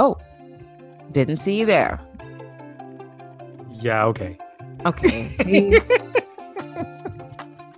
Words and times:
Oh, 0.00 0.16
didn't 1.12 1.36
see 1.36 1.60
you 1.60 1.66
there. 1.66 2.00
Yeah, 3.70 4.06
okay. 4.06 4.38
Okay. 4.86 5.28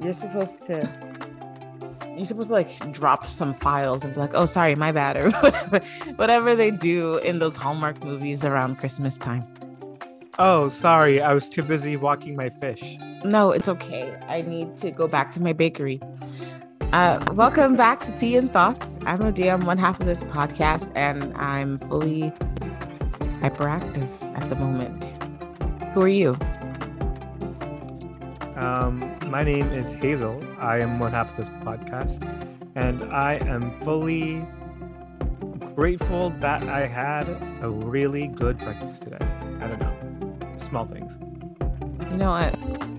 You're 0.01 0.13
supposed 0.13 0.63
to. 0.67 0.89
You're 2.17 2.25
supposed 2.27 2.49
to 2.49 2.53
like 2.53 2.93
drop 2.93 3.27
some 3.27 3.55
files 3.55 4.05
and 4.05 4.15
be 4.15 4.21
like, 4.21 4.35
"Oh, 4.35 4.47
sorry, 4.47 4.77
my 4.77 4.93
bad," 4.93 5.17
or 5.17 5.31
whatever, 5.41 5.81
whatever 6.15 6.55
they 6.55 6.71
do 6.71 7.17
in 7.19 7.41
those 7.41 7.57
Hallmark 7.57 8.05
movies 8.05 8.45
around 8.45 8.79
Christmas 8.79 9.19
time. 9.19 9.43
Oh, 10.39 10.69
sorry. 10.69 11.21
I 11.21 11.35
was 11.35 11.49
too 11.49 11.65
busy 11.65 11.97
walking 11.97 12.37
my 12.37 12.51
fish. 12.51 12.99
No, 13.25 13.51
it's 13.51 13.69
okay. 13.69 14.17
I 14.29 14.43
need 14.43 14.77
to 14.77 14.93
go 14.93 15.09
back 15.09 15.33
to 15.33 15.43
my 15.43 15.53
bakery. 15.53 16.01
Uh, 16.93 17.19
welcome 17.33 17.75
back 17.75 18.01
to 18.01 18.13
Tea 18.13 18.37
and 18.37 18.53
Thoughts. 18.53 18.99
I'm 19.07 19.23
Odi. 19.23 19.51
I'm 19.51 19.65
one 19.65 19.79
half 19.79 19.99
of 19.99 20.05
this 20.05 20.25
podcast, 20.25 20.93
and 20.95 21.35
I'm 21.39 21.79
fully 21.79 22.31
hyperactive 23.41 24.07
at 24.37 24.47
the 24.51 24.57
moment. 24.57 25.07
Who 25.95 26.03
are 26.03 26.09
you? 26.09 26.35
Um, 28.57 29.19
my 29.31 29.43
name 29.43 29.73
is 29.73 29.93
Hazel. 29.93 30.45
I 30.59 30.81
am 30.81 30.99
one 30.99 31.13
half 31.13 31.31
of 31.31 31.37
this 31.39 31.49
podcast, 31.65 32.21
and 32.75 33.03
I 33.05 33.37
am 33.37 33.81
fully 33.81 34.47
grateful 35.75 36.29
that 36.41 36.63
I 36.65 36.87
had 36.87 37.27
a 37.63 37.71
really 37.71 38.27
good 38.27 38.59
breakfast 38.59 39.01
today. 39.01 39.27
I 39.63 39.67
don't 39.67 39.81
know, 39.81 40.57
small 40.59 40.85
things. 40.85 41.19
You 42.11 42.19
know 42.19 42.33
what? 42.33 42.92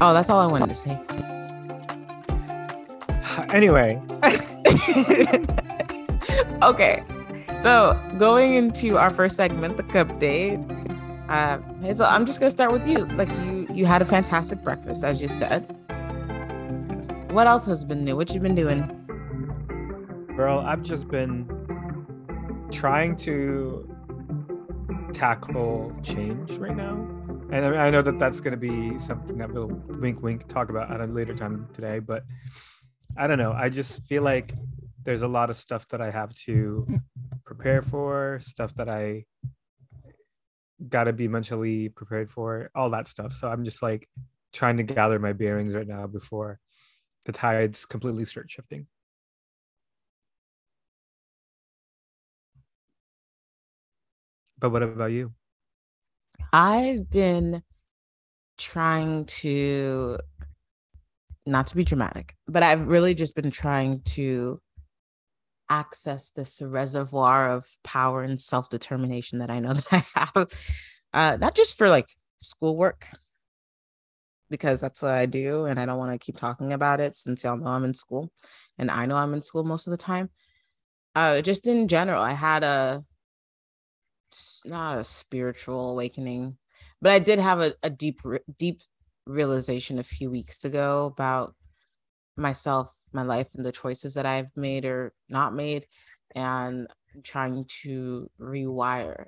Oh, 0.00 0.14
that's 0.14 0.30
all 0.30 0.40
I 0.40 0.46
wanted 0.46 0.68
to 0.68 0.74
say. 0.74 0.98
Anyway, 3.50 4.00
okay. 6.62 7.02
So 7.58 7.98
going 8.18 8.54
into 8.54 8.98
our 8.98 9.10
first 9.10 9.36
segment, 9.36 9.76
the 9.76 9.82
cup 9.82 10.18
date. 10.18 10.60
Uh, 11.28 11.58
Hazel, 11.80 12.06
I'm 12.06 12.26
just 12.26 12.38
gonna 12.38 12.50
start 12.50 12.72
with 12.72 12.86
you. 12.86 13.06
Like 13.06 13.30
you, 13.38 13.66
you 13.72 13.86
had 13.86 14.02
a 14.02 14.04
fantastic 14.04 14.62
breakfast, 14.62 15.04
as 15.04 15.22
you 15.22 15.28
said. 15.28 15.62
What 17.30 17.46
else 17.46 17.66
has 17.66 17.84
been 17.84 18.04
new? 18.04 18.16
What 18.16 18.34
you 18.34 18.40
been 18.40 18.54
doing? 18.54 19.00
girl, 20.40 20.60
I've 20.60 20.80
just 20.80 21.06
been 21.08 21.46
trying 22.72 23.14
to 23.16 23.86
tackle 25.12 25.94
change 26.02 26.52
right 26.52 26.74
now. 26.74 26.96
And 27.52 27.64
I 27.64 27.90
know 27.90 28.00
that 28.00 28.18
that's 28.18 28.40
going 28.40 28.52
to 28.52 28.56
be 28.56 28.96
something 29.00 29.36
that 29.38 29.52
we'll 29.52 29.66
wink, 29.66 30.22
wink 30.22 30.46
talk 30.46 30.70
about 30.70 30.92
at 30.92 31.00
a 31.00 31.06
later 31.06 31.34
time 31.34 31.68
today. 31.74 31.98
But 31.98 32.22
I 33.16 33.26
don't 33.26 33.38
know. 33.38 33.52
I 33.52 33.68
just 33.68 34.04
feel 34.04 34.22
like 34.22 34.54
there's 35.04 35.22
a 35.22 35.28
lot 35.28 35.50
of 35.50 35.56
stuff 35.56 35.88
that 35.88 36.00
I 36.00 36.10
have 36.10 36.32
to 36.46 36.86
prepare 37.44 37.82
for, 37.82 38.38
stuff 38.40 38.72
that 38.76 38.88
I 38.88 39.24
got 40.88 41.04
to 41.04 41.12
be 41.12 41.26
mentally 41.26 41.88
prepared 41.88 42.30
for, 42.30 42.70
all 42.74 42.90
that 42.90 43.08
stuff. 43.08 43.32
So 43.32 43.48
I'm 43.48 43.64
just 43.64 43.82
like 43.82 44.08
trying 44.52 44.76
to 44.76 44.84
gather 44.84 45.18
my 45.18 45.32
bearings 45.32 45.74
right 45.74 45.88
now 45.88 46.06
before 46.06 46.60
the 47.24 47.32
tides 47.32 47.84
completely 47.84 48.26
start 48.26 48.48
shifting. 48.50 48.86
But 54.58 54.70
what 54.70 54.82
about 54.82 55.10
you? 55.10 55.32
I've 56.52 57.08
been 57.10 57.62
trying 58.58 59.24
to 59.26 60.18
not 61.46 61.66
to 61.68 61.76
be 61.76 61.84
dramatic, 61.84 62.36
but 62.46 62.62
I've 62.62 62.86
really 62.86 63.14
just 63.14 63.34
been 63.34 63.50
trying 63.50 64.02
to 64.02 64.60
access 65.68 66.30
this 66.30 66.60
reservoir 66.60 67.50
of 67.50 67.66
power 67.84 68.22
and 68.22 68.40
self-determination 68.40 69.38
that 69.38 69.50
I 69.50 69.60
know 69.60 69.72
that 69.74 69.92
I 69.92 70.04
have. 70.14 70.48
Uh, 71.12 71.36
not 71.40 71.54
just 71.54 71.78
for 71.78 71.88
like 71.88 72.08
schoolwork, 72.40 73.06
because 74.50 74.80
that's 74.80 75.00
what 75.00 75.14
I 75.14 75.26
do, 75.26 75.64
and 75.64 75.78
I 75.78 75.86
don't 75.86 75.98
want 75.98 76.12
to 76.12 76.24
keep 76.24 76.36
talking 76.36 76.72
about 76.72 77.00
it 77.00 77.16
since 77.16 77.44
y'all 77.44 77.56
know 77.56 77.68
I'm 77.68 77.84
in 77.84 77.94
school, 77.94 78.30
and 78.78 78.90
I 78.90 79.06
know 79.06 79.16
I'm 79.16 79.34
in 79.34 79.42
school 79.42 79.64
most 79.64 79.86
of 79.86 79.92
the 79.92 79.96
time. 79.96 80.30
Uh, 81.14 81.40
just 81.40 81.66
in 81.66 81.88
general, 81.88 82.22
I 82.22 82.32
had 82.32 82.62
a 82.62 83.04
not 84.64 84.98
a 84.98 85.04
spiritual 85.04 85.90
awakening, 85.90 86.56
but 87.00 87.12
I 87.12 87.18
did 87.18 87.38
have 87.38 87.60
a, 87.60 87.74
a 87.82 87.90
deep, 87.90 88.20
deep 88.58 88.82
realization 89.26 89.98
a 89.98 90.04
few 90.04 90.30
weeks 90.30 90.64
ago 90.64 91.06
about 91.06 91.54
myself, 92.36 92.94
my 93.12 93.22
life, 93.22 93.48
and 93.54 93.64
the 93.64 93.72
choices 93.72 94.14
that 94.14 94.26
I've 94.26 94.56
made 94.56 94.84
or 94.84 95.12
not 95.28 95.54
made, 95.54 95.86
and 96.34 96.86
trying 97.24 97.66
to 97.82 98.30
rewire 98.40 99.26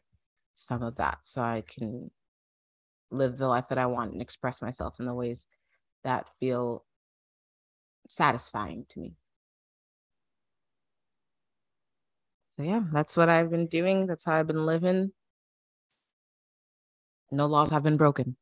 some 0.54 0.82
of 0.82 0.96
that 0.96 1.18
so 1.22 1.42
I 1.42 1.62
can 1.66 2.10
live 3.10 3.36
the 3.36 3.48
life 3.48 3.68
that 3.68 3.78
I 3.78 3.86
want 3.86 4.12
and 4.12 4.22
express 4.22 4.62
myself 4.62 4.98
in 4.98 5.06
the 5.06 5.14
ways 5.14 5.46
that 6.04 6.30
feel 6.40 6.84
satisfying 8.08 8.86
to 8.90 9.00
me. 9.00 9.16
So 12.56 12.64
yeah, 12.64 12.82
that's 12.92 13.16
what 13.16 13.28
I've 13.28 13.50
been 13.50 13.66
doing. 13.66 14.06
That's 14.06 14.24
how 14.24 14.34
I've 14.34 14.46
been 14.46 14.66
living. 14.66 15.12
No 17.30 17.46
laws 17.46 17.70
have 17.70 17.82
been 17.82 17.96
broken. 17.96 18.36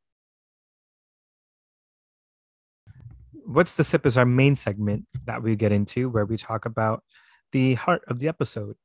What's 3.45 3.75
the 3.75 3.85
sip 3.85 4.07
is 4.07 4.19
our 4.19 4.27
main 4.27 4.57
segment 4.57 5.07
that 5.27 5.43
we 5.43 5.57
get 5.57 5.73
into 5.73 6.09
where 6.09 6.25
we 6.25 6.37
talk 6.37 6.67
about 6.67 7.05
the 7.53 7.75
heart 7.75 8.03
of 8.09 8.19
the 8.19 8.29
episode. 8.29 8.77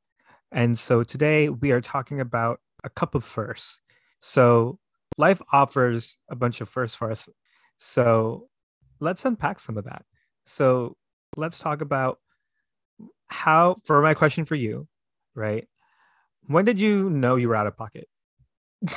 And 0.52 0.78
so 0.78 1.04
today 1.04 1.50
we 1.50 1.72
are 1.72 1.82
talking 1.82 2.22
about 2.22 2.60
a 2.84 2.90
cup 2.90 3.16
of 3.16 3.24
firsts. 3.24 3.82
So 4.20 4.80
life 5.18 5.42
offers 5.52 6.18
a 6.30 6.36
bunch 6.36 6.62
of 6.62 6.70
firsts 6.70 6.96
for 6.96 7.12
us. 7.12 7.28
So 7.78 8.48
let's 9.00 9.26
unpack 9.26 9.60
some 9.60 9.78
of 9.78 9.86
that. 9.86 10.04
So 10.46 10.96
let's 11.36 11.60
talk 11.60 11.82
about 11.82 12.20
how, 13.28 13.78
for 13.86 14.02
my 14.02 14.14
question 14.14 14.46
for 14.46 14.56
you, 14.56 14.88
right? 15.36 15.68
When 16.48 16.66
did 16.66 16.80
you 16.80 17.10
know 17.10 17.36
you 17.36 17.50
were 17.50 17.56
out 17.56 17.68
of 17.68 17.78
pocket? 17.78 18.08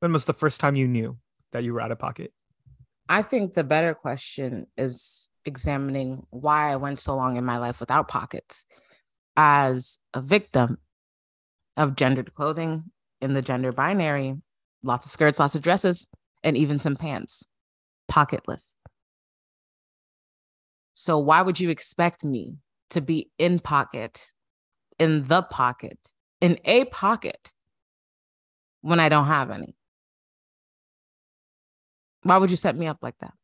when 0.00 0.12
was 0.12 0.24
the 0.24 0.34
first 0.34 0.60
time 0.60 0.76
you 0.76 0.88
knew 0.88 1.18
that 1.52 1.64
you 1.64 1.74
were 1.74 1.80
out 1.80 1.92
of 1.92 1.98
pocket? 1.98 2.32
I 3.08 3.22
think 3.22 3.54
the 3.54 3.64
better 3.64 3.94
question 3.94 4.66
is 4.76 5.28
examining 5.44 6.26
why 6.30 6.72
I 6.72 6.76
went 6.76 7.00
so 7.00 7.14
long 7.14 7.36
in 7.36 7.44
my 7.44 7.58
life 7.58 7.80
without 7.80 8.08
pockets 8.08 8.64
as 9.36 9.98
a 10.14 10.20
victim 10.20 10.78
of 11.76 11.96
gendered 11.96 12.34
clothing 12.34 12.84
in 13.20 13.34
the 13.34 13.42
gender 13.42 13.72
binary, 13.72 14.36
lots 14.82 15.06
of 15.06 15.12
skirts, 15.12 15.38
lots 15.38 15.54
of 15.54 15.62
dresses, 15.62 16.08
and 16.42 16.56
even 16.56 16.78
some 16.78 16.96
pants, 16.96 17.46
pocketless. 18.10 18.74
So, 20.94 21.18
why 21.18 21.42
would 21.42 21.58
you 21.58 21.70
expect 21.70 22.24
me 22.24 22.56
to 22.92 23.00
be 23.00 23.30
in 23.38 23.60
pocket, 23.60 24.32
in 24.98 25.26
the 25.26 25.42
pocket, 25.42 26.12
in 26.40 26.58
a 26.64 26.84
pocket 26.86 27.52
when 28.80 29.00
I 29.00 29.08
don't 29.08 29.26
have 29.26 29.50
any? 29.50 29.76
Why 32.22 32.38
would 32.38 32.50
you 32.50 32.56
set 32.56 32.76
me 32.76 32.86
up 32.86 32.98
like 33.02 33.18
that? 33.18 33.34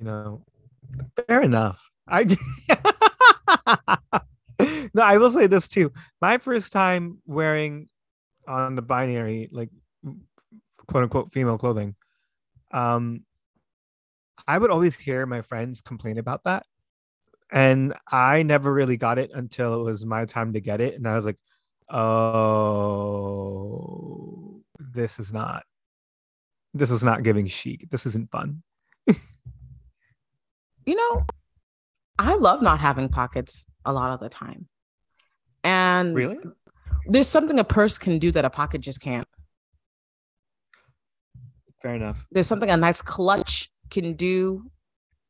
you 0.00 0.06
know 0.06 0.42
fair 1.28 1.42
enough 1.42 1.90
i 2.08 2.24
no 4.94 5.02
i 5.02 5.18
will 5.18 5.30
say 5.30 5.46
this 5.46 5.68
too 5.68 5.92
my 6.20 6.38
first 6.38 6.72
time 6.72 7.18
wearing 7.26 7.88
on 8.48 8.74
the 8.74 8.82
binary 8.82 9.48
like 9.52 9.68
quote 10.86 11.04
unquote 11.04 11.32
female 11.32 11.58
clothing 11.58 11.94
um 12.72 13.20
i 14.48 14.56
would 14.56 14.70
always 14.70 14.96
hear 14.96 15.26
my 15.26 15.42
friends 15.42 15.82
complain 15.82 16.18
about 16.18 16.42
that 16.44 16.64
and 17.52 17.94
i 18.10 18.42
never 18.42 18.72
really 18.72 18.96
got 18.96 19.18
it 19.18 19.30
until 19.34 19.74
it 19.74 19.82
was 19.82 20.04
my 20.06 20.24
time 20.24 20.52
to 20.52 20.60
get 20.60 20.80
it 20.80 20.94
and 20.94 21.06
i 21.08 21.14
was 21.14 21.24
like 21.26 21.38
oh 21.92 22.60
this 24.94 25.18
is 25.18 25.32
not 25.32 25.64
this 26.74 26.90
is 26.90 27.04
not 27.04 27.22
giving 27.22 27.46
chic 27.46 27.88
this 27.90 28.06
isn't 28.06 28.30
fun 28.30 28.62
you 30.86 30.94
know, 30.94 31.24
I 32.18 32.34
love 32.36 32.62
not 32.62 32.80
having 32.80 33.08
pockets 33.08 33.66
a 33.84 33.92
lot 33.92 34.10
of 34.10 34.20
the 34.20 34.28
time. 34.28 34.68
And 35.62 36.14
really 36.14 36.38
there's 37.06 37.28
something 37.28 37.58
a 37.58 37.64
purse 37.64 37.98
can 37.98 38.18
do 38.18 38.30
that 38.32 38.44
a 38.44 38.50
pocket 38.50 38.80
just 38.80 39.00
can't. 39.00 39.28
fair 41.82 41.94
enough 41.94 42.26
There's 42.30 42.46
something 42.46 42.70
a 42.70 42.76
nice 42.76 43.02
clutch 43.02 43.70
can 43.90 44.14
do 44.14 44.70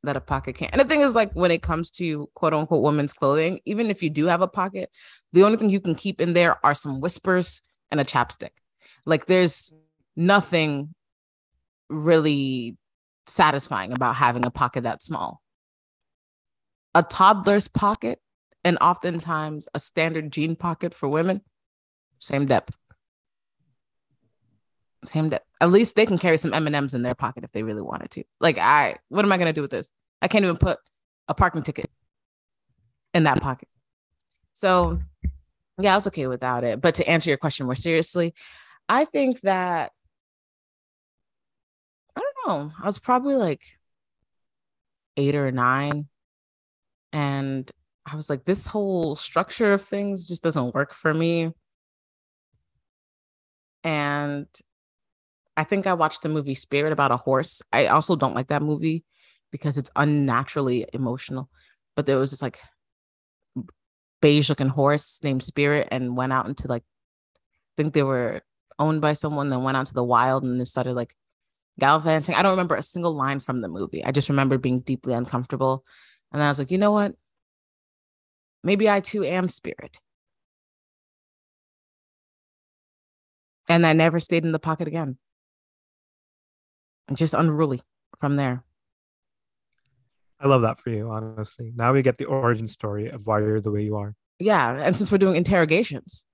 that 0.02 0.16
a 0.16 0.20
pocket 0.20 0.56
can't. 0.56 0.72
And 0.72 0.80
the 0.80 0.86
thing 0.86 1.02
is, 1.02 1.14
like, 1.14 1.32
when 1.32 1.50
it 1.50 1.62
comes 1.62 1.90
to 1.92 2.28
quote 2.34 2.54
unquote 2.54 2.82
women's 2.82 3.12
clothing, 3.12 3.60
even 3.64 3.90
if 3.90 4.02
you 4.02 4.10
do 4.10 4.26
have 4.26 4.40
a 4.40 4.48
pocket, 4.48 4.90
the 5.32 5.44
only 5.44 5.56
thing 5.56 5.70
you 5.70 5.80
can 5.80 5.94
keep 5.94 6.20
in 6.20 6.32
there 6.32 6.64
are 6.64 6.74
some 6.74 7.00
whispers 7.00 7.62
and 7.90 8.00
a 8.00 8.04
chapstick. 8.04 8.50
Like, 9.04 9.26
there's 9.26 9.74
nothing 10.16 10.94
really 11.88 12.76
satisfying 13.26 13.92
about 13.92 14.16
having 14.16 14.44
a 14.44 14.50
pocket 14.50 14.82
that 14.82 15.02
small. 15.02 15.42
A 16.94 17.02
toddler's 17.02 17.68
pocket 17.68 18.18
and 18.64 18.78
oftentimes 18.80 19.68
a 19.74 19.78
standard 19.78 20.32
jean 20.32 20.56
pocket 20.56 20.94
for 20.94 21.08
women, 21.08 21.40
same 22.18 22.46
depth. 22.46 22.76
Same. 25.04 25.32
At 25.60 25.70
least 25.70 25.96
they 25.96 26.06
can 26.06 26.18
carry 26.18 26.36
some 26.36 26.52
M&Ms 26.52 26.94
in 26.94 27.02
their 27.02 27.14
pocket 27.14 27.44
if 27.44 27.52
they 27.52 27.62
really 27.62 27.82
wanted 27.82 28.10
to. 28.12 28.24
Like 28.40 28.58
I 28.58 28.96
what 29.08 29.24
am 29.24 29.32
I 29.32 29.38
going 29.38 29.46
to 29.46 29.52
do 29.52 29.62
with 29.62 29.70
this? 29.70 29.90
I 30.20 30.28
can't 30.28 30.44
even 30.44 30.56
put 30.56 30.78
a 31.28 31.34
parking 31.34 31.62
ticket 31.62 31.90
in 33.14 33.24
that 33.24 33.40
pocket. 33.40 33.68
So, 34.52 35.00
yeah, 35.78 35.92
I 35.92 35.96
was 35.96 36.06
okay 36.08 36.26
without 36.26 36.64
it. 36.64 36.80
But 36.80 36.96
to 36.96 37.08
answer 37.08 37.30
your 37.30 37.38
question 37.38 37.66
more 37.66 37.74
seriously, 37.74 38.34
I 38.88 39.04
think 39.04 39.40
that 39.42 39.92
I 42.14 42.20
don't 42.20 42.48
know. 42.48 42.72
I 42.80 42.84
was 42.84 42.98
probably 42.98 43.36
like 43.36 43.62
eight 45.16 45.34
or 45.34 45.50
nine. 45.50 46.08
And 47.12 47.70
I 48.04 48.16
was 48.16 48.28
like, 48.28 48.44
this 48.44 48.66
whole 48.66 49.16
structure 49.16 49.72
of 49.72 49.82
things 49.82 50.26
just 50.26 50.42
doesn't 50.42 50.74
work 50.74 50.92
for 50.92 51.14
me. 51.14 51.52
And 53.82 54.46
I 55.56 55.64
think 55.64 55.86
I 55.86 55.94
watched 55.94 56.22
the 56.22 56.28
movie 56.28 56.54
Spirit 56.54 56.92
about 56.92 57.10
a 57.10 57.16
horse. 57.16 57.62
I 57.72 57.86
also 57.86 58.16
don't 58.16 58.34
like 58.34 58.48
that 58.48 58.62
movie 58.62 59.04
because 59.50 59.76
it's 59.76 59.90
unnaturally 59.96 60.86
emotional. 60.92 61.50
But 61.96 62.06
there 62.06 62.18
was 62.18 62.30
this 62.30 62.42
like 62.42 62.60
beige 64.22 64.48
looking 64.48 64.68
horse 64.68 65.20
named 65.22 65.42
Spirit 65.42 65.88
and 65.90 66.16
went 66.16 66.32
out 66.32 66.46
into 66.46 66.68
like, 66.68 66.82
I 66.82 67.82
think 67.82 67.94
they 67.94 68.02
were 68.02 68.42
owned 68.78 69.00
by 69.00 69.14
someone, 69.14 69.48
then 69.48 69.62
went 69.62 69.76
out 69.76 69.86
to 69.86 69.94
the 69.94 70.04
wild 70.04 70.44
and 70.44 70.60
they 70.60 70.64
started 70.64 70.94
like 70.94 71.14
gallivanting. 71.78 72.34
I 72.34 72.42
don't 72.42 72.52
remember 72.52 72.76
a 72.76 72.82
single 72.82 73.14
line 73.14 73.40
from 73.40 73.60
the 73.60 73.68
movie. 73.68 74.04
I 74.04 74.12
just 74.12 74.28
remember 74.28 74.58
being 74.58 74.80
deeply 74.80 75.14
uncomfortable. 75.14 75.84
And 76.32 76.40
then 76.40 76.46
I 76.46 76.50
was 76.50 76.58
like, 76.58 76.70
you 76.70 76.78
know 76.78 76.92
what? 76.92 77.14
Maybe 78.62 78.88
I 78.88 79.00
too 79.00 79.24
am 79.24 79.48
Spirit. 79.48 80.00
And 83.68 83.86
I 83.86 83.92
never 83.92 84.20
stayed 84.20 84.44
in 84.44 84.52
the 84.52 84.58
pocket 84.58 84.88
again. 84.88 85.18
Just 87.12 87.34
unruly 87.34 87.82
from 88.20 88.36
there. 88.36 88.64
I 90.40 90.46
love 90.46 90.62
that 90.62 90.78
for 90.78 90.90
you, 90.90 91.10
honestly. 91.10 91.72
Now 91.74 91.92
we 91.92 92.02
get 92.02 92.16
the 92.16 92.24
origin 92.24 92.66
story 92.66 93.08
of 93.08 93.26
why 93.26 93.40
you're 93.40 93.60
the 93.60 93.70
way 93.70 93.82
you 93.82 93.96
are. 93.96 94.14
Yeah. 94.38 94.82
And 94.82 94.96
since 94.96 95.12
we're 95.12 95.18
doing 95.18 95.36
interrogations, 95.36 96.24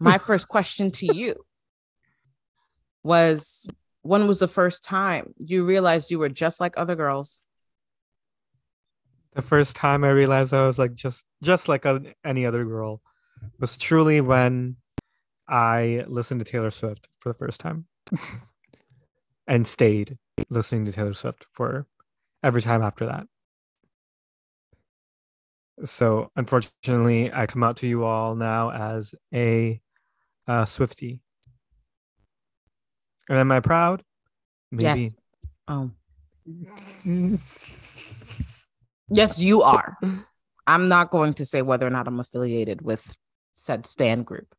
my 0.00 0.18
first 0.26 0.48
question 0.48 0.90
to 0.92 1.14
you 1.14 1.36
was 3.04 3.68
when 4.02 4.26
was 4.26 4.40
the 4.40 4.48
first 4.48 4.82
time 4.82 5.34
you 5.38 5.64
realized 5.64 6.10
you 6.10 6.18
were 6.18 6.28
just 6.28 6.60
like 6.60 6.74
other 6.76 6.96
girls? 6.96 7.42
The 9.34 9.42
first 9.42 9.76
time 9.76 10.02
I 10.02 10.08
realized 10.08 10.52
I 10.52 10.66
was 10.66 10.78
like 10.78 10.94
just 10.94 11.24
just 11.42 11.68
like 11.68 11.86
any 12.24 12.44
other 12.44 12.64
girl 12.64 13.00
was 13.60 13.76
truly 13.76 14.20
when 14.20 14.76
I 15.48 16.04
listened 16.08 16.40
to 16.40 16.50
Taylor 16.50 16.72
Swift 16.72 17.08
for 17.20 17.28
the 17.28 17.38
first 17.38 17.60
time 17.60 17.86
and 19.50 19.66
stayed 19.66 20.16
listening 20.48 20.86
to 20.86 20.92
Taylor 20.92 21.12
Swift 21.12 21.44
for 21.52 21.86
every 22.42 22.62
time 22.62 22.82
after 22.82 23.06
that. 23.06 23.26
So 25.84 26.30
unfortunately, 26.36 27.32
I 27.32 27.46
come 27.46 27.64
out 27.64 27.78
to 27.78 27.86
you 27.86 28.04
all 28.04 28.36
now 28.36 28.70
as 28.70 29.14
a 29.34 29.80
uh, 30.46 30.66
Swifty. 30.66 31.20
And 33.28 33.38
am 33.38 33.50
I 33.50 33.60
proud? 33.60 34.04
Maybe. 34.70 35.00
Yes. 35.00 35.18
Oh. 35.66 35.90
yes, 39.10 39.40
you 39.40 39.62
are. 39.62 39.96
I'm 40.66 40.88
not 40.88 41.10
going 41.10 41.34
to 41.34 41.44
say 41.44 41.62
whether 41.62 41.86
or 41.86 41.90
not 41.90 42.06
I'm 42.06 42.20
affiliated 42.20 42.82
with 42.82 43.16
said 43.52 43.84
stand 43.84 44.26
group, 44.26 44.54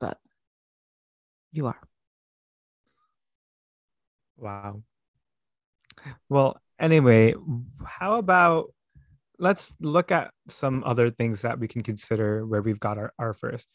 but 0.00 0.18
you 1.52 1.66
are. 1.66 1.80
Wow. 4.36 4.82
Well, 6.28 6.60
anyway, 6.78 7.34
how 7.84 8.18
about 8.18 8.72
let's 9.38 9.74
look 9.80 10.10
at 10.10 10.30
some 10.48 10.82
other 10.84 11.10
things 11.10 11.42
that 11.42 11.58
we 11.58 11.68
can 11.68 11.82
consider 11.82 12.46
where 12.46 12.62
we've 12.62 12.80
got 12.80 12.98
our, 12.98 13.12
our 13.18 13.32
first. 13.34 13.68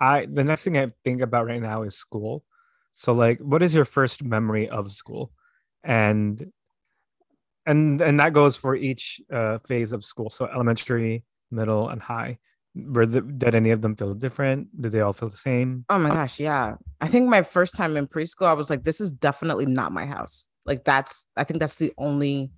I 0.00 0.26
the 0.26 0.44
next 0.44 0.64
thing 0.64 0.76
I 0.78 0.92
think 1.04 1.20
about 1.20 1.46
right 1.46 1.62
now 1.62 1.82
is 1.82 1.96
school. 1.96 2.44
So 2.94 3.12
like 3.12 3.38
what 3.38 3.62
is 3.62 3.74
your 3.74 3.84
first 3.84 4.22
memory 4.24 4.68
of 4.68 4.92
school? 4.92 5.32
And 5.82 6.52
and 7.66 8.00
and 8.00 8.20
that 8.20 8.32
goes 8.32 8.56
for 8.56 8.74
each 8.74 9.20
uh, 9.32 9.58
phase 9.58 9.92
of 9.92 10.04
school. 10.04 10.30
So 10.30 10.46
elementary, 10.46 11.24
middle, 11.50 11.88
and 11.88 12.00
high. 12.00 12.38
Were 12.74 13.06
the, 13.06 13.20
did 13.20 13.54
any 13.54 13.70
of 13.70 13.82
them 13.82 13.94
feel 13.94 14.14
different? 14.14 14.80
Did 14.80 14.92
they 14.92 15.00
all 15.00 15.12
feel 15.12 15.28
the 15.28 15.36
same? 15.36 15.84
Oh 15.88 15.98
my 15.98 16.10
uh, 16.10 16.14
gosh, 16.14 16.40
yeah. 16.40 16.74
I 17.00 17.06
think 17.06 17.28
my 17.28 17.42
first 17.42 17.76
time 17.76 17.96
in 17.96 18.08
preschool, 18.08 18.46
I 18.46 18.54
was 18.54 18.68
like, 18.68 18.82
this 18.82 19.00
is 19.00 19.12
definitely 19.12 19.66
not 19.66 19.92
my 19.92 20.06
house. 20.06 20.48
Like 20.66 20.84
that's 20.84 21.26
I 21.36 21.44
think 21.44 21.60
that's 21.60 21.76
the 21.76 21.92
only 21.98 22.50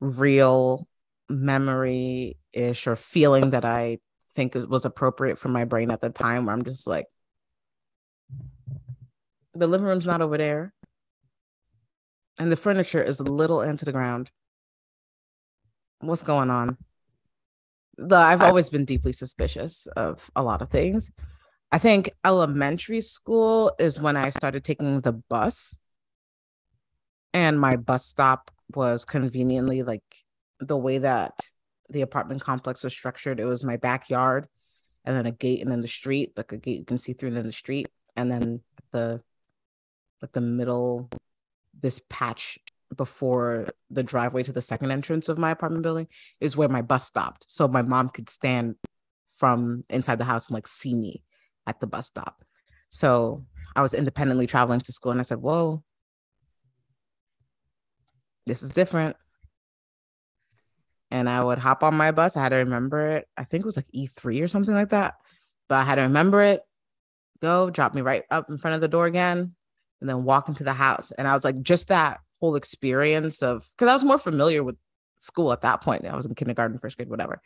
real 0.00 0.86
memory 1.28 2.36
ish 2.52 2.86
or 2.86 2.96
feeling 2.96 3.50
that 3.50 3.64
I 3.64 3.98
think 4.34 4.54
was 4.54 4.84
appropriate 4.84 5.38
for 5.38 5.48
my 5.48 5.64
brain 5.64 5.90
at 5.90 6.00
the 6.00 6.10
time 6.10 6.46
where 6.46 6.54
I'm 6.54 6.64
just 6.64 6.86
like 6.86 7.06
the 9.54 9.66
living 9.66 9.86
room's 9.86 10.06
not 10.06 10.22
over 10.22 10.38
there 10.38 10.72
and 12.38 12.50
the 12.50 12.56
furniture 12.56 13.02
is 13.02 13.20
a 13.20 13.24
little 13.24 13.60
into 13.60 13.84
the 13.84 13.92
ground. 13.92 14.30
What's 16.00 16.22
going 16.22 16.50
on? 16.50 16.76
The 17.98 18.16
I've 18.16 18.42
always 18.42 18.70
been 18.70 18.84
deeply 18.84 19.12
suspicious 19.12 19.86
of 19.96 20.30
a 20.34 20.42
lot 20.42 20.62
of 20.62 20.68
things. 20.68 21.10
I 21.70 21.78
think 21.78 22.10
elementary 22.24 23.00
school 23.00 23.72
is 23.78 24.00
when 24.00 24.16
I 24.16 24.30
started 24.30 24.64
taking 24.64 25.00
the 25.00 25.12
bus 25.12 25.76
and 27.32 27.58
my 27.58 27.76
bus 27.76 28.04
stop 28.04 28.50
was 28.74 29.04
conveniently 29.04 29.82
like 29.82 30.02
the 30.60 30.76
way 30.76 30.98
that 30.98 31.32
the 31.88 32.02
apartment 32.02 32.42
complex 32.42 32.84
was 32.84 32.92
structured. 32.92 33.40
It 33.40 33.44
was 33.44 33.64
my 33.64 33.76
backyard 33.76 34.48
and 35.04 35.16
then 35.16 35.26
a 35.26 35.32
gate 35.32 35.60
and 35.60 35.70
then 35.70 35.82
the 35.82 35.88
street, 35.88 36.32
like 36.36 36.52
a 36.52 36.56
gate 36.56 36.78
you 36.78 36.84
can 36.84 36.98
see 36.98 37.12
through 37.12 37.32
then 37.32 37.46
the 37.46 37.52
street. 37.52 37.88
And 38.16 38.30
then 38.30 38.60
the 38.92 39.22
like 40.20 40.32
the 40.32 40.40
middle, 40.40 41.10
this 41.78 42.00
patch 42.08 42.58
before 42.96 43.68
the 43.90 44.02
driveway 44.02 44.42
to 44.42 44.52
the 44.52 44.62
second 44.62 44.90
entrance 44.90 45.28
of 45.28 45.38
my 45.38 45.50
apartment 45.50 45.82
building 45.82 46.08
is 46.40 46.56
where 46.56 46.68
my 46.68 46.82
bus 46.82 47.04
stopped. 47.04 47.44
So 47.48 47.68
my 47.68 47.82
mom 47.82 48.08
could 48.08 48.28
stand 48.28 48.76
from 49.36 49.84
inside 49.90 50.18
the 50.18 50.24
house 50.24 50.48
and 50.48 50.54
like 50.54 50.66
see 50.66 50.94
me 50.94 51.22
at 51.66 51.80
the 51.80 51.86
bus 51.86 52.06
stop. 52.06 52.44
So 52.90 53.44
I 53.74 53.82
was 53.82 53.94
independently 53.94 54.46
traveling 54.46 54.80
to 54.80 54.92
school 54.92 55.12
and 55.12 55.20
I 55.20 55.24
said, 55.24 55.38
Whoa, 55.38 55.82
this 58.46 58.62
is 58.62 58.70
different. 58.70 59.16
And 61.10 61.28
I 61.28 61.42
would 61.42 61.58
hop 61.58 61.82
on 61.82 61.94
my 61.94 62.10
bus. 62.10 62.36
I 62.36 62.42
had 62.42 62.50
to 62.50 62.56
remember 62.56 63.16
it. 63.16 63.28
I 63.36 63.44
think 63.44 63.62
it 63.62 63.66
was 63.66 63.76
like 63.76 63.90
E3 63.94 64.42
or 64.42 64.48
something 64.48 64.74
like 64.74 64.90
that. 64.90 65.14
But 65.68 65.76
I 65.76 65.84
had 65.84 65.96
to 65.96 66.02
remember 66.02 66.42
it, 66.42 66.62
go, 67.40 67.70
drop 67.70 67.94
me 67.94 68.00
right 68.00 68.24
up 68.30 68.48
in 68.48 68.58
front 68.58 68.74
of 68.74 68.80
the 68.80 68.88
door 68.88 69.06
again, 69.06 69.54
and 70.00 70.08
then 70.08 70.24
walk 70.24 70.48
into 70.48 70.64
the 70.64 70.72
house. 70.72 71.12
And 71.12 71.28
I 71.28 71.34
was 71.34 71.44
like, 71.44 71.60
just 71.62 71.88
that 71.88 72.20
whole 72.42 72.56
experience 72.56 73.40
of, 73.40 73.70
because 73.78 73.88
I 73.88 73.92
was 73.92 74.02
more 74.02 74.18
familiar 74.18 74.64
with 74.64 74.76
school 75.18 75.52
at 75.52 75.60
that 75.60 75.80
point. 75.80 76.04
I 76.04 76.16
was 76.16 76.26
in 76.26 76.34
kindergarten, 76.34 76.76
first 76.78 76.96
grade, 76.96 77.08
whatever. 77.08 77.40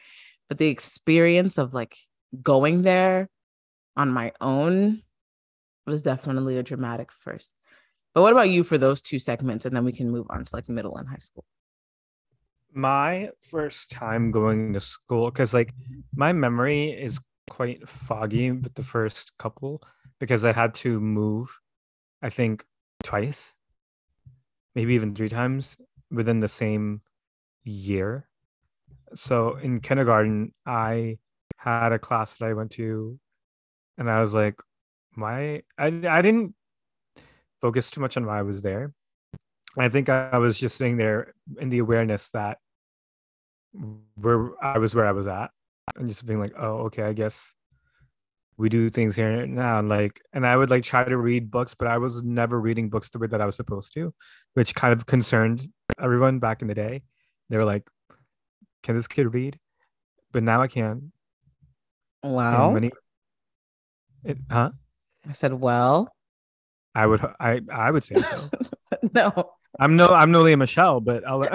But 0.48 0.56
the 0.56 0.68
experience 0.68 1.58
of 1.58 1.74
like 1.74 1.98
going 2.42 2.80
there 2.80 3.28
on 3.94 4.08
my 4.08 4.32
own 4.40 5.02
was 5.86 6.00
definitely 6.00 6.56
a 6.56 6.62
dramatic 6.62 7.10
first. 7.12 7.52
But 8.14 8.22
what 8.22 8.32
about 8.32 8.48
you 8.48 8.64
for 8.64 8.78
those 8.78 9.02
two 9.02 9.18
segments? 9.18 9.66
And 9.66 9.76
then 9.76 9.84
we 9.84 9.92
can 9.92 10.10
move 10.10 10.26
on 10.30 10.46
to 10.46 10.56
like 10.56 10.70
middle 10.70 10.96
and 10.96 11.06
high 11.06 11.18
school. 11.18 11.44
My 12.72 13.28
first 13.40 13.90
time 13.90 14.30
going 14.30 14.72
to 14.72 14.80
school, 14.80 15.26
because 15.30 15.52
like 15.52 15.74
my 16.14 16.32
memory 16.32 16.88
is 16.88 17.20
quite 17.50 17.86
foggy 17.86 18.50
with 18.50 18.74
the 18.74 18.82
first 18.82 19.36
couple 19.38 19.82
because 20.20 20.42
I 20.46 20.52
had 20.52 20.74
to 20.76 20.98
move, 20.98 21.60
I 22.22 22.30
think, 22.30 22.64
twice, 23.04 23.55
maybe 24.76 24.94
even 24.94 25.14
three 25.14 25.30
times 25.30 25.78
within 26.12 26.38
the 26.38 26.46
same 26.46 27.00
year. 27.64 28.28
So 29.14 29.56
in 29.56 29.80
kindergarten, 29.80 30.52
I 30.66 31.18
had 31.56 31.92
a 31.92 31.98
class 31.98 32.34
that 32.34 32.46
I 32.46 32.52
went 32.52 32.72
to, 32.72 33.18
and 33.96 34.08
I 34.08 34.20
was 34.20 34.34
like, 34.34 34.60
why? 35.14 35.62
I, 35.78 35.86
I 35.86 36.20
didn't 36.20 36.54
focus 37.60 37.90
too 37.90 38.02
much 38.02 38.18
on 38.18 38.26
why 38.26 38.38
I 38.38 38.42
was 38.42 38.60
there. 38.60 38.92
I 39.78 39.88
think 39.88 40.10
I 40.10 40.38
was 40.38 40.58
just 40.58 40.76
sitting 40.76 40.98
there 40.98 41.34
in 41.58 41.70
the 41.70 41.78
awareness 41.78 42.28
that 42.30 42.58
where 44.20 44.50
I 44.62 44.78
was 44.78 44.94
where 44.94 45.06
I 45.06 45.12
was 45.12 45.26
at 45.26 45.50
and 45.96 46.06
just 46.08 46.26
being 46.26 46.40
like, 46.40 46.52
oh, 46.58 46.84
okay, 46.86 47.02
I 47.02 47.14
guess 47.14 47.54
we 48.58 48.68
do 48.68 48.88
things 48.88 49.14
here 49.14 49.30
and 49.40 49.54
now 49.54 49.82
like 49.82 50.20
and 50.32 50.46
i 50.46 50.56
would 50.56 50.70
like 50.70 50.82
try 50.82 51.04
to 51.04 51.16
read 51.16 51.50
books 51.50 51.74
but 51.74 51.88
i 51.88 51.98
was 51.98 52.22
never 52.22 52.60
reading 52.60 52.88
books 52.88 53.08
the 53.10 53.18
way 53.18 53.26
that 53.26 53.40
i 53.40 53.46
was 53.46 53.56
supposed 53.56 53.92
to 53.92 54.14
which 54.54 54.74
kind 54.74 54.92
of 54.92 55.06
concerned 55.06 55.68
everyone 56.00 56.38
back 56.38 56.62
in 56.62 56.68
the 56.68 56.74
day. 56.74 57.02
They 57.50 57.56
were 57.56 57.64
like 57.64 57.86
can 58.82 58.96
this 58.96 59.08
kid 59.08 59.32
read? 59.34 59.58
But 60.32 60.42
now 60.42 60.62
i 60.62 60.68
can. 60.68 61.12
Wow. 62.22 62.74
And 62.74 62.84
he, 62.84 62.92
it, 64.24 64.38
huh? 64.50 64.70
I 65.28 65.32
said, 65.32 65.52
well, 65.52 66.12
i 66.94 67.06
would 67.06 67.20
i 67.38 67.60
i 67.72 67.90
would 67.90 68.04
say 68.04 68.14
so. 68.16 68.48
No. 69.12 69.50
i'm 69.78 69.96
no 69.96 70.08
i'm 70.08 70.30
no 70.30 70.42
lea 70.42 70.56
michele 70.56 71.00
but 71.00 71.26
i'll 71.26 71.42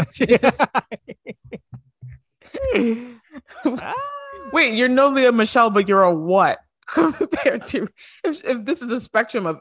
ah. 3.66 3.94
Wait, 4.52 4.74
you're 4.74 4.90
no 4.90 5.10
Lea 5.10 5.32
Michele, 5.32 5.70
but 5.70 5.88
you're 5.88 6.04
a 6.04 6.14
what 6.14 6.60
compared 7.18 7.68
to 7.68 7.88
if, 8.24 8.44
if 8.44 8.66
this 8.66 8.82
is 8.82 8.92
a 8.92 9.00
spectrum 9.00 9.46
of 9.46 9.60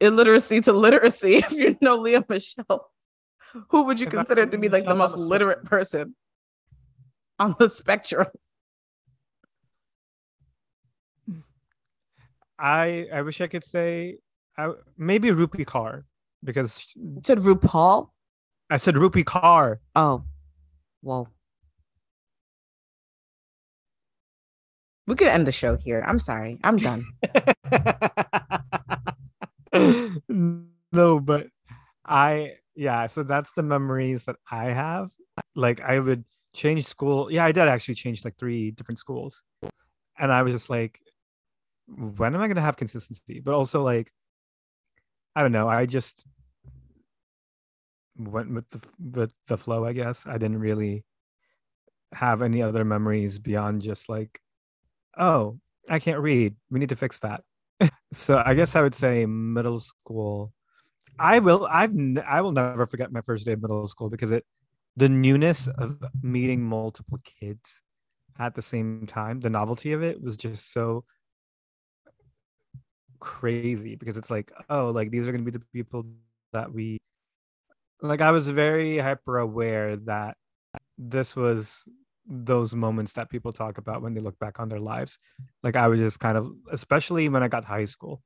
illiteracy 0.00 0.60
to 0.62 0.72
literacy, 0.72 1.36
if 1.44 1.52
you 1.52 1.76
know 1.80 1.96
Lea 1.96 2.20
Michele, 2.28 2.90
who 3.68 3.84
would 3.84 4.00
you 4.00 4.06
If 4.06 4.12
consider 4.12 4.46
to 4.46 4.58
be 4.58 4.68
like 4.68 4.84
the 4.86 4.94
most 4.94 5.14
I'm 5.16 5.28
literate 5.28 5.64
person 5.64 6.14
on 7.38 7.54
the 7.58 7.68
spectrum? 7.68 8.26
i 12.58 13.06
i 13.12 13.22
wish 13.22 13.40
i 13.40 13.46
could 13.46 13.64
say 13.64 14.18
I, 14.58 14.72
maybe 14.98 15.28
rupi 15.30 15.64
kaur 15.64 16.04
because 16.44 16.92
You 16.94 17.22
said 17.24 17.38
RuPaul? 17.38 18.10
i 18.68 18.76
said 18.76 18.96
rupi 18.96 19.24
kaur 19.24 19.78
Oh, 19.96 20.24
whoa. 21.00 21.28
We 25.10 25.16
could 25.16 25.26
end 25.26 25.44
the 25.44 25.50
show 25.50 25.76
here. 25.76 26.04
I'm 26.06 26.20
sorry. 26.20 26.60
I'm 26.62 26.76
done. 26.76 27.04
no, 30.92 31.18
but 31.18 31.48
I 32.06 32.52
yeah, 32.76 33.08
so 33.08 33.24
that's 33.24 33.52
the 33.54 33.64
memories 33.64 34.26
that 34.26 34.36
I 34.48 34.66
have. 34.66 35.10
Like 35.56 35.80
I 35.80 35.98
would 35.98 36.24
change 36.54 36.86
school. 36.86 37.28
Yeah, 37.28 37.44
I 37.44 37.50
did 37.50 37.66
actually 37.66 37.96
change 37.96 38.24
like 38.24 38.38
three 38.38 38.70
different 38.70 39.00
schools. 39.00 39.42
And 40.16 40.32
I 40.32 40.42
was 40.42 40.52
just 40.52 40.70
like 40.70 41.00
when 41.88 42.36
am 42.36 42.40
I 42.40 42.46
going 42.46 42.54
to 42.54 42.62
have 42.62 42.76
consistency? 42.76 43.40
But 43.40 43.54
also 43.54 43.82
like 43.82 44.12
I 45.34 45.42
don't 45.42 45.50
know, 45.50 45.68
I 45.68 45.86
just 45.86 46.24
went 48.16 48.54
with 48.54 48.70
the 48.70 48.80
with 49.00 49.32
the 49.48 49.58
flow, 49.58 49.84
I 49.84 49.92
guess. 49.92 50.24
I 50.28 50.34
didn't 50.34 50.60
really 50.60 51.04
have 52.12 52.42
any 52.42 52.62
other 52.62 52.84
memories 52.84 53.40
beyond 53.40 53.82
just 53.82 54.08
like 54.08 54.40
oh, 55.20 55.58
I 55.88 55.98
can't 56.00 56.18
read. 56.18 56.56
We 56.70 56.80
need 56.80 56.88
to 56.88 56.96
fix 56.96 57.20
that. 57.20 57.42
so 58.12 58.42
I 58.44 58.54
guess 58.54 58.74
I 58.74 58.82
would 58.82 58.94
say 58.94 59.26
middle 59.26 59.78
school. 59.78 60.52
I 61.18 61.38
will. 61.38 61.68
I've. 61.70 61.94
I 62.26 62.40
will 62.40 62.52
never 62.52 62.86
forget 62.86 63.12
my 63.12 63.20
first 63.20 63.46
day 63.46 63.52
of 63.52 63.62
middle 63.62 63.86
school 63.86 64.08
because 64.08 64.32
it, 64.32 64.44
the 64.96 65.08
newness 65.08 65.68
of 65.68 66.02
meeting 66.22 66.62
multiple 66.62 67.18
kids 67.40 67.82
at 68.38 68.54
the 68.54 68.62
same 68.62 69.06
time, 69.06 69.40
the 69.40 69.50
novelty 69.50 69.92
of 69.92 70.02
it 70.02 70.20
was 70.22 70.36
just 70.36 70.72
so 70.72 71.04
crazy 73.18 73.96
because 73.96 74.16
it's 74.16 74.30
like, 74.30 74.50
oh, 74.70 74.90
like 74.90 75.10
these 75.10 75.28
are 75.28 75.32
going 75.32 75.44
to 75.44 75.50
be 75.50 75.56
the 75.56 75.64
people 75.72 76.06
that 76.52 76.72
we. 76.72 76.98
Like 78.00 78.22
I 78.22 78.30
was 78.30 78.48
very 78.48 78.96
hyper 78.96 79.38
aware 79.38 79.96
that 79.96 80.38
this 80.96 81.36
was 81.36 81.84
those 82.30 82.74
moments 82.74 83.12
that 83.14 83.28
people 83.28 83.52
talk 83.52 83.78
about 83.78 84.02
when 84.02 84.14
they 84.14 84.20
look 84.20 84.38
back 84.38 84.60
on 84.60 84.68
their 84.68 84.78
lives. 84.78 85.18
Like 85.62 85.76
I 85.76 85.88
was 85.88 85.98
just 86.00 86.20
kind 86.20 86.38
of, 86.38 86.52
especially 86.70 87.28
when 87.28 87.42
I 87.42 87.48
got 87.48 87.62
to 87.62 87.68
high 87.68 87.84
school. 87.86 88.22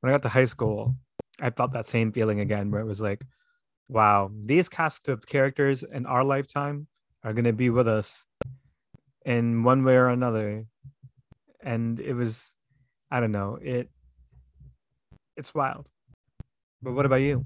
When 0.00 0.10
I 0.10 0.14
got 0.14 0.22
to 0.22 0.28
high 0.28 0.44
school, 0.44 0.94
I 1.40 1.50
felt 1.50 1.72
that 1.72 1.88
same 1.88 2.12
feeling 2.12 2.40
again, 2.40 2.70
where 2.70 2.80
it 2.80 2.86
was 2.86 3.00
like, 3.00 3.22
wow, 3.88 4.30
these 4.40 4.68
cast 4.68 5.08
of 5.08 5.26
characters 5.26 5.82
in 5.82 6.06
our 6.06 6.24
lifetime 6.24 6.86
are 7.24 7.32
gonna 7.32 7.52
be 7.52 7.70
with 7.70 7.88
us 7.88 8.24
in 9.26 9.64
one 9.64 9.84
way 9.84 9.96
or 9.96 10.08
another. 10.08 10.64
And 11.62 11.98
it 12.00 12.14
was, 12.14 12.54
I 13.10 13.20
don't 13.20 13.32
know, 13.32 13.58
it 13.60 13.90
it's 15.36 15.54
wild. 15.54 15.90
But 16.82 16.92
what 16.92 17.04
about 17.04 17.16
you? 17.16 17.44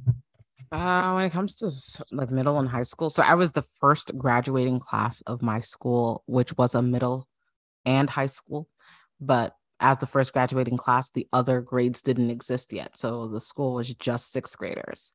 Uh, 0.74 1.12
when 1.12 1.24
it 1.24 1.30
comes 1.30 1.54
to 1.54 1.70
like 2.10 2.32
middle 2.32 2.58
and 2.58 2.68
high 2.68 2.82
school, 2.82 3.08
so 3.08 3.22
I 3.22 3.34
was 3.34 3.52
the 3.52 3.62
first 3.78 4.10
graduating 4.18 4.80
class 4.80 5.20
of 5.20 5.40
my 5.40 5.60
school, 5.60 6.24
which 6.26 6.56
was 6.56 6.74
a 6.74 6.82
middle 6.82 7.28
and 7.84 8.10
high 8.10 8.26
school. 8.26 8.68
But 9.20 9.54
as 9.78 9.98
the 9.98 10.08
first 10.08 10.32
graduating 10.32 10.76
class, 10.76 11.10
the 11.10 11.28
other 11.32 11.60
grades 11.60 12.02
didn't 12.02 12.30
exist 12.30 12.72
yet. 12.72 12.98
So 12.98 13.28
the 13.28 13.38
school 13.38 13.74
was 13.74 13.94
just 13.94 14.32
sixth 14.32 14.58
graders. 14.58 15.14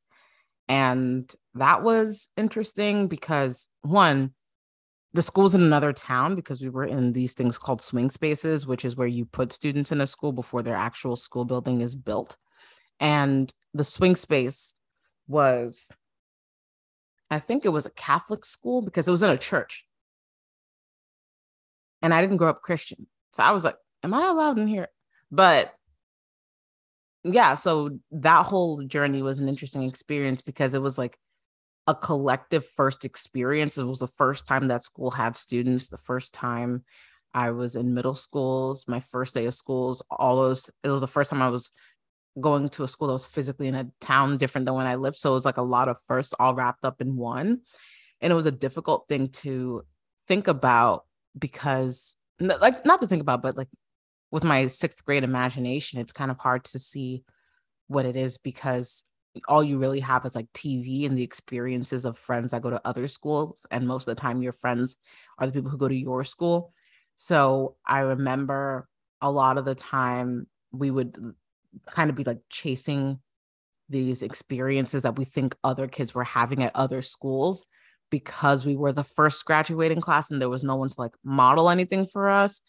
And 0.69 1.29
that 1.55 1.83
was 1.83 2.29
interesting 2.37 3.09
because 3.09 3.69
one, 3.81 4.31
the 5.11 5.21
school's 5.21 5.55
in 5.55 5.61
another 5.61 5.91
town 5.91 6.35
because 6.35 6.61
we 6.61 6.69
were 6.69 6.85
in 6.85 7.11
these 7.11 7.33
things 7.33 7.57
called 7.57 7.81
swing 7.81 8.11
spaces, 8.11 8.65
which 8.65 8.85
is 8.85 8.95
where 8.95 9.07
you 9.07 9.25
put 9.25 9.51
students 9.51 9.91
in 9.91 9.99
a 9.99 10.07
school 10.07 10.31
before 10.31 10.63
their 10.63 10.77
actual 10.77 11.17
school 11.17 11.43
building 11.43 11.81
is 11.81 11.97
built. 11.97 12.37
And 13.01 13.51
the 13.73 13.83
swing 13.83 14.15
space 14.15 14.75
was, 15.29 15.89
I 17.31 17.39
think 17.39 17.63
it 17.63 17.69
was 17.69 17.85
a 17.85 17.91
Catholic 17.91 18.43
school 18.43 18.81
because 18.81 19.07
it 19.07 19.11
was 19.11 19.23
in 19.23 19.31
a 19.31 19.37
church. 19.37 19.85
And 22.01 22.13
I 22.13 22.19
didn't 22.21 22.37
grow 22.37 22.49
up 22.49 22.61
Christian. 22.61 23.07
So 23.31 23.43
I 23.43 23.51
was 23.51 23.63
like, 23.63 23.75
am 24.03 24.13
I 24.13 24.27
allowed 24.27 24.57
in 24.57 24.67
here? 24.67 24.87
But 25.31 25.73
yeah, 27.23 27.53
so 27.53 27.99
that 28.11 28.45
whole 28.45 28.83
journey 28.83 29.21
was 29.21 29.39
an 29.39 29.49
interesting 29.49 29.83
experience 29.83 30.41
because 30.41 30.73
it 30.73 30.81
was 30.81 30.97
like 30.97 31.17
a 31.85 31.93
collective 31.93 32.65
first 32.65 33.05
experience. 33.05 33.77
It 33.77 33.83
was 33.83 33.99
the 33.99 34.07
first 34.07 34.45
time 34.45 34.69
that 34.69 34.83
school 34.83 35.11
had 35.11 35.35
students, 35.35 35.89
the 35.89 35.97
first 35.97 36.33
time 36.33 36.83
I 37.33 37.51
was 37.51 37.75
in 37.75 37.93
middle 37.93 38.15
schools, 38.15 38.85
my 38.87 39.01
first 39.01 39.35
day 39.35 39.45
of 39.45 39.53
schools, 39.53 40.01
all 40.09 40.37
those, 40.37 40.69
it 40.83 40.89
was 40.89 41.01
the 41.01 41.07
first 41.07 41.29
time 41.29 41.41
I 41.41 41.49
was 41.49 41.71
going 42.39 42.69
to 42.69 42.83
a 42.83 42.87
school 42.87 43.07
that 43.07 43.13
was 43.13 43.25
physically 43.25 43.67
in 43.67 43.75
a 43.75 43.89
town 43.99 44.37
different 44.37 44.65
than 44.65 44.75
when 44.75 44.87
I 44.87 44.95
lived. 44.95 45.17
So 45.17 45.31
it 45.31 45.33
was 45.33 45.45
like 45.45 45.57
a 45.57 45.61
lot 45.61 45.89
of 45.89 45.97
firsts 46.07 46.33
all 46.39 46.55
wrapped 46.55 46.85
up 46.85 47.01
in 47.01 47.15
one. 47.15 47.61
And 48.21 48.31
it 48.31 48.35
was 48.35 48.45
a 48.45 48.51
difficult 48.51 49.07
thing 49.07 49.29
to 49.29 49.83
think 50.27 50.47
about 50.47 51.05
because, 51.37 52.15
like, 52.39 52.85
not 52.85 52.99
to 52.99 53.07
think 53.07 53.21
about, 53.21 53.41
but 53.41 53.55
like 53.55 53.69
with 54.31 54.43
my 54.43 54.67
sixth 54.67 55.03
grade 55.05 55.23
imagination, 55.23 55.99
it's 55.99 56.13
kind 56.13 56.31
of 56.31 56.37
hard 56.37 56.63
to 56.65 56.79
see 56.79 57.23
what 57.87 58.05
it 58.05 58.15
is 58.15 58.37
because 58.37 59.03
all 59.47 59.63
you 59.63 59.77
really 59.77 59.99
have 59.99 60.25
is 60.25 60.35
like 60.35 60.51
TV 60.53 61.05
and 61.05 61.17
the 61.17 61.23
experiences 61.23 62.05
of 62.05 62.17
friends 62.17 62.51
that 62.51 62.61
go 62.61 62.69
to 62.69 62.81
other 62.85 63.07
schools. 63.07 63.65
And 63.71 63.87
most 63.87 64.07
of 64.07 64.15
the 64.15 64.21
time, 64.21 64.41
your 64.41 64.53
friends 64.53 64.97
are 65.37 65.47
the 65.47 65.53
people 65.53 65.69
who 65.69 65.77
go 65.77 65.87
to 65.87 65.95
your 65.95 66.23
school. 66.23 66.73
So 67.15 67.75
I 67.85 67.99
remember 67.99 68.87
a 69.21 69.31
lot 69.31 69.57
of 69.57 69.65
the 69.65 69.75
time 69.75 70.47
we 70.71 70.91
would 70.91 71.15
kind 71.89 72.09
of 72.09 72.15
be 72.15 72.23
like 72.23 72.41
chasing 72.49 73.19
these 73.89 74.21
experiences 74.21 75.03
that 75.03 75.17
we 75.17 75.25
think 75.25 75.55
other 75.63 75.87
kids 75.87 76.13
were 76.13 76.23
having 76.23 76.63
at 76.63 76.75
other 76.75 77.01
schools 77.01 77.65
because 78.09 78.65
we 78.65 78.75
were 78.75 78.91
the 78.91 79.03
first 79.03 79.43
graduating 79.45 80.01
class 80.01 80.31
and 80.31 80.41
there 80.41 80.49
was 80.49 80.63
no 80.63 80.75
one 80.75 80.89
to 80.89 80.95
like 80.99 81.13
model 81.23 81.69
anything 81.69 82.05
for 82.05 82.29
us. 82.29 82.61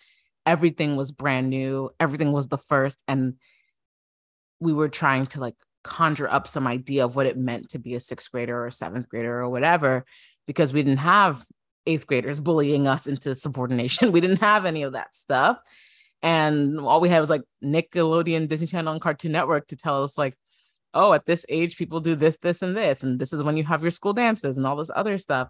Everything 0.46 0.96
was 0.96 1.12
brand 1.12 1.50
new, 1.50 1.90
everything 2.00 2.32
was 2.32 2.48
the 2.48 2.58
first. 2.58 3.02
And 3.06 3.34
we 4.60 4.72
were 4.72 4.88
trying 4.88 5.26
to 5.26 5.40
like 5.40 5.56
conjure 5.82 6.30
up 6.30 6.46
some 6.46 6.66
idea 6.66 7.04
of 7.04 7.16
what 7.16 7.26
it 7.26 7.38
meant 7.38 7.70
to 7.70 7.78
be 7.78 7.94
a 7.94 8.00
sixth 8.00 8.30
grader 8.30 8.56
or 8.56 8.66
a 8.66 8.72
seventh 8.72 9.08
grader 9.08 9.40
or 9.40 9.48
whatever 9.48 10.04
because 10.46 10.72
we 10.72 10.82
didn't 10.82 10.98
have 10.98 11.44
eighth 11.86 12.06
graders 12.06 12.40
bullying 12.40 12.86
us 12.86 13.06
into 13.06 13.34
subordination. 13.34 14.12
We 14.12 14.20
didn't 14.20 14.40
have 14.40 14.66
any 14.66 14.82
of 14.82 14.92
that 14.92 15.14
stuff. 15.14 15.58
And 16.22 16.78
all 16.80 17.00
we 17.00 17.08
had 17.08 17.20
was 17.20 17.30
like 17.30 17.42
Nickelodeon, 17.64 18.48
Disney 18.48 18.66
Channel, 18.66 18.92
and 18.92 19.00
Cartoon 19.00 19.32
Network 19.32 19.66
to 19.68 19.76
tell 19.76 20.02
us, 20.04 20.18
like, 20.18 20.34
oh, 20.92 21.12
at 21.12 21.24
this 21.24 21.46
age, 21.48 21.76
people 21.76 22.00
do 22.00 22.14
this, 22.14 22.36
this, 22.38 22.62
and 22.62 22.76
this. 22.76 23.02
And 23.02 23.18
this 23.18 23.32
is 23.32 23.42
when 23.42 23.56
you 23.56 23.64
have 23.64 23.82
your 23.82 23.90
school 23.90 24.12
dances 24.12 24.58
and 24.58 24.66
all 24.66 24.76
this 24.76 24.90
other 24.94 25.16
stuff. 25.16 25.48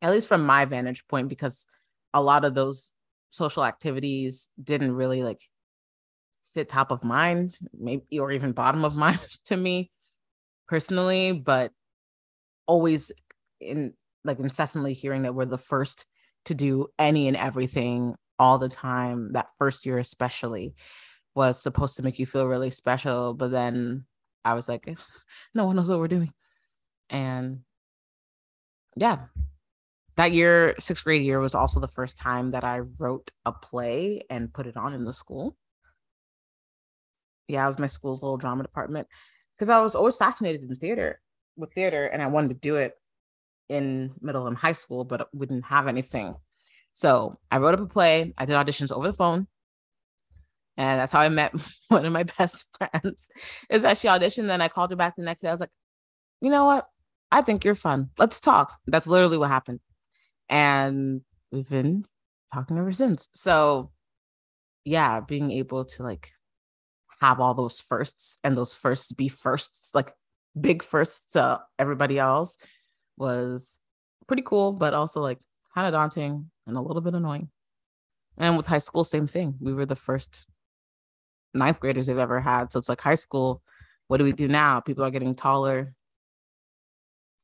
At 0.00 0.10
least 0.10 0.28
from 0.28 0.46
my 0.46 0.64
vantage 0.64 1.06
point, 1.06 1.28
because 1.28 1.66
a 2.14 2.22
lot 2.22 2.44
of 2.44 2.54
those 2.54 2.92
social 3.30 3.64
activities 3.64 4.48
didn't 4.62 4.92
really 4.94 5.22
like 5.22 5.40
sit 6.42 6.68
top 6.68 6.90
of 6.90 7.04
mind, 7.04 7.58
maybe 7.78 8.18
or 8.18 8.32
even 8.32 8.52
bottom 8.52 8.84
of 8.84 8.94
mind 8.96 9.20
to 9.46 9.56
me 9.56 9.90
personally, 10.68 11.32
but 11.32 11.70
always 12.66 13.12
in 13.60 13.94
like 14.24 14.38
incessantly 14.38 14.94
hearing 14.94 15.22
that 15.22 15.34
we're 15.34 15.44
the 15.44 15.58
first 15.58 16.06
to 16.44 16.54
do 16.54 16.88
any 16.98 17.28
and 17.28 17.36
everything 17.36 18.14
all 18.42 18.58
the 18.58 18.68
time. 18.68 19.32
That 19.34 19.50
first 19.56 19.86
year, 19.86 19.98
especially, 19.98 20.74
was 21.34 21.62
supposed 21.62 21.96
to 21.96 22.02
make 22.02 22.18
you 22.18 22.26
feel 22.26 22.46
really 22.46 22.70
special. 22.70 23.34
But 23.34 23.52
then 23.52 24.04
I 24.44 24.54
was 24.54 24.68
like, 24.68 24.88
no 25.54 25.64
one 25.64 25.76
knows 25.76 25.88
what 25.88 26.00
we're 26.00 26.08
doing. 26.08 26.32
And 27.08 27.60
yeah, 28.96 29.26
that 30.16 30.32
year, 30.32 30.74
sixth 30.80 31.04
grade 31.04 31.22
year, 31.22 31.38
was 31.38 31.54
also 31.54 31.78
the 31.78 31.86
first 31.86 32.18
time 32.18 32.50
that 32.50 32.64
I 32.64 32.80
wrote 32.98 33.30
a 33.46 33.52
play 33.52 34.22
and 34.28 34.52
put 34.52 34.66
it 34.66 34.76
on 34.76 34.92
in 34.92 35.04
the 35.04 35.12
school. 35.12 35.56
yeah, 37.46 37.64
it 37.64 37.68
was 37.68 37.78
my 37.78 37.86
school's 37.86 38.22
little 38.22 38.38
drama 38.38 38.62
department 38.64 39.06
because 39.56 39.68
I 39.68 39.80
was 39.80 39.94
always 39.94 40.16
fascinated 40.16 40.62
in 40.68 40.76
theater 40.76 41.20
with 41.56 41.72
theater 41.74 42.06
and 42.06 42.20
I 42.22 42.26
wanted 42.26 42.48
to 42.48 42.54
do 42.54 42.76
it 42.76 42.94
in 43.68 44.12
middle 44.20 44.48
and 44.48 44.56
high 44.56 44.72
school, 44.72 45.04
but 45.04 45.28
we 45.32 45.46
didn't 45.46 45.66
have 45.66 45.86
anything. 45.86 46.34
So 46.94 47.38
I 47.50 47.58
wrote 47.58 47.74
up 47.74 47.80
a 47.80 47.86
play. 47.86 48.32
I 48.36 48.44
did 48.44 48.54
auditions 48.54 48.92
over 48.92 49.06
the 49.06 49.12
phone. 49.12 49.46
And 50.76 51.00
that's 51.00 51.12
how 51.12 51.20
I 51.20 51.28
met 51.28 51.52
one 51.88 52.04
of 52.04 52.12
my 52.12 52.24
best 52.24 52.66
friends. 52.78 53.30
Is 53.70 53.82
that 53.82 53.98
she 53.98 54.08
auditioned. 54.08 54.46
Then 54.46 54.60
I 54.60 54.68
called 54.68 54.90
her 54.90 54.96
back 54.96 55.16
the 55.16 55.22
next 55.22 55.42
day. 55.42 55.48
I 55.48 55.52
was 55.52 55.60
like, 55.60 55.70
you 56.40 56.50
know 56.50 56.64
what? 56.64 56.86
I 57.30 57.42
think 57.42 57.64
you're 57.64 57.74
fun. 57.74 58.10
Let's 58.18 58.40
talk. 58.40 58.78
That's 58.86 59.06
literally 59.06 59.38
what 59.38 59.48
happened. 59.48 59.80
And 60.48 61.22
we've 61.50 61.68
been 61.68 62.04
talking 62.52 62.78
ever 62.78 62.92
since. 62.92 63.30
So 63.34 63.90
yeah, 64.84 65.20
being 65.20 65.50
able 65.50 65.84
to 65.84 66.02
like 66.02 66.30
have 67.20 67.40
all 67.40 67.54
those 67.54 67.80
firsts 67.80 68.38
and 68.44 68.56
those 68.56 68.74
firsts 68.74 69.12
be 69.12 69.28
firsts, 69.28 69.94
like 69.94 70.12
big 70.60 70.82
firsts 70.82 71.32
to 71.32 71.60
everybody 71.78 72.18
else 72.18 72.58
was 73.16 73.80
pretty 74.26 74.42
cool, 74.44 74.72
but 74.72 74.92
also 74.92 75.20
like 75.20 75.38
kind 75.74 75.86
of 75.86 75.92
daunting 75.92 76.50
and 76.66 76.76
a 76.76 76.80
little 76.80 77.02
bit 77.02 77.14
annoying. 77.14 77.48
And 78.38 78.56
with 78.56 78.66
high 78.66 78.78
school, 78.78 79.04
same 79.04 79.26
thing. 79.26 79.54
We 79.60 79.74
were 79.74 79.86
the 79.86 79.96
first 79.96 80.46
ninth 81.54 81.80
graders 81.80 82.06
they've 82.06 82.18
ever 82.18 82.40
had. 82.40 82.72
So 82.72 82.78
it's 82.78 82.88
like 82.88 83.00
high 83.00 83.14
school. 83.14 83.62
What 84.08 84.18
do 84.18 84.24
we 84.24 84.32
do 84.32 84.48
now? 84.48 84.80
People 84.80 85.04
are 85.04 85.10
getting 85.10 85.34
taller, 85.34 85.94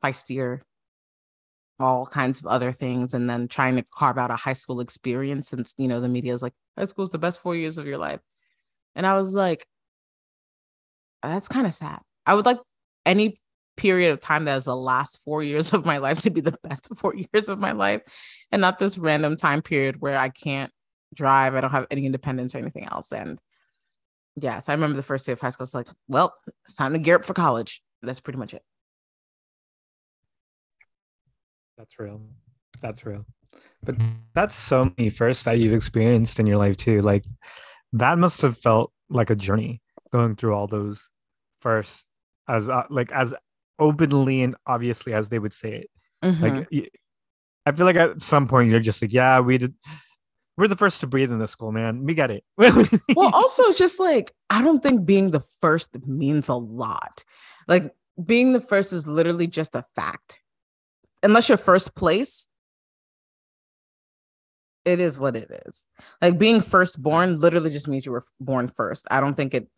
feistier, 0.03 0.61
all 1.81 2.07
kinds 2.07 2.41
of 2.41 2.47
other 2.47 2.73
things, 2.73 3.15
and 3.15 3.29
then 3.29 3.49
trying 3.49 3.77
to 3.77 3.85
carve 3.95 4.19
out 4.19 4.31
a 4.31 4.37
high 4.37 4.53
school 4.55 4.81
experience. 4.81 5.49
Since 5.49 5.75
you 5.79 5.89
know 5.89 6.01
the 6.01 6.09
media 6.09 6.35
is 6.35 6.43
like 6.43 6.55
high 6.77 6.85
school 6.85 7.05
is 7.05 7.11
the 7.11 7.19
best 7.19 7.41
four 7.41 7.55
years 7.55 7.79
of 7.79 7.87
your 7.87 7.99
life, 7.99 8.21
and 8.95 9.07
I 9.07 9.17
was 9.17 9.35
like, 9.35 9.67
that's 11.23 11.49
kind 11.49 11.67
of 11.67 11.75
sad. 11.75 12.01
I 12.27 12.35
would 12.35 12.47
like 12.47 12.59
any 13.07 13.39
period 13.79 14.13
of 14.13 14.21
time 14.21 14.45
that 14.45 14.57
is 14.57 14.65
the 14.65 14.77
last 14.77 15.21
four 15.25 15.43
years 15.43 15.73
of 15.73 15.87
my 15.87 15.99
life 15.99 16.19
to 16.21 16.31
be 16.31 16.43
the 16.43 16.59
best 16.63 16.89
four 16.97 17.15
years 17.33 17.49
of 17.49 17.59
my 17.59 17.73
life, 17.73 18.03
and 18.53 18.61
not 18.61 18.79
this 18.79 18.99
random 18.99 19.37
time 19.37 19.63
period 19.63 20.01
where 20.01 20.19
I 20.19 20.29
can't 20.29 20.73
drive, 21.15 21.55
I 21.55 21.63
don't 21.63 21.71
have 21.71 21.87
any 21.91 22.05
independence 22.05 22.55
or 22.55 22.59
anything 22.59 22.85
else, 22.85 23.13
and 23.13 23.41
yes, 24.43 24.69
I 24.69 24.75
remember 24.75 24.97
the 24.97 25.03
first 25.03 25.27
day 25.27 25.33
of 25.33 25.41
high 25.41 25.51
school. 25.51 25.65
It's 25.65 25.75
like, 25.75 25.89
well, 26.09 26.35
it's 26.65 26.75
time 26.75 26.93
to 26.93 26.99
gear 26.99 27.17
up 27.17 27.25
for 27.25 27.35
college. 27.35 27.83
That's 28.03 28.21
pretty 28.21 28.39
much 28.39 28.55
it. 28.55 28.63
That's 31.77 31.99
real. 31.99 32.21
That's 32.81 33.07
real. 33.07 33.25
But 33.83 33.97
that's 34.35 34.57
so 34.57 34.93
many 34.97 35.11
firsts 35.11 35.45
that 35.45 35.59
you've 35.59 35.73
experienced 35.73 36.41
in 36.41 36.47
your 36.47 36.59
life 36.59 36.77
too. 36.77 37.03
Like 37.03 37.25
that 37.93 38.19
must 38.19 38.43
have 38.43 38.59
felt 38.59 38.93
like 39.09 39.31
a 39.31 39.37
journey 39.37 39.81
going 40.13 40.37
through 40.37 40.55
all 40.55 40.67
those 40.67 41.09
firsts 41.61 42.05
as 42.49 42.69
uh, 42.69 42.85
like 42.91 43.13
as 43.13 43.35
openly 43.79 44.43
and 44.43 44.57
obviously 44.67 45.15
as 45.15 45.29
they 45.29 45.39
would 45.39 45.53
say 45.53 45.75
it. 45.75 45.91
Mm-hmm. 46.25 46.43
Like 46.43 46.93
I 47.67 47.73
feel 47.73 47.87
like 47.87 47.97
at 47.97 48.23
some 48.23 48.49
point 48.49 48.71
you're 48.71 48.81
just 48.81 49.03
like, 49.03 49.13
yeah, 49.13 49.41
we 49.41 49.59
did 49.59 49.75
we're 50.57 50.67
the 50.67 50.77
first 50.77 51.01
to 51.01 51.07
breathe 51.07 51.31
in 51.31 51.39
this 51.39 51.53
school, 51.53 51.71
man. 51.71 52.05
We 52.05 52.15
get 52.15 52.33
it. 52.33 52.43
well, 52.59 53.33
also 53.33 53.73
just 53.73 54.01
like 54.01 54.33
I 54.51 54.61
don't 54.61 54.83
think 54.83 55.07
being 55.07 55.31
the 55.31 55.41
first 55.61 55.97
means 56.07 56.49
a 56.49 56.55
lot. 56.55 57.25
Like 57.69 57.95
being 58.23 58.53
the 58.53 58.61
first 58.61 58.93
is 58.93 59.07
literally 59.07 59.47
just 59.47 59.77
a 59.77 59.85
fact. 59.95 60.41
Unless 61.23 61.49
you're 61.49 61.59
first 61.59 61.95
place, 61.95 62.49
it 64.85 64.99
is 64.99 65.19
what 65.19 65.37
it 65.37 65.51
is. 65.67 65.87
Like 66.21 66.39
being 66.39 66.61
firstborn 66.61 67.39
literally 67.39 67.71
just 67.71 67.87
means 67.87 68.05
you 68.05 68.13
were 68.13 68.25
born 68.41 68.69
first. 68.69 69.07
I 69.11 69.21
don't 69.21 69.37
think 69.37 69.55
it 69.55 69.69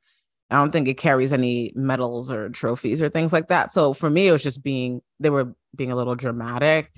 I 0.51 0.57
don't 0.57 0.73
think 0.73 0.89
it 0.89 0.95
carries 0.95 1.33
any 1.33 1.73
medals 1.77 2.33
or 2.33 2.49
trophies 2.49 3.01
or 3.01 3.09
things 3.09 3.33
like 3.33 3.49
that. 3.49 3.73
So 3.73 3.95
for 3.95 4.11
me, 4.11 4.29
it 4.29 4.33
was 4.33 4.43
just 4.43 4.63
being 4.63 5.01
they 5.21 5.31
were 5.31 5.55
being 5.77 5.93
a 5.93 5.97
little 5.97 6.17
dramatic. 6.17 6.91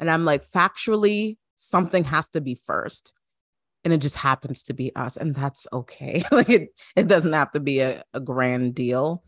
And 0.00 0.10
I'm 0.10 0.24
like, 0.24 0.44
factually, 0.50 1.36
something 1.56 2.04
has 2.04 2.28
to 2.30 2.40
be 2.40 2.58
first. 2.66 3.12
And 3.84 3.92
it 3.92 3.98
just 3.98 4.16
happens 4.16 4.64
to 4.64 4.74
be 4.74 4.94
us 4.96 5.16
and 5.16 5.34
that's 5.34 5.68
okay. 5.72 6.24
Like 6.32 6.50
it 6.50 6.70
it 6.96 7.06
doesn't 7.06 7.32
have 7.32 7.52
to 7.52 7.60
be 7.60 7.80
a, 7.80 8.02
a 8.12 8.20
grand 8.20 8.74
deal. 8.74 9.22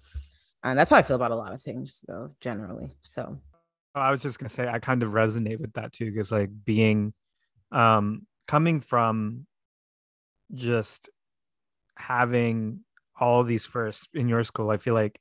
And 0.64 0.76
that's 0.76 0.90
how 0.90 0.96
i 0.96 1.02
feel 1.02 1.16
about 1.16 1.30
a 1.30 1.36
lot 1.36 1.52
of 1.52 1.62
things 1.62 2.04
though 2.08 2.34
generally. 2.40 2.90
So. 3.02 3.38
I 3.94 4.10
was 4.10 4.22
just 4.22 4.38
gonna 4.38 4.48
say 4.48 4.68
i 4.68 4.78
kind 4.78 5.02
of 5.02 5.10
resonate 5.10 5.58
with 5.58 5.72
that 5.72 5.92
too 5.92 6.10
because 6.10 6.30
like 6.30 6.50
being 6.64 7.12
um 7.72 8.26
coming 8.46 8.80
from 8.80 9.46
just 10.54 11.10
having 11.96 12.80
all 13.20 13.42
these 13.44 13.66
firsts 13.66 14.08
in 14.14 14.28
your 14.28 14.44
school 14.44 14.70
i 14.70 14.76
feel 14.76 14.94
like 14.94 15.20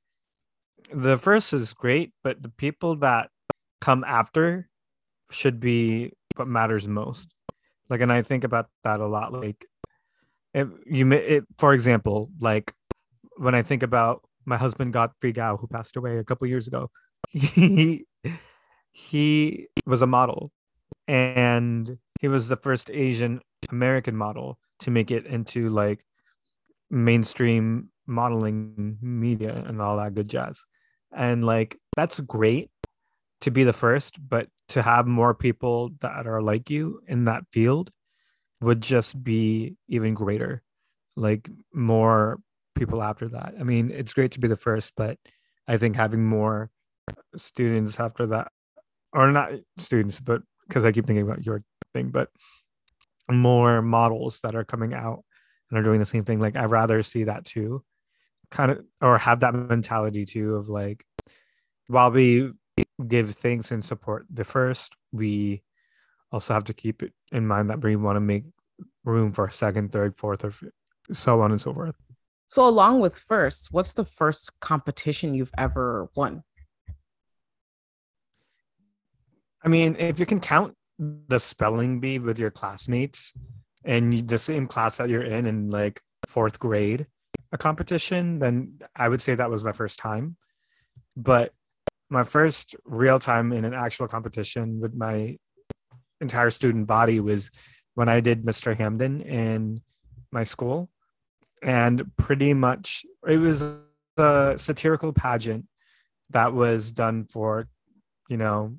the 0.94 1.18
first 1.18 1.54
is 1.54 1.74
great 1.74 2.14
but 2.24 2.42
the 2.42 2.50
people 2.50 2.96
that 2.96 3.30
come 3.82 4.04
after 4.04 4.70
should 5.32 5.60
be 5.60 6.12
what 6.36 6.48
matters 6.48 6.88
most. 6.88 7.34
Like 7.90 8.02
and 8.02 8.12
i 8.12 8.22
think 8.22 8.44
about 8.44 8.68
that 8.84 9.00
a 9.00 9.08
lot 9.08 9.32
like 9.32 9.66
you 10.54 11.12
it, 11.14 11.46
for 11.58 11.74
example 11.74 12.30
like 12.42 12.74
when 13.38 13.56
i 13.56 13.62
think 13.62 13.82
about 13.82 14.24
my 14.46 14.58
husband 14.58 14.92
godfrey 14.92 15.32
gao 15.32 15.56
who 15.56 15.68
passed 15.68 15.96
away 15.96 16.18
a 16.18 16.24
couple 16.24 16.48
years 16.48 16.68
ago 16.68 16.90
he 17.30 18.06
he 18.92 19.68
was 19.86 20.02
a 20.02 20.08
model 20.08 20.52
and 21.08 21.98
he 22.20 22.28
was 22.28 22.50
the 22.50 22.58
first 22.58 22.90
asian 22.90 23.40
american 23.72 24.18
model 24.18 24.60
to 24.80 24.92
make 24.92 25.10
it 25.12 25.26
into 25.26 25.70
like 25.70 26.04
mainstream 26.90 27.90
modeling 28.06 28.98
media 29.02 29.64
and 29.68 29.82
all 29.82 29.98
that 29.98 30.16
good 30.16 30.30
jazz 30.30 30.64
and 31.16 31.46
like 31.46 31.78
that's 31.96 32.20
great 32.20 32.70
to 33.42 33.52
be 33.52 33.64
the 33.64 33.74
first, 33.74 34.16
but 34.28 34.48
to 34.70 34.82
have 34.82 35.08
more 35.08 35.34
people 35.34 35.92
that 36.02 36.28
are 36.28 36.42
like 36.42 36.70
you 36.70 37.02
in 37.08 37.26
that 37.26 37.44
field 37.52 37.92
would 38.62 38.82
just 38.82 39.22
be 39.24 39.76
even 39.88 40.14
greater. 40.14 40.62
Like 41.16 41.50
more 41.74 42.40
people 42.76 43.02
after 43.02 43.30
that. 43.30 43.54
I 43.60 43.64
mean, 43.64 43.92
it's 43.92 44.14
great 44.14 44.32
to 44.34 44.40
be 44.40 44.48
the 44.48 44.56
first, 44.56 44.94
but 44.96 45.18
I 45.68 45.78
think 45.78 45.96
having 45.96 46.26
more 46.26 46.70
students 47.36 48.00
after 48.00 48.28
that, 48.28 48.50
or 49.14 49.32
not 49.32 49.52
students, 49.78 50.20
but 50.20 50.42
because 50.68 50.86
I 50.86 50.92
keep 50.92 51.08
thinking 51.08 51.26
about 51.26 51.46
your 51.46 51.64
thing, 51.94 52.10
but 52.10 52.30
more 53.30 53.82
models 53.82 54.40
that 54.44 54.56
are 54.56 54.64
coming 54.64 54.94
out 54.94 55.24
and 55.70 55.80
are 55.80 55.84
doing 55.84 56.00
the 56.00 56.06
same 56.06 56.26
thing. 56.26 56.40
Like 56.40 56.56
I'd 56.56 56.72
rather 56.72 57.04
see 57.04 57.26
that 57.26 57.46
too, 57.46 57.84
kind 58.52 58.72
of, 58.72 58.86
or 59.02 59.18
have 59.18 59.42
that 59.42 59.54
mentality 59.54 60.26
too 60.26 60.56
of 60.56 60.70
like, 60.70 61.06
while 61.88 62.12
we 62.12 62.52
give 63.08 63.32
thanks 63.32 63.72
and 63.72 63.84
support 63.84 64.26
the 64.32 64.44
first, 64.44 64.96
we 65.12 65.64
also 66.32 66.54
have 66.54 66.66
to 66.66 66.74
keep 66.74 67.04
it 67.04 67.14
in 67.32 67.48
mind 67.48 67.70
that 67.70 67.82
we 67.82 67.96
want 67.96 68.18
to 68.18 68.22
make 68.22 68.44
room 69.04 69.32
for 69.32 69.46
a 69.46 69.52
second, 69.52 69.92
third, 69.92 70.18
fourth, 70.18 70.44
or 70.44 70.54
so 71.14 71.42
on 71.42 71.52
and 71.52 71.62
so 71.62 71.74
forth. 71.74 71.96
So, 72.50 72.68
along 72.68 73.02
with 73.02 73.18
first, 73.18 73.70
what's 73.72 73.94
the 73.94 74.06
first 74.06 74.58
competition 74.60 75.34
you've 75.34 75.52
ever 75.58 76.10
won? 76.16 76.44
I 79.64 79.70
mean, 79.70 79.98
if 80.00 80.20
you 80.20 80.26
can 80.26 80.40
count 80.40 80.76
the 81.00 81.40
spelling 81.40 82.00
bee 82.00 82.20
with 82.20 82.40
your 82.40 82.52
classmates 82.52 83.34
and 83.84 84.28
the 84.28 84.38
same 84.38 84.68
class 84.68 84.98
that 84.98 85.10
you're 85.10 85.24
in 85.24 85.46
in 85.46 85.70
like 85.70 86.02
fourth 86.28 86.60
grade, 86.60 87.08
a 87.52 87.58
competition, 87.58 88.40
then 88.40 88.80
I 88.96 89.08
would 89.08 89.22
say 89.22 89.36
that 89.36 89.50
was 89.50 89.64
my 89.64 89.72
first 89.72 90.00
time. 90.00 90.38
But 91.16 91.54
my 92.10 92.24
first 92.24 92.76
real 92.86 93.20
time 93.20 93.52
in 93.52 93.66
an 93.66 93.74
actual 93.74 94.08
competition 94.08 94.80
with 94.80 94.94
my 94.94 95.38
entire 96.22 96.50
student 96.50 96.88
body 96.88 97.20
was 97.20 97.52
when 97.96 98.10
I 98.10 98.20
did 98.20 98.44
Mr. 98.44 98.76
Hamden 98.76 99.22
in 99.22 99.82
my 100.32 100.44
school. 100.44 100.90
And 101.64 102.12
pretty 102.18 102.54
much 102.54 103.06
it 103.28 103.38
was 103.38 103.80
a 104.18 104.54
satirical 104.58 105.12
pageant 105.14 105.66
that 106.30 106.54
was 106.54 106.92
done 106.92 107.26
for, 107.26 107.68
you 108.30 108.38
know, 108.38 108.76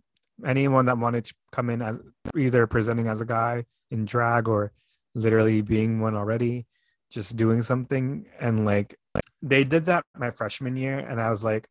anyone 0.46 0.87
that 0.87 0.98
wanted 0.98 1.24
to 1.26 1.34
come 1.50 1.70
in 1.70 1.82
as 1.82 1.98
either 2.37 2.66
presenting 2.66 3.08
as 3.08 3.20
a 3.20 3.24
guy 3.24 3.64
in 3.90 4.04
drag 4.04 4.48
or 4.48 4.72
literally 5.18 5.61
being 5.61 6.00
one 6.00 6.14
already, 6.14 6.66
just 7.11 7.37
doing 7.37 7.62
something. 7.62 8.26
And 8.40 8.64
like 8.64 8.96
they 9.42 9.64
did 9.64 9.87
that 9.87 10.04
my 10.16 10.31
freshman 10.31 10.76
year. 10.76 10.98
And 10.98 11.20
I 11.20 11.31
was 11.31 11.44
like, 11.44 11.68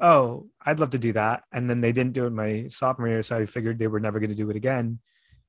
oh, 0.00 0.46
I'd 0.64 0.78
love 0.80 0.90
to 0.90 0.98
do 0.98 1.12
that. 1.12 1.44
And 1.52 1.68
then 1.68 1.80
they 1.80 1.92
didn't 1.92 2.12
do 2.12 2.26
it 2.26 2.30
my 2.30 2.66
sophomore 2.68 3.08
year. 3.08 3.22
So 3.22 3.36
I 3.36 3.46
figured 3.46 3.78
they 3.78 3.86
were 3.86 4.00
never 4.00 4.20
going 4.20 4.30
to 4.30 4.36
do 4.36 4.50
it 4.50 4.56
again. 4.56 5.00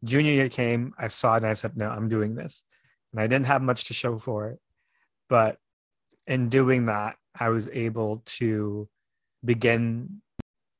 Junior 0.03 0.31
year 0.31 0.49
came, 0.49 0.93
I 0.97 1.07
saw 1.07 1.35
it 1.35 1.37
and 1.37 1.47
I 1.47 1.53
said, 1.53 1.75
no, 1.75 1.89
I'm 1.89 2.07
doing 2.07 2.35
this. 2.35 2.63
And 3.11 3.21
I 3.21 3.27
didn't 3.27 3.47
have 3.47 3.61
much 3.61 3.85
to 3.85 3.93
show 3.93 4.17
for 4.17 4.49
it. 4.49 4.59
But 5.29 5.57
in 6.27 6.49
doing 6.49 6.85
that, 6.85 7.15
I 7.37 7.49
was 7.49 7.67
able 7.69 8.23
to 8.37 8.87
begin 9.43 10.21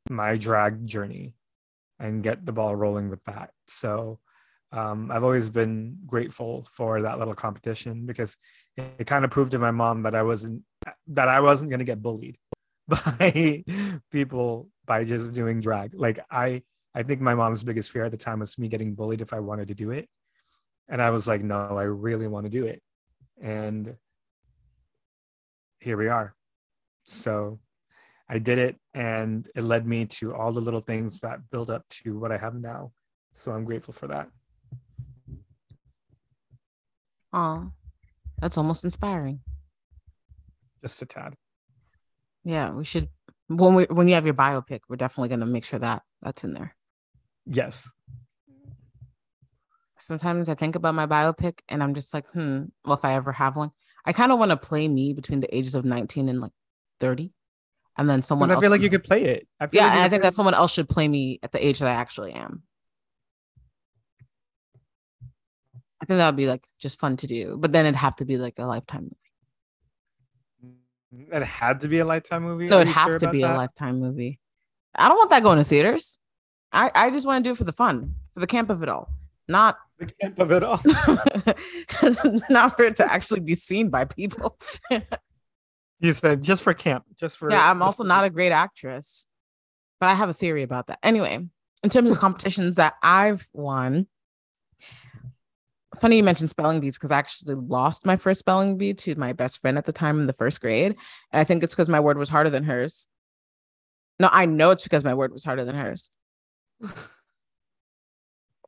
my 0.10 0.38
drag 0.38 0.86
journey 0.86 1.34
and 2.00 2.24
get 2.24 2.46
the 2.46 2.52
ball 2.52 2.76
rolling 2.76 3.10
with 3.10 3.24
that. 3.26 3.52
So 3.68 4.20
um, 4.72 5.12
I've 5.12 5.24
always 5.24 5.50
been 5.50 5.98
grateful 6.06 6.68
for 6.70 7.02
that 7.02 7.20
little 7.20 7.34
competition 7.34 8.06
because 8.06 8.36
it, 8.76 8.86
it 9.00 9.08
kind 9.08 9.24
of 9.24 9.32
proved 9.32 9.52
to 9.52 9.60
my 9.60 9.72
mom 9.72 10.04
that 10.04 10.16
I 10.16 10.24
wasn't 10.24 10.64
that 11.08 11.28
I 11.28 11.40
wasn't 11.40 11.70
going 11.70 11.80
to 11.80 11.86
get 11.86 12.02
bullied 12.02 12.38
by 12.88 13.64
people 14.12 14.70
by 14.86 15.04
just 15.04 15.34
doing 15.34 15.62
drag. 15.62 15.94
Like 15.94 16.20
I 16.30 16.64
I 16.94 17.04
think 17.04 17.22
my 17.22 17.36
mom's 17.36 17.64
biggest 17.64 17.92
fear 17.92 18.06
at 18.06 18.12
the 18.12 18.18
time 18.18 18.40
was 18.40 18.58
me 18.58 18.68
getting 18.68 18.94
bullied 18.94 19.22
if 19.22 19.34
I 19.34 19.40
wanted 19.40 19.68
to 19.70 19.76
do 19.76 19.92
it. 19.92 20.10
And 20.90 21.02
I 21.02 21.10
was 21.12 21.28
like, 21.28 21.44
no, 21.44 21.78
I 21.78 21.84
really 21.84 22.28
want 22.28 22.46
to 22.46 22.50
do 22.50 22.66
it. 22.66 22.82
And 23.42 23.96
here 25.80 25.98
we 25.98 26.08
are. 26.08 26.34
So 27.04 27.60
I 28.30 28.40
did 28.40 28.58
it 28.58 28.78
and 28.94 29.48
it 29.56 29.64
led 29.64 29.86
me 29.86 30.06
to 30.06 30.34
all 30.34 30.52
the 30.52 30.62
little 30.62 30.82
things 30.82 31.20
that 31.22 31.50
build 31.50 31.70
up 31.70 31.88
to 32.04 32.18
what 32.18 32.32
I 32.32 32.38
have 32.38 32.56
now. 32.56 32.92
So 33.34 33.52
I'm 33.52 33.64
grateful 33.64 33.94
for 33.94 34.08
that. 34.08 34.30
Oh, 37.38 37.72
that's 38.40 38.58
almost 38.58 38.84
inspiring. 38.84 39.42
Just 40.82 41.04
a 41.04 41.06
tad. 41.06 41.36
Yeah, 42.44 42.72
we 42.72 42.84
should 42.84 43.10
when 43.46 43.76
we 43.76 43.84
when 43.84 44.08
you 44.08 44.16
have 44.16 44.26
your 44.26 44.34
biopic, 44.34 44.80
we're 44.90 44.96
definitely 44.96 45.30
gonna 45.30 45.46
make 45.46 45.64
sure 45.64 45.78
that 45.78 46.02
that's 46.24 46.44
in 46.44 46.56
there. 46.56 46.76
Yes. 47.46 47.92
Sometimes 50.00 50.50
I 50.50 50.56
think 50.56 50.76
about 50.76 50.96
my 50.96 51.06
biopic 51.06 51.60
and 51.70 51.84
I'm 51.84 51.94
just 51.94 52.12
like, 52.12 52.28
hmm, 52.30 52.64
well, 52.84 52.98
if 52.98 53.06
I 53.06 53.14
ever 53.14 53.34
have 53.34 53.56
one, 53.56 53.70
I 54.04 54.14
kind 54.14 54.32
of 54.32 54.40
want 54.40 54.50
to 54.50 54.58
play 54.58 54.88
me 54.88 55.14
between 55.14 55.40
the 55.40 55.56
ages 55.56 55.76
of 55.76 55.86
19 55.86 56.30
and 56.30 56.42
like 56.42 56.54
30. 57.00 57.36
And 58.00 58.10
then 58.10 58.24
someone 58.24 58.50
I 58.50 58.60
feel 58.60 58.72
like 58.72 58.82
you 58.82 58.90
could 58.90 59.04
play 59.04 59.24
it. 59.26 59.48
I 59.60 59.68
yeah, 59.72 59.84
like 59.84 59.94
and 59.94 60.04
I 60.04 60.10
think 60.10 60.24
that 60.24 60.34
someone 60.34 60.56
else 60.56 60.74
should 60.74 60.90
play 60.90 61.08
me 61.08 61.40
at 61.44 61.52
the 61.52 61.64
age 61.64 61.80
that 61.80 61.88
I 61.88 61.94
actually 61.94 62.34
am. 62.34 62.64
I 66.08 66.16
think 66.16 66.20
that 66.20 66.28
would 66.28 66.38
be 66.38 66.48
like 66.48 66.66
just 66.80 67.02
fun 67.02 67.18
to 67.18 67.28
do, 67.28 67.58
but 67.60 67.74
then 67.74 67.86
it'd 67.86 67.98
have 67.98 68.16
to 68.18 68.26
be 68.26 68.38
like 68.38 68.54
a 68.60 68.66
lifetime 68.66 69.12
movie. 71.12 71.28
It 71.34 71.44
had 71.44 71.82
to 71.82 71.90
be 71.90 72.00
a 72.00 72.06
lifetime 72.06 72.44
movie. 72.44 72.68
No, 72.68 72.80
it'd 72.80 72.94
have 72.94 73.10
sure 73.10 73.20
to 73.20 73.30
be 73.30 73.42
that? 73.42 73.54
a 73.54 73.58
lifetime 73.58 74.00
movie. 74.00 74.40
I 74.96 75.10
don't 75.10 75.18
want 75.18 75.32
that 75.32 75.44
going 75.44 75.58
to 75.58 75.66
theaters. 75.66 76.20
I, 76.72 76.92
I 76.96 77.10
just 77.12 77.26
want 77.28 77.44
to 77.44 77.50
do 77.50 77.52
it 77.52 77.58
for 77.58 77.66
the 77.66 77.74
fun, 77.74 78.16
for 78.34 78.40
the 78.40 78.48
camp 78.48 78.70
of 78.70 78.84
it 78.84 78.90
all, 78.90 79.10
not 79.50 79.78
the 80.00 80.06
camp 80.06 80.40
of 80.40 80.54
it 80.54 80.64
all, 80.64 80.80
not 82.50 82.78
for 82.78 82.84
it 82.84 82.96
to 82.98 83.12
actually 83.12 83.42
be 83.42 83.56
seen 83.56 83.90
by 83.90 84.06
people. 84.06 84.58
you 86.00 86.14
said 86.14 86.42
just 86.42 86.64
for 86.64 86.74
camp, 86.74 87.04
just 87.18 87.38
for. 87.38 87.52
Yeah, 87.52 87.70
I'm 87.70 87.82
also 87.82 88.06
not 88.06 88.24
a 88.24 88.30
great 88.30 88.54
actress, 88.54 89.28
but 90.00 90.08
I 90.08 90.14
have 90.14 90.30
a 90.30 90.34
theory 90.34 90.64
about 90.64 90.88
that. 90.88 91.00
Anyway, 91.04 91.46
in 91.84 91.90
terms 91.90 92.12
of 92.12 92.18
competitions 92.18 92.78
that 92.78 92.94
I've 93.04 93.46
won, 93.52 94.08
funny 96.00 96.18
you 96.18 96.24
mentioned 96.24 96.50
spelling 96.50 96.80
bees 96.80 96.98
because 96.98 97.12
I 97.12 97.20
actually 97.20 97.56
lost 97.56 98.06
my 98.06 98.16
first 98.18 98.40
spelling 98.40 98.78
bee 98.78 98.94
to 98.94 99.16
my 99.16 99.34
best 99.34 99.60
friend 99.60 99.78
at 99.78 99.86
the 99.86 99.92
time 99.92 100.20
in 100.20 100.28
the 100.28 100.34
first 100.34 100.62
grade. 100.62 100.96
And 101.32 101.40
I 101.40 101.44
think 101.44 101.64
it's 101.64 101.74
because 101.74 101.90
my 101.90 102.00
word 102.00 102.18
was 102.18 102.30
harder 102.30 102.50
than 102.50 102.64
hers. 102.64 103.08
No, 104.20 104.30
I 104.32 104.46
know 104.46 104.72
it's 104.72 104.84
because 104.84 105.04
my 105.04 105.14
word 105.14 105.32
was 105.32 105.44
harder 105.44 105.66
than 105.66 105.76
hers. 105.76 106.12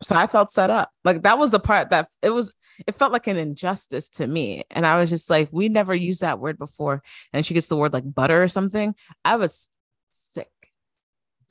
so 0.02 0.16
I 0.16 0.28
felt 0.28 0.52
set 0.52 0.70
up. 0.70 0.92
Like 1.04 1.24
that 1.24 1.38
was 1.38 1.52
the 1.52 1.60
part 1.60 1.90
that 1.90 2.08
it 2.22 2.30
was, 2.30 2.54
it 2.88 2.96
felt 2.96 3.12
like 3.12 3.28
an 3.28 3.38
injustice 3.38 4.10
to 4.10 4.28
me. 4.28 4.64
And 4.70 4.86
I 4.86 4.98
was 5.00 5.10
just 5.10 5.30
like, 5.30 5.50
we 5.52 5.70
never 5.70 5.96
used 5.96 6.22
that 6.22 6.40
word 6.40 6.58
before. 6.58 7.02
And 7.34 7.46
she 7.46 7.54
gets 7.54 7.68
the 7.68 7.76
word 7.76 7.94
like 7.94 8.04
butter 8.14 8.42
or 8.42 8.48
something. 8.48 8.96
I 9.26 9.38
was 9.38 9.70
sick. 10.12 10.52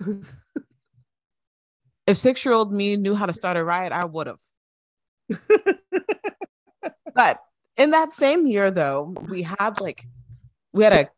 if 2.06 2.16
six 2.16 2.44
year 2.44 2.54
old 2.54 2.72
me 2.72 2.96
knew 2.96 3.14
how 3.14 3.26
to 3.26 3.32
start 3.32 3.56
a 3.56 3.64
riot, 3.64 3.92
I 3.92 4.04
would 4.04 4.28
have. 4.28 4.38
but 7.14 7.40
in 7.76 7.90
that 7.92 8.12
same 8.12 8.46
year, 8.46 8.70
though, 8.70 9.14
we 9.28 9.42
had 9.42 9.80
like 9.80 10.04
we 10.72 10.84
had 10.84 10.92
a 10.92 11.08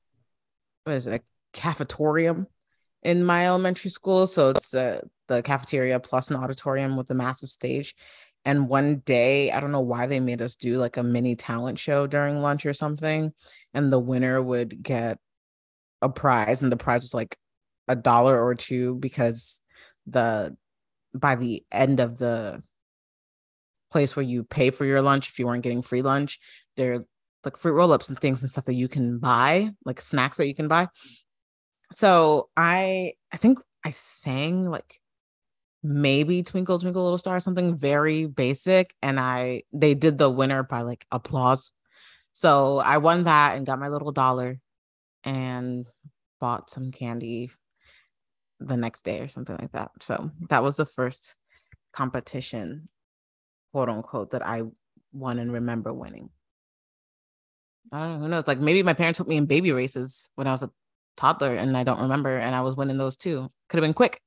what 0.84 0.94
is 0.94 1.06
it, 1.06 1.22
a 1.22 1.58
cafetorium 1.58 2.46
in 3.02 3.24
my 3.24 3.46
elementary 3.46 3.90
school. 3.90 4.26
So 4.26 4.50
it's 4.50 4.70
the 4.70 5.02
cafeteria 5.42 6.00
plus 6.00 6.30
an 6.30 6.36
auditorium 6.36 6.96
with 6.96 7.10
a 7.10 7.14
massive 7.14 7.50
stage. 7.50 7.94
And 8.44 8.68
one 8.68 8.98
day, 9.04 9.52
I 9.52 9.60
don't 9.60 9.72
know 9.72 9.80
why 9.80 10.06
they 10.06 10.18
made 10.18 10.40
us 10.40 10.56
do 10.56 10.78
like 10.78 10.96
a 10.96 11.02
mini 11.02 11.36
talent 11.36 11.78
show 11.78 12.06
during 12.06 12.40
lunch 12.40 12.64
or 12.64 12.72
something. 12.72 13.32
And 13.74 13.92
the 13.92 13.98
winner 13.98 14.42
would 14.42 14.82
get 14.82 15.18
a 16.02 16.08
prize, 16.08 16.62
and 16.62 16.72
the 16.72 16.76
prize 16.76 17.02
was 17.02 17.14
like 17.14 17.36
a 17.86 17.94
dollar 17.94 18.42
or 18.42 18.54
two 18.54 18.94
because 18.96 19.60
the 20.06 20.56
by 21.14 21.36
the 21.36 21.62
end 21.70 22.00
of 22.00 22.18
the 22.18 22.62
place 23.90 24.16
where 24.16 24.24
you 24.24 24.44
pay 24.44 24.70
for 24.70 24.84
your 24.84 25.02
lunch 25.02 25.28
if 25.28 25.38
you 25.38 25.46
weren't 25.46 25.62
getting 25.62 25.82
free 25.82 26.02
lunch. 26.02 26.38
They're 26.76 27.04
like 27.44 27.56
fruit 27.56 27.72
roll-ups 27.72 28.08
and 28.08 28.18
things 28.18 28.42
and 28.42 28.50
stuff 28.50 28.66
that 28.66 28.74
you 28.74 28.88
can 28.88 29.18
buy, 29.18 29.70
like 29.84 30.00
snacks 30.00 30.36
that 30.36 30.46
you 30.46 30.54
can 30.54 30.68
buy. 30.68 30.88
So 31.92 32.48
I 32.56 33.14
I 33.32 33.36
think 33.36 33.58
I 33.84 33.90
sang 33.90 34.70
like 34.70 35.00
maybe 35.82 36.42
Twinkle 36.42 36.78
Twinkle 36.78 37.02
Little 37.02 37.18
Star, 37.18 37.40
something 37.40 37.76
very 37.76 38.26
basic. 38.26 38.94
And 39.02 39.18
I 39.18 39.62
they 39.72 39.94
did 39.94 40.18
the 40.18 40.30
winner 40.30 40.62
by 40.62 40.82
like 40.82 41.06
applause. 41.10 41.72
So 42.32 42.78
I 42.78 42.98
won 42.98 43.24
that 43.24 43.56
and 43.56 43.66
got 43.66 43.80
my 43.80 43.88
little 43.88 44.12
dollar 44.12 44.60
and 45.24 45.86
bought 46.40 46.70
some 46.70 46.92
candy 46.92 47.50
the 48.60 48.76
next 48.76 49.02
day 49.02 49.20
or 49.20 49.28
something 49.28 49.56
like 49.56 49.72
that. 49.72 49.90
So 50.00 50.30
that 50.48 50.62
was 50.62 50.76
the 50.76 50.84
first 50.84 51.34
competition 51.92 52.88
quote 53.72 53.88
unquote 53.88 54.32
that 54.32 54.46
I 54.46 54.62
won 55.12 55.38
and 55.38 55.52
remember 55.52 55.92
winning. 55.92 56.30
I 57.92 57.98
don't 57.98 58.14
know, 58.14 58.18
who 58.20 58.28
knows? 58.28 58.46
Like 58.46 58.58
maybe 58.58 58.82
my 58.82 58.94
parents 58.94 59.18
put 59.18 59.28
me 59.28 59.36
in 59.36 59.46
baby 59.46 59.72
races 59.72 60.28
when 60.34 60.46
I 60.46 60.52
was 60.52 60.62
a 60.62 60.70
toddler 61.16 61.56
and 61.56 61.76
I 61.76 61.84
don't 61.84 62.00
remember 62.00 62.36
and 62.36 62.54
I 62.54 62.60
was 62.60 62.76
winning 62.76 62.98
those 62.98 63.16
too. 63.16 63.50
Could 63.68 63.78
have 63.78 63.84
been 63.84 63.94
quick. 63.94 64.20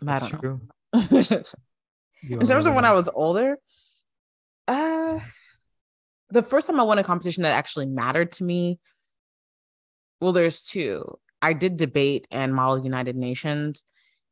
That's 0.00 0.28
true. 0.28 0.60
in 0.92 2.46
terms 2.46 2.66
of 2.66 2.74
when 2.74 2.84
I 2.84 2.94
was 2.94 3.08
older, 3.12 3.58
uh 4.68 5.18
the 6.30 6.42
first 6.42 6.66
time 6.66 6.80
I 6.80 6.82
won 6.82 6.98
a 6.98 7.04
competition 7.04 7.42
that 7.42 7.52
actually 7.52 7.86
mattered 7.86 8.32
to 8.32 8.44
me, 8.44 8.80
well, 10.20 10.32
there's 10.32 10.62
two. 10.62 11.18
I 11.40 11.52
did 11.52 11.76
debate 11.76 12.26
and 12.30 12.54
model 12.54 12.82
United 12.82 13.16
Nations 13.16 13.84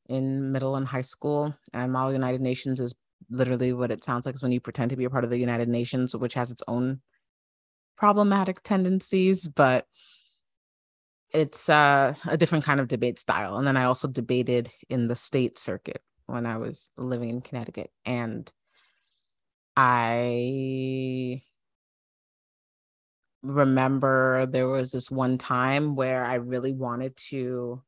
in 0.09 0.53
middle 0.53 0.77
and 0.77 0.87
high 0.87 1.03
school. 1.03 1.55
And 1.73 1.93
model 1.93 2.13
United 2.13 2.41
Nations 2.41 2.81
is 2.81 2.95
literally 3.33 3.73
what 3.73 3.91
it 3.91 4.05
sounds 4.05 4.27
like 4.27 4.35
is 4.35 4.43
when 4.43 4.53
you 4.53 4.61
pretend 4.61 4.91
to 4.91 4.97
be 4.97 5.05
a 5.05 5.11
part 5.11 5.25
of 5.25 5.31
the 5.31 5.39
United 5.39 5.69
Nations, 5.69 6.15
which 6.15 6.35
has 6.35 6.51
its 6.51 6.63
own 6.69 7.01
problematic 7.97 8.63
tendencies, 8.63 9.47
but 9.47 9.87
it's 11.33 11.69
uh, 11.69 12.15
a 12.27 12.37
different 12.37 12.65
kind 12.65 12.81
of 12.81 12.89
debate 12.89 13.19
style. 13.19 13.57
And 13.57 13.67
then 13.67 13.77
I 13.77 13.85
also 13.85 14.09
debated 14.09 14.71
in 14.89 15.09
the 15.09 15.17
state 15.17 15.59
circuit 15.59 16.03
when 16.27 16.47
I 16.47 16.59
was 16.59 16.91
living 16.97 17.31
in 17.31 17.41
Connecticut. 17.41 17.91
And 18.05 18.51
I 19.77 21.43
remember 23.43 24.47
there 24.47 24.69
was 24.69 24.93
this 24.93 25.11
one 25.11 25.39
time 25.39 25.97
where 25.97 26.25
I 26.25 26.35
really 26.35 26.73
wanted 26.73 27.17
to 27.29 27.83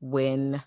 win 0.00 0.62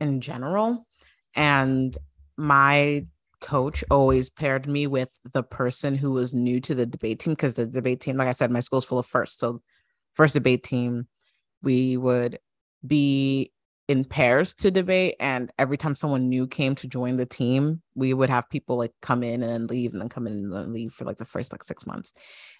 in 0.00 0.20
general. 0.20 0.86
And 1.34 1.96
my 2.38 3.04
coach 3.40 3.84
always 3.90 4.30
paired 4.30 4.66
me 4.66 4.86
with 4.86 5.10
the 5.32 5.42
person 5.42 5.94
who 5.94 6.12
was 6.12 6.32
new 6.32 6.60
to 6.60 6.74
the 6.74 6.86
debate 6.86 7.18
team 7.18 7.32
because 7.32 7.54
the 7.54 7.66
debate 7.66 8.00
team, 8.00 8.16
like 8.16 8.28
I 8.28 8.32
said, 8.32 8.50
my 8.50 8.60
school's 8.60 8.84
full 8.84 8.98
of 8.98 9.06
first. 9.06 9.38
So, 9.38 9.60
first 10.14 10.34
debate 10.34 10.62
team, 10.62 11.08
we 11.62 11.96
would 11.96 12.38
be 12.86 13.52
in 13.88 14.04
pairs 14.04 14.54
to 14.54 14.70
debate. 14.70 15.16
And 15.18 15.50
every 15.58 15.76
time 15.76 15.96
someone 15.96 16.28
new 16.28 16.46
came 16.46 16.74
to 16.76 16.88
join 16.88 17.16
the 17.16 17.26
team, 17.26 17.82
we 17.94 18.14
would 18.14 18.30
have 18.30 18.48
people 18.48 18.76
like 18.76 18.92
come 19.02 19.22
in 19.22 19.42
and 19.42 19.68
leave 19.68 19.92
and 19.92 20.00
then 20.00 20.08
come 20.08 20.26
in 20.26 20.32
and 20.34 20.52
then 20.52 20.72
leave 20.72 20.92
for 20.92 21.04
like 21.04 21.18
the 21.18 21.24
first 21.24 21.52
like 21.52 21.64
six 21.64 21.86
months. 21.86 22.12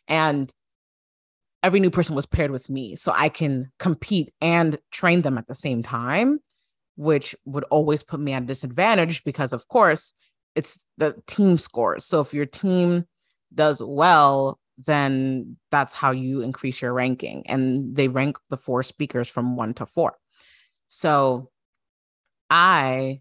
And 0.08 0.52
every 1.62 1.80
new 1.80 1.90
person 1.90 2.14
was 2.14 2.26
paired 2.26 2.50
with 2.50 2.68
me 2.68 2.96
so 2.96 3.12
I 3.14 3.28
can 3.28 3.70
compete 3.78 4.32
and 4.40 4.78
train 4.90 5.22
them 5.22 5.38
at 5.38 5.48
the 5.48 5.54
same 5.54 5.82
time 5.82 6.40
which 6.98 7.36
would 7.44 7.62
always 7.70 8.02
put 8.02 8.18
me 8.18 8.32
at 8.32 8.42
a 8.42 8.46
disadvantage 8.46 9.22
because, 9.22 9.52
of 9.52 9.68
course, 9.68 10.14
it's 10.56 10.84
the 10.96 11.14
team 11.28 11.56
scores. 11.56 12.04
So 12.04 12.20
if 12.20 12.34
your 12.34 12.44
team 12.44 13.06
does 13.54 13.80
well, 13.80 14.58
then 14.84 15.56
that's 15.70 15.94
how 15.94 16.10
you 16.10 16.40
increase 16.40 16.82
your 16.82 16.92
ranking. 16.92 17.46
And 17.46 17.94
they 17.94 18.08
rank 18.08 18.36
the 18.50 18.56
four 18.56 18.82
speakers 18.82 19.28
from 19.28 19.54
one 19.54 19.74
to 19.74 19.86
four. 19.86 20.16
So 20.88 21.50
I 22.50 23.20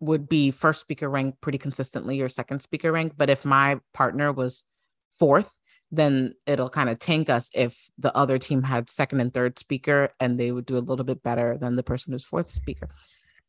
would 0.00 0.28
be 0.28 0.50
first 0.50 0.80
speaker 0.80 1.08
ranked 1.08 1.40
pretty 1.40 1.58
consistently 1.58 2.20
or 2.22 2.28
second 2.28 2.60
speaker 2.60 2.90
ranked. 2.90 3.16
But 3.16 3.30
if 3.30 3.44
my 3.44 3.78
partner 3.94 4.32
was 4.32 4.64
fourth, 5.20 5.59
then 5.90 6.34
it'll 6.46 6.70
kind 6.70 6.88
of 6.88 6.98
tank 6.98 7.28
us 7.28 7.50
if 7.54 7.90
the 7.98 8.16
other 8.16 8.38
team 8.38 8.62
had 8.62 8.88
second 8.88 9.20
and 9.20 9.34
third 9.34 9.58
speaker 9.58 10.10
and 10.20 10.38
they 10.38 10.52
would 10.52 10.66
do 10.66 10.76
a 10.76 10.78
little 10.78 11.04
bit 11.04 11.22
better 11.22 11.58
than 11.58 11.74
the 11.74 11.82
person 11.82 12.12
who's 12.12 12.24
fourth 12.24 12.50
speaker. 12.50 12.88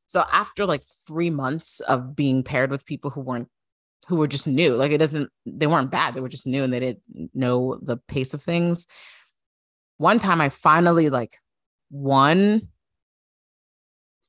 So 0.07 0.23
after 0.31 0.65
like 0.65 0.83
three 1.07 1.29
months 1.29 1.79
of 1.81 2.15
being 2.15 2.43
paired 2.43 2.71
with 2.71 2.85
people 2.85 3.11
who 3.11 3.21
weren't 3.21 3.49
who 4.07 4.15
were 4.15 4.27
just 4.27 4.47
new, 4.47 4.75
like 4.75 4.91
it 4.91 4.97
doesn't 4.97 5.29
they 5.45 5.67
weren't 5.67 5.91
bad, 5.91 6.15
they 6.15 6.21
were 6.21 6.29
just 6.29 6.47
new 6.47 6.63
and 6.63 6.73
they 6.73 6.79
didn't 6.79 7.01
know 7.33 7.79
the 7.81 7.97
pace 7.97 8.33
of 8.33 8.41
things. 8.41 8.87
One 9.97 10.19
time 10.19 10.41
I 10.41 10.49
finally 10.49 11.09
like 11.09 11.37
won 11.91 12.69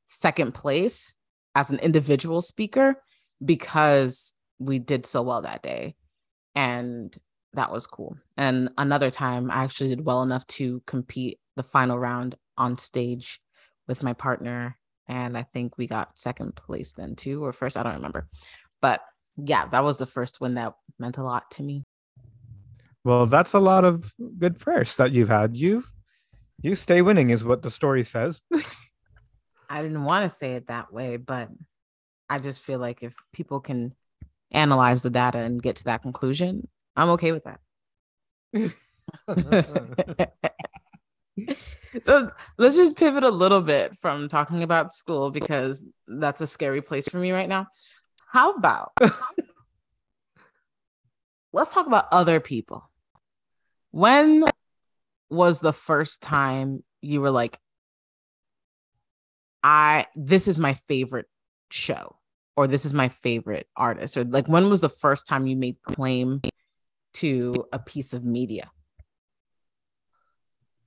second 0.06 0.52
place 0.52 1.14
as 1.54 1.70
an 1.70 1.78
individual 1.78 2.42
speaker 2.42 3.02
because 3.44 4.34
we 4.58 4.78
did 4.78 5.06
so 5.06 5.22
well 5.22 5.42
that 5.42 5.62
day. 5.62 5.96
And 6.54 7.16
that 7.54 7.70
was 7.70 7.86
cool. 7.86 8.16
And 8.36 8.70
another 8.78 9.10
time 9.10 9.50
I 9.50 9.64
actually 9.64 9.90
did 9.90 10.04
well 10.04 10.22
enough 10.22 10.46
to 10.48 10.82
compete 10.86 11.38
the 11.56 11.62
final 11.62 11.98
round 11.98 12.34
on 12.56 12.78
stage 12.78 13.40
with 13.86 14.02
my 14.02 14.12
partner. 14.12 14.78
And 15.08 15.36
I 15.36 15.42
think 15.42 15.76
we 15.76 15.86
got 15.86 16.18
second 16.18 16.54
place 16.54 16.92
then 16.92 17.14
too, 17.16 17.44
or 17.44 17.52
first, 17.52 17.76
I 17.76 17.82
don't 17.82 17.94
remember. 17.94 18.28
But 18.80 19.00
yeah, 19.36 19.66
that 19.68 19.84
was 19.84 19.98
the 19.98 20.06
first 20.06 20.40
one 20.40 20.54
that 20.54 20.74
meant 20.98 21.18
a 21.18 21.22
lot 21.22 21.50
to 21.52 21.62
me. 21.62 21.84
Well, 23.04 23.26
that's 23.26 23.52
a 23.52 23.58
lot 23.58 23.84
of 23.84 24.12
good 24.38 24.60
firsts 24.60 24.96
that 24.96 25.12
you've 25.12 25.28
had. 25.28 25.56
You 25.56 25.84
you 26.62 26.76
stay 26.76 27.02
winning 27.02 27.30
is 27.30 27.42
what 27.42 27.62
the 27.62 27.70
story 27.70 28.04
says. 28.04 28.40
I 29.68 29.82
didn't 29.82 30.04
want 30.04 30.24
to 30.24 30.30
say 30.30 30.52
it 30.52 30.68
that 30.68 30.92
way, 30.92 31.16
but 31.16 31.48
I 32.30 32.38
just 32.38 32.62
feel 32.62 32.78
like 32.78 33.02
if 33.02 33.16
people 33.32 33.60
can 33.60 33.94
analyze 34.52 35.02
the 35.02 35.10
data 35.10 35.38
and 35.38 35.62
get 35.62 35.76
to 35.76 35.84
that 35.84 36.02
conclusion, 36.02 36.68
I'm 36.96 37.10
okay 37.10 37.32
with 37.32 37.44
that. 37.44 37.60
so 42.02 42.30
let's 42.58 42.76
just 42.76 42.96
pivot 42.96 43.24
a 43.24 43.30
little 43.30 43.60
bit 43.60 43.96
from 44.00 44.28
talking 44.28 44.62
about 44.62 44.92
school 44.92 45.30
because 45.30 45.84
that's 46.06 46.40
a 46.40 46.46
scary 46.46 46.82
place 46.82 47.08
for 47.08 47.18
me 47.18 47.32
right 47.32 47.48
now. 47.48 47.66
How 48.28 48.52
about 48.52 48.92
let's 51.52 51.72
talk 51.72 51.86
about 51.86 52.06
other 52.12 52.40
people. 52.40 52.88
When 53.90 54.44
was 55.30 55.60
the 55.60 55.72
first 55.72 56.22
time 56.22 56.82
you 57.00 57.20
were 57.20 57.30
like, 57.30 57.58
I 59.62 60.06
this 60.16 60.48
is 60.48 60.58
my 60.58 60.74
favorite 60.74 61.26
show 61.70 62.16
or 62.56 62.66
this 62.66 62.84
is 62.84 62.92
my 62.92 63.08
favorite 63.08 63.66
artist 63.76 64.16
or 64.16 64.24
like 64.24 64.48
when 64.48 64.68
was 64.68 64.80
the 64.80 64.88
first 64.88 65.26
time 65.26 65.46
you 65.46 65.56
made 65.56 65.80
claim 65.82 66.42
to 67.22 67.66
a 67.72 67.78
piece 67.78 68.12
of 68.12 68.24
media? 68.24 68.70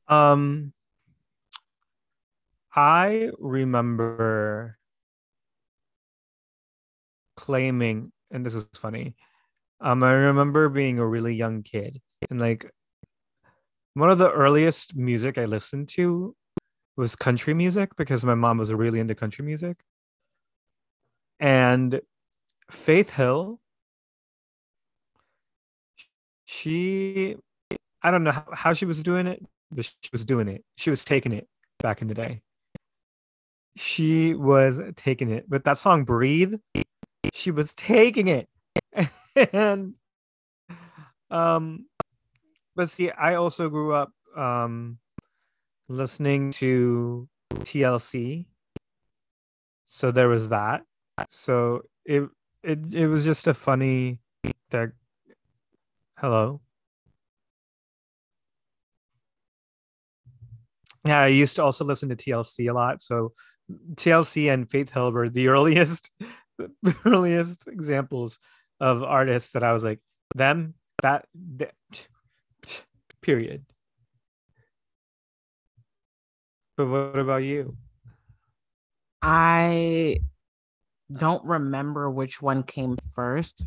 Um 0.08 0.74
I 2.76 3.32
remember 3.40 4.78
claiming 7.38 8.12
and 8.32 8.46
this 8.46 8.54
is 8.54 8.68
funny. 8.76 9.16
Um 9.80 10.04
I 10.04 10.12
remember 10.12 10.68
being 10.68 11.00
a 11.00 11.08
really 11.08 11.34
young 11.34 11.64
kid 11.64 12.02
and 12.30 12.40
like 12.40 12.70
one 13.94 14.12
of 14.12 14.18
the 14.18 14.32
earliest 14.32 14.96
music 14.96 15.38
I 15.38 15.46
listened 15.46 15.88
to 15.96 16.36
was 16.98 17.16
country 17.16 17.54
music 17.54 17.96
because 17.96 18.26
my 18.26 18.36
mom 18.36 18.58
was 18.58 18.74
really 18.74 19.00
into 19.00 19.16
country 19.16 19.46
music. 19.46 19.78
And 21.40 22.02
Faith 22.70 23.12
Hill, 23.12 23.60
she, 26.56 27.36
I 28.02 28.12
don't 28.12 28.24
know 28.24 28.44
how, 28.54 28.74
she 28.74 28.86
was 28.86 29.04
doing 29.04 29.28
it, 29.28 29.44
but 29.72 29.86
she 29.86 30.10
was 30.12 30.26
doing 30.26 30.48
it. 30.48 30.64
She 30.78 30.90
was 30.90 31.04
taking 31.04 31.32
it 31.32 31.48
back 31.80 32.02
in 32.02 32.08
the 32.08 32.14
day. 32.14 32.42
She 33.76 34.34
was 34.34 34.80
taking 34.96 35.30
it. 35.30 35.50
But 35.50 35.66
that 35.66 35.78
song, 35.78 36.06
Breathe, 36.06 36.56
she 37.34 37.52
was 37.52 37.74
taking 37.74 38.28
it. 38.28 38.48
and, 39.54 39.96
um, 41.30 41.86
but 42.76 42.90
see, 42.90 43.12
I 43.12 43.36
also 43.36 43.70
grew 43.70 43.94
up, 43.94 44.12
um, 44.38 45.00
listening 45.88 46.52
to 46.52 47.28
TLC. 47.54 48.46
So 49.86 50.12
there 50.12 50.28
was 50.28 50.50
that. 50.50 50.84
So 51.30 51.84
it 52.06 52.28
it 52.64 52.94
it 52.94 53.08
was 53.08 53.24
just 53.24 53.48
a 53.48 53.54
funny 53.54 54.20
that 54.72 54.92
hello. 56.18 56.62
Yeah, 61.06 61.20
I 61.20 61.28
used 61.28 61.56
to 61.58 61.64
also 61.64 61.86
listen 61.86 62.10
to 62.10 62.16
TLC 62.16 62.70
a 62.70 62.74
lot. 62.74 63.02
So 63.02 63.34
TLC 63.96 64.52
and 64.52 64.70
Faith 64.70 64.92
Hill 64.92 65.12
were 65.12 65.30
the 65.30 65.48
earliest 65.50 66.12
the 66.58 66.96
earliest 67.06 67.68
examples 67.68 68.40
of 68.80 69.04
artists 69.04 69.52
that 69.52 69.64
I 69.64 69.74
was 69.74 69.84
like 69.84 70.00
them 70.36 70.76
that, 71.02 71.26
that 71.58 71.74
period. 73.22 73.66
But 76.78 76.88
what 76.88 77.18
about 77.18 77.44
you? 77.44 77.78
I 79.22 80.20
don't 81.12 81.44
remember 81.46 82.10
which 82.10 82.42
one 82.42 82.64
came 82.64 82.98
first, 83.14 83.66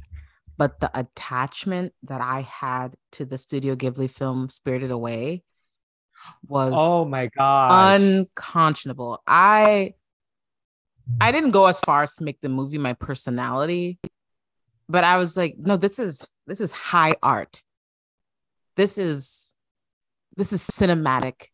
but 0.58 0.80
the 0.80 0.90
attachment 0.98 1.94
that 2.02 2.20
I 2.20 2.42
had 2.42 2.94
to 3.12 3.24
the 3.24 3.38
Studio 3.38 3.76
Ghibli 3.76 4.10
film 4.10 4.50
Spirited 4.50 4.90
Away 4.90 5.42
was 6.46 6.74
oh 6.76 7.04
my 7.04 7.28
god 7.28 8.00
unconscionable. 8.00 9.22
I 9.26 9.94
I 11.20 11.32
didn't 11.32 11.52
go 11.52 11.66
as 11.66 11.80
far 11.80 12.02
as 12.02 12.16
to 12.16 12.24
make 12.24 12.40
the 12.42 12.50
movie 12.50 12.76
my 12.76 12.92
personality, 12.92 13.98
but 14.88 15.04
I 15.04 15.16
was 15.16 15.36
like, 15.36 15.54
no, 15.56 15.78
this 15.78 15.98
is 15.98 16.26
this 16.46 16.60
is 16.60 16.72
high 16.72 17.14
art. 17.22 17.62
This 18.76 18.98
is 18.98 19.54
this 20.36 20.52
is 20.52 20.60
cinematic 20.60 21.46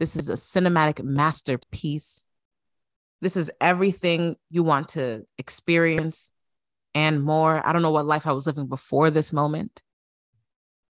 this 0.00 0.16
is 0.16 0.30
a 0.30 0.32
cinematic 0.32 1.04
masterpiece. 1.04 2.24
This 3.20 3.36
is 3.36 3.52
everything 3.60 4.36
you 4.48 4.62
want 4.62 4.88
to 4.88 5.26
experience 5.36 6.32
and 6.94 7.22
more. 7.22 7.64
I 7.64 7.72
don't 7.72 7.82
know 7.82 7.90
what 7.90 8.06
life 8.06 8.26
I 8.26 8.32
was 8.32 8.46
living 8.46 8.66
before 8.66 9.10
this 9.10 9.32
moment, 9.32 9.82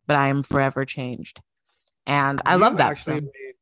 but 0.06 0.16
I 0.16 0.28
am 0.28 0.42
forever 0.42 0.84
changed. 0.84 1.40
And 2.06 2.40
I 2.44 2.54
you 2.54 2.60
love 2.60 2.76
that. 2.78 2.90
Actually 2.90 3.14
film. 3.14 3.24
Made... 3.24 3.54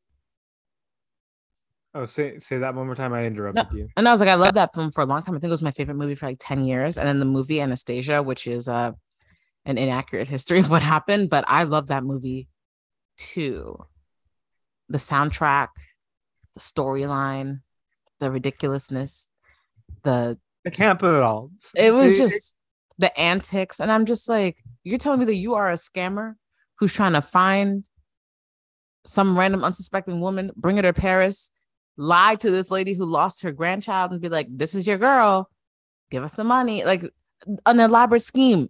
Oh, 1.95 2.05
say 2.05 2.39
say 2.39 2.59
that 2.59 2.75
one 2.75 2.87
more 2.87 2.95
time. 2.95 3.13
I 3.13 3.25
interrupted 3.25 3.67
no, 3.71 3.79
you. 3.79 3.89
And 3.97 4.09
I 4.09 4.13
was 4.13 4.21
like, 4.21 4.31
I 4.31 4.35
love 4.35 4.55
that 4.55 4.75
film 4.75 4.91
for 4.91 5.01
a 5.01 5.07
long 5.07 5.23
time. 5.23 5.35
I 5.35 5.39
think 5.39 5.51
it 5.51 5.53
was 5.53 5.63
my 5.63 5.73
favorite 5.73 5.97
movie 5.97 6.15
for 6.15 6.27
like 6.27 6.39
10 6.39 6.65
years. 6.65 6.97
And 6.97 7.09
then 7.09 7.19
the 7.19 7.25
movie 7.25 7.61
Anastasia, 7.61 8.23
which 8.23 8.47
is 8.47 8.69
uh 8.69 8.93
an 9.65 9.79
inaccurate 9.79 10.29
history 10.37 10.61
of 10.61 10.71
what 10.71 10.83
happened, 10.83 11.31
but 11.31 11.45
I 11.49 11.65
love 11.65 11.89
that 11.89 12.05
movie 12.05 12.49
too 13.17 13.85
the 14.89 14.99
soundtrack, 14.99 15.69
the 16.55 16.61
storyline, 16.61 17.61
the 18.21 18.31
ridiculousness, 18.31 19.29
the 20.03 20.39
I 20.67 20.71
can't 20.71 20.99
put 20.99 21.15
it 21.15 21.23
all. 21.23 21.51
It 21.77 21.93
was 21.93 22.19
just 22.19 22.55
the 22.99 23.17
antics, 23.19 23.81
and 23.81 23.91
I'm 23.91 24.05
just 24.05 24.29
like, 24.29 24.57
you're 24.85 24.99
telling 24.99 25.21
me 25.21 25.27
that 25.27 25.35
you 25.35 25.55
are 25.55 25.71
a 25.71 25.75
scammer 25.75 26.35
who's 26.79 26.93
trying 26.93 27.13
to 27.13 27.23
find 27.23 27.85
some 29.07 29.39
random 29.39 29.65
unsuspecting 29.65 30.21
woman, 30.21 30.51
bring 30.57 30.77
her 30.77 30.83
to 30.83 30.93
Paris, 30.93 31.51
lie 31.97 32.35
to 32.37 32.51
this 32.51 32.71
lady 32.71 32.95
who 32.95 33.05
lost 33.05 33.43
her 33.43 33.53
grandchild, 33.53 34.13
and 34.13 34.21
be 34.21 34.29
like, 34.29 34.47
"This 34.51 34.75
is 34.75 34.87
your 34.87 34.99
girl, 34.99 35.49
give 36.11 36.23
us 36.25 36.35
the 36.35 36.45
money," 36.45 36.85
like 36.85 37.05
an 37.67 37.81
elaborate 37.81 38.23
scheme, 38.23 38.69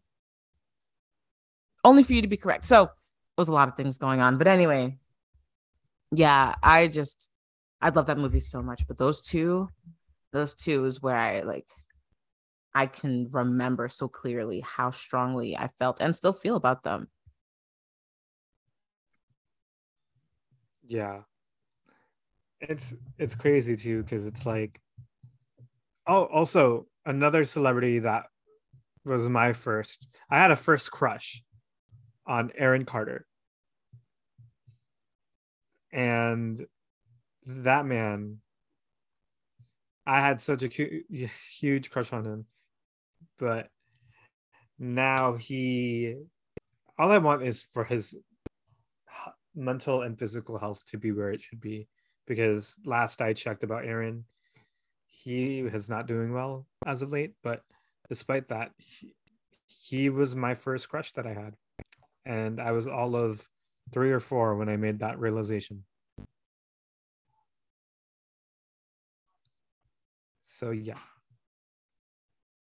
only 1.84 2.02
for 2.02 2.12
you 2.12 2.22
to 2.22 2.28
be 2.28 2.36
correct. 2.36 2.66
So 2.66 2.84
it 2.84 2.90
was 3.36 3.48
a 3.48 3.54
lot 3.54 3.68
of 3.68 3.76
things 3.76 3.98
going 3.98 4.20
on, 4.20 4.38
but 4.38 4.46
anyway, 4.46 4.98
yeah, 6.10 6.54
I 6.62 6.88
just 6.88 7.28
I 7.80 7.88
love 7.90 8.06
that 8.06 8.18
movie 8.18 8.40
so 8.40 8.62
much. 8.62 8.86
But 8.86 8.98
those 8.98 9.20
two, 9.22 9.68
those 10.32 10.54
two 10.54 10.84
is 10.84 11.02
where 11.02 11.16
I 11.16 11.40
like 11.40 11.66
I 12.74 12.86
can 12.86 13.28
remember 13.30 13.88
so 13.88 14.08
clearly 14.08 14.60
how 14.60 14.90
strongly 14.90 15.56
I 15.56 15.70
felt 15.78 16.00
and 16.00 16.14
still 16.14 16.32
feel 16.32 16.56
about 16.56 16.82
them. 16.82 17.08
Yeah. 20.86 21.22
It's 22.60 22.94
it's 23.18 23.34
crazy 23.34 23.76
too 23.76 24.02
because 24.02 24.26
it's 24.26 24.44
like 24.44 24.80
oh 26.06 26.24
also 26.24 26.86
another 27.06 27.44
celebrity 27.44 28.00
that 28.00 28.26
was 29.04 29.28
my 29.28 29.52
first 29.52 30.08
I 30.30 30.38
had 30.38 30.50
a 30.50 30.56
first 30.56 30.90
crush 30.90 31.42
on 32.26 32.50
Aaron 32.56 32.84
Carter 32.84 33.26
and 35.92 36.66
that 37.46 37.86
man 37.86 38.38
i 40.06 40.20
had 40.20 40.40
such 40.40 40.62
a 40.62 40.68
cu- 40.68 41.02
huge 41.58 41.90
crush 41.90 42.12
on 42.12 42.24
him 42.24 42.46
but 43.38 43.68
now 44.78 45.34
he 45.34 46.14
all 46.98 47.10
i 47.10 47.18
want 47.18 47.42
is 47.42 47.64
for 47.72 47.84
his 47.84 48.14
mental 49.54 50.02
and 50.02 50.18
physical 50.18 50.58
health 50.58 50.80
to 50.86 50.98
be 50.98 51.10
where 51.10 51.30
it 51.30 51.42
should 51.42 51.60
be 51.60 51.88
because 52.26 52.76
last 52.84 53.20
i 53.20 53.32
checked 53.32 53.64
about 53.64 53.84
aaron 53.84 54.24
he 55.08 55.60
is 55.60 55.90
not 55.90 56.06
doing 56.06 56.32
well 56.32 56.66
as 56.86 57.02
of 57.02 57.10
late. 57.10 57.34
But 57.42 57.62
despite 58.08 58.48
that, 58.48 58.70
he, 58.76 59.14
he 59.66 60.10
was 60.10 60.36
my 60.36 60.54
first 60.54 60.88
crush 60.88 61.12
that 61.12 61.26
I 61.26 61.34
had, 61.34 61.54
and 62.24 62.60
I 62.60 62.72
was 62.72 62.86
all 62.86 63.16
of 63.16 63.46
three 63.92 64.12
or 64.12 64.20
four 64.20 64.56
when 64.56 64.68
I 64.68 64.76
made 64.76 65.00
that 65.00 65.18
realization. 65.18 65.84
So 70.42 70.70
yeah. 70.70 70.98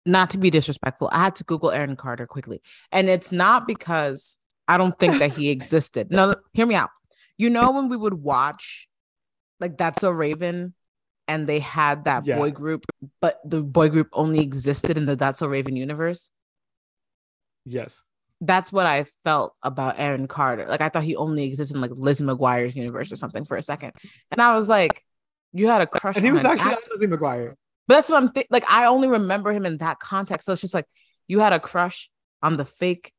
Not 0.08 0.30
to 0.30 0.38
be 0.38 0.48
disrespectful, 0.48 1.10
I 1.12 1.24
had 1.24 1.36
to 1.36 1.44
Google 1.44 1.70
Aaron 1.70 1.94
Carter 1.94 2.26
quickly. 2.26 2.62
And 2.90 3.10
it's 3.10 3.30
not 3.30 3.66
because 3.66 4.38
I 4.66 4.78
don't 4.78 4.98
think 4.98 5.18
that 5.18 5.32
he 5.34 5.50
existed. 5.56 6.10
No, 6.10 6.34
hear 6.54 6.66
me 6.66 6.74
out. 6.74 6.88
You 7.36 7.50
know, 7.50 7.70
when 7.72 7.88
we 7.88 7.96
would 7.96 8.14
watch 8.14 8.88
like 9.60 9.76
That's 9.76 10.00
So 10.00 10.10
Raven 10.10 10.74
and 11.28 11.46
they 11.46 11.58
had 11.58 12.04
that 12.04 12.26
yeah. 12.26 12.36
boy 12.36 12.50
group, 12.50 12.86
but 13.20 13.38
the 13.44 13.62
boy 13.62 13.90
group 13.90 14.08
only 14.14 14.40
existed 14.40 14.96
in 14.96 15.04
the 15.04 15.14
That's 15.14 15.40
So 15.40 15.46
Raven 15.46 15.76
universe? 15.76 16.30
Yes. 17.66 18.02
That's 18.40 18.72
what 18.72 18.86
I 18.86 19.04
felt 19.24 19.54
about 19.62 19.96
Aaron 19.98 20.26
Carter. 20.26 20.66
Like 20.66 20.80
I 20.80 20.88
thought 20.88 21.02
he 21.02 21.16
only 21.16 21.44
existed 21.44 21.74
in 21.74 21.82
like 21.82 21.90
Lizzie 21.94 22.24
McGuire's 22.24 22.74
universe 22.74 23.12
or 23.12 23.16
something 23.16 23.44
for 23.44 23.56
a 23.58 23.62
second. 23.62 23.92
And 24.30 24.40
I 24.40 24.54
was 24.54 24.68
like, 24.68 25.04
you 25.52 25.68
had 25.68 25.82
a 25.82 25.86
crush. 25.86 26.16
And 26.16 26.24
he 26.24 26.32
was 26.32 26.44
actually 26.44 26.72
act- 26.72 26.88
Lizzie 26.90 27.08
McGuire. 27.08 27.54
But 27.88 27.94
that's 27.94 28.10
what 28.10 28.22
I'm 28.22 28.30
th- 28.30 28.46
like. 28.50 28.70
I 28.70 28.84
only 28.84 29.08
remember 29.08 29.50
him 29.50 29.66
in 29.66 29.78
that 29.78 29.98
context. 29.98 30.46
So 30.46 30.52
it's 30.52 30.60
just 30.60 30.74
like 30.74 30.86
you 31.26 31.40
had 31.40 31.54
a 31.54 31.60
crush 31.60 32.10
on 32.42 32.56
the 32.56 32.66
fake 32.66 33.12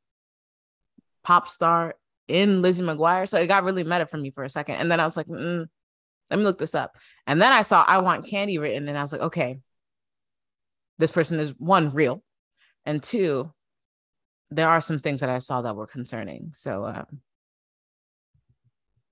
pop 1.24 1.48
star 1.48 1.96
in 2.28 2.62
Lizzie 2.62 2.84
McGuire. 2.84 3.28
So 3.28 3.38
it 3.38 3.48
got 3.48 3.64
really 3.64 3.84
meta 3.84 4.06
for 4.06 4.18
me 4.18 4.30
for 4.30 4.44
a 4.44 4.50
second. 4.50 4.76
And 4.76 4.92
then 4.92 5.00
I 5.00 5.06
was 5.06 5.18
like, 5.18 5.26
mm, 5.26 5.68
let 6.30 6.38
me 6.38 6.44
look 6.44 6.60
this 6.60 6.76
up. 6.76 6.96
And 7.26 7.42
then 7.42 7.52
I 7.52 7.64
saw 7.64 7.84
I 7.86 7.98
Want 7.98 8.28
Candy 8.28 8.60
written. 8.60 8.88
And 8.88 8.98
I 8.98 9.02
was 9.02 9.12
like, 9.12 9.22
okay, 9.22 9.60
this 11.00 11.12
person 11.12 11.40
is 11.40 11.54
one, 11.58 11.92
real. 11.92 12.24
And 12.86 13.02
two, 13.02 13.52
there 14.52 14.70
are 14.70 14.82
some 14.82 15.00
things 15.00 15.22
that 15.22 15.30
I 15.30 15.40
saw 15.40 15.64
that 15.64 15.76
were 15.76 15.88
concerning. 15.88 16.52
So, 16.54 16.86
um, 16.86 17.22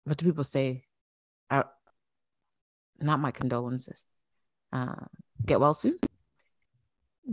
what 0.03 0.17
do 0.17 0.25
people 0.25 0.43
say? 0.43 0.83
I, 1.49 1.63
not 2.99 3.19
my 3.19 3.31
condolences. 3.31 4.05
Uh, 4.71 4.95
get 5.45 5.59
well 5.59 5.73
soon. 5.73 5.97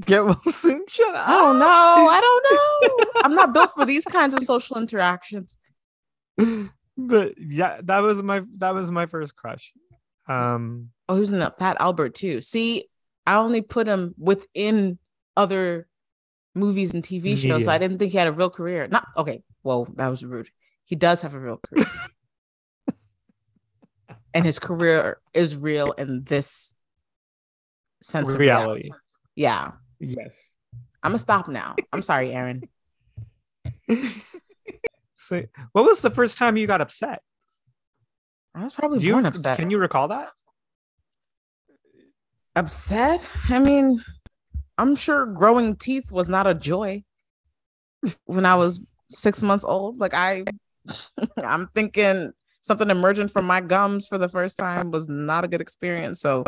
Get 0.05 0.25
well 0.25 0.41
soon. 0.47 0.85
Shut 0.89 1.15
up. 1.15 1.29
I 1.29 1.33
don't 1.33 1.59
know. 1.59 1.67
I 1.67 2.21
don't 2.21 2.45
know. 2.51 3.05
I'm 3.25 3.35
not 3.35 3.55
built 3.55 3.73
for 3.75 3.85
these 3.85 4.05
kinds 4.05 4.35
of 4.35 4.43
social 4.43 4.77
interactions. 4.77 5.59
But 6.97 7.35
yeah, 7.39 7.81
that 7.85 7.99
was 8.01 8.23
my 8.23 8.43
that 8.59 8.75
was 8.75 8.91
my 8.91 9.07
first 9.07 9.37
crush. 9.37 9.73
Um 10.29 10.91
Oh, 11.09 11.17
who's 11.17 11.33
in 11.33 11.41
that 11.41 11.59
Fat 11.59 11.77
Albert 11.81 12.15
too. 12.15 12.41
See, 12.41 12.87
I 13.27 13.37
only 13.37 13.61
put 13.61 13.87
him 13.87 14.15
within 14.19 14.99
other 15.37 15.87
movies 16.55 16.95
and 16.95 17.03
TV 17.03 17.37
shows. 17.37 17.65
So 17.67 17.73
I 17.73 17.79
didn't 17.79 17.99
think 17.99 18.13
he 18.13 18.19
had 18.19 18.29
a 18.29 18.33
real 18.33 18.51
career. 18.51 18.89
Not 18.89 19.07
okay. 19.17 19.43
Well, 19.63 19.89
that 19.97 20.09
was 20.09 20.25
rude. 20.25 20.51
He 20.85 20.97
does 20.97 21.23
have 21.23 21.35
a 21.35 21.41
real 21.41 21.61
career. 21.69 21.87
and 24.35 24.45
his 24.45 24.59
career 24.59 25.19
is 25.33 25.57
real 25.57 25.93
in 25.93 26.25
this 26.25 26.75
sense 28.05 28.35
reality. 28.35 28.37
of 28.37 28.39
reality. 28.39 28.91
Yeah. 29.35 29.73
Yes. 29.99 30.51
I'm 31.03 31.11
gonna 31.11 31.19
stop 31.19 31.49
now. 31.49 31.77
I'm 31.93 32.03
sorry, 32.03 32.33
Aaron. 32.33 32.63
so, 35.15 35.43
what 35.73 35.85
was 35.85 36.01
the 36.01 36.11
first 36.11 36.39
time 36.39 36.57
you 36.57 36.67
got 36.67 36.81
upset? 36.81 37.23
I 38.55 38.65
was 38.65 38.73
probably 38.73 38.99
Do 38.99 39.11
born 39.11 39.25
you, 39.25 39.29
upset. 39.29 39.59
Can 39.59 39.71
you 39.71 39.79
recall 39.79 40.09
that? 40.09 40.31
Upset? 42.57 43.27
I 43.49 43.59
mean, 43.59 44.03
I'm 44.79 44.97
sure 44.97 45.27
growing 45.27 45.77
teeth 45.77 46.13
was 46.13 46.29
not 46.29 46.47
a 46.47 46.55
joy 46.55 47.03
when 48.27 48.47
I 48.47 48.55
was 48.55 48.81
six 49.09 49.43
months 49.43 49.65
old. 49.65 49.99
Like 49.99 50.15
I, 50.15 50.45
I'm 51.43 51.69
thinking 51.75 52.33
something 52.61 52.89
emerging 52.89 53.29
from 53.29 53.45
my 53.47 53.61
gums 53.61 54.07
for 54.07 54.19
the 54.19 54.29
first 54.29 54.57
time 54.57 54.91
was 54.91 55.09
not 55.09 55.45
a 55.45 55.49
good 55.49 55.61
experience. 55.61 56.21
So 56.21 56.45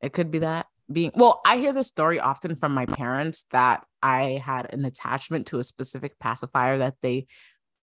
it 0.00 0.12
could 0.12 0.30
be 0.30 0.40
that 0.40 0.66
being 0.92 1.12
well, 1.14 1.40
I 1.44 1.58
hear 1.58 1.72
this 1.72 1.86
story 1.86 2.18
often 2.18 2.56
from 2.56 2.74
my 2.74 2.86
parents 2.86 3.46
that 3.52 3.84
I 4.02 4.42
had 4.44 4.72
an 4.72 4.84
attachment 4.84 5.46
to 5.48 5.58
a 5.58 5.64
specific 5.64 6.18
pacifier 6.18 6.78
that 6.78 6.96
they 7.00 7.26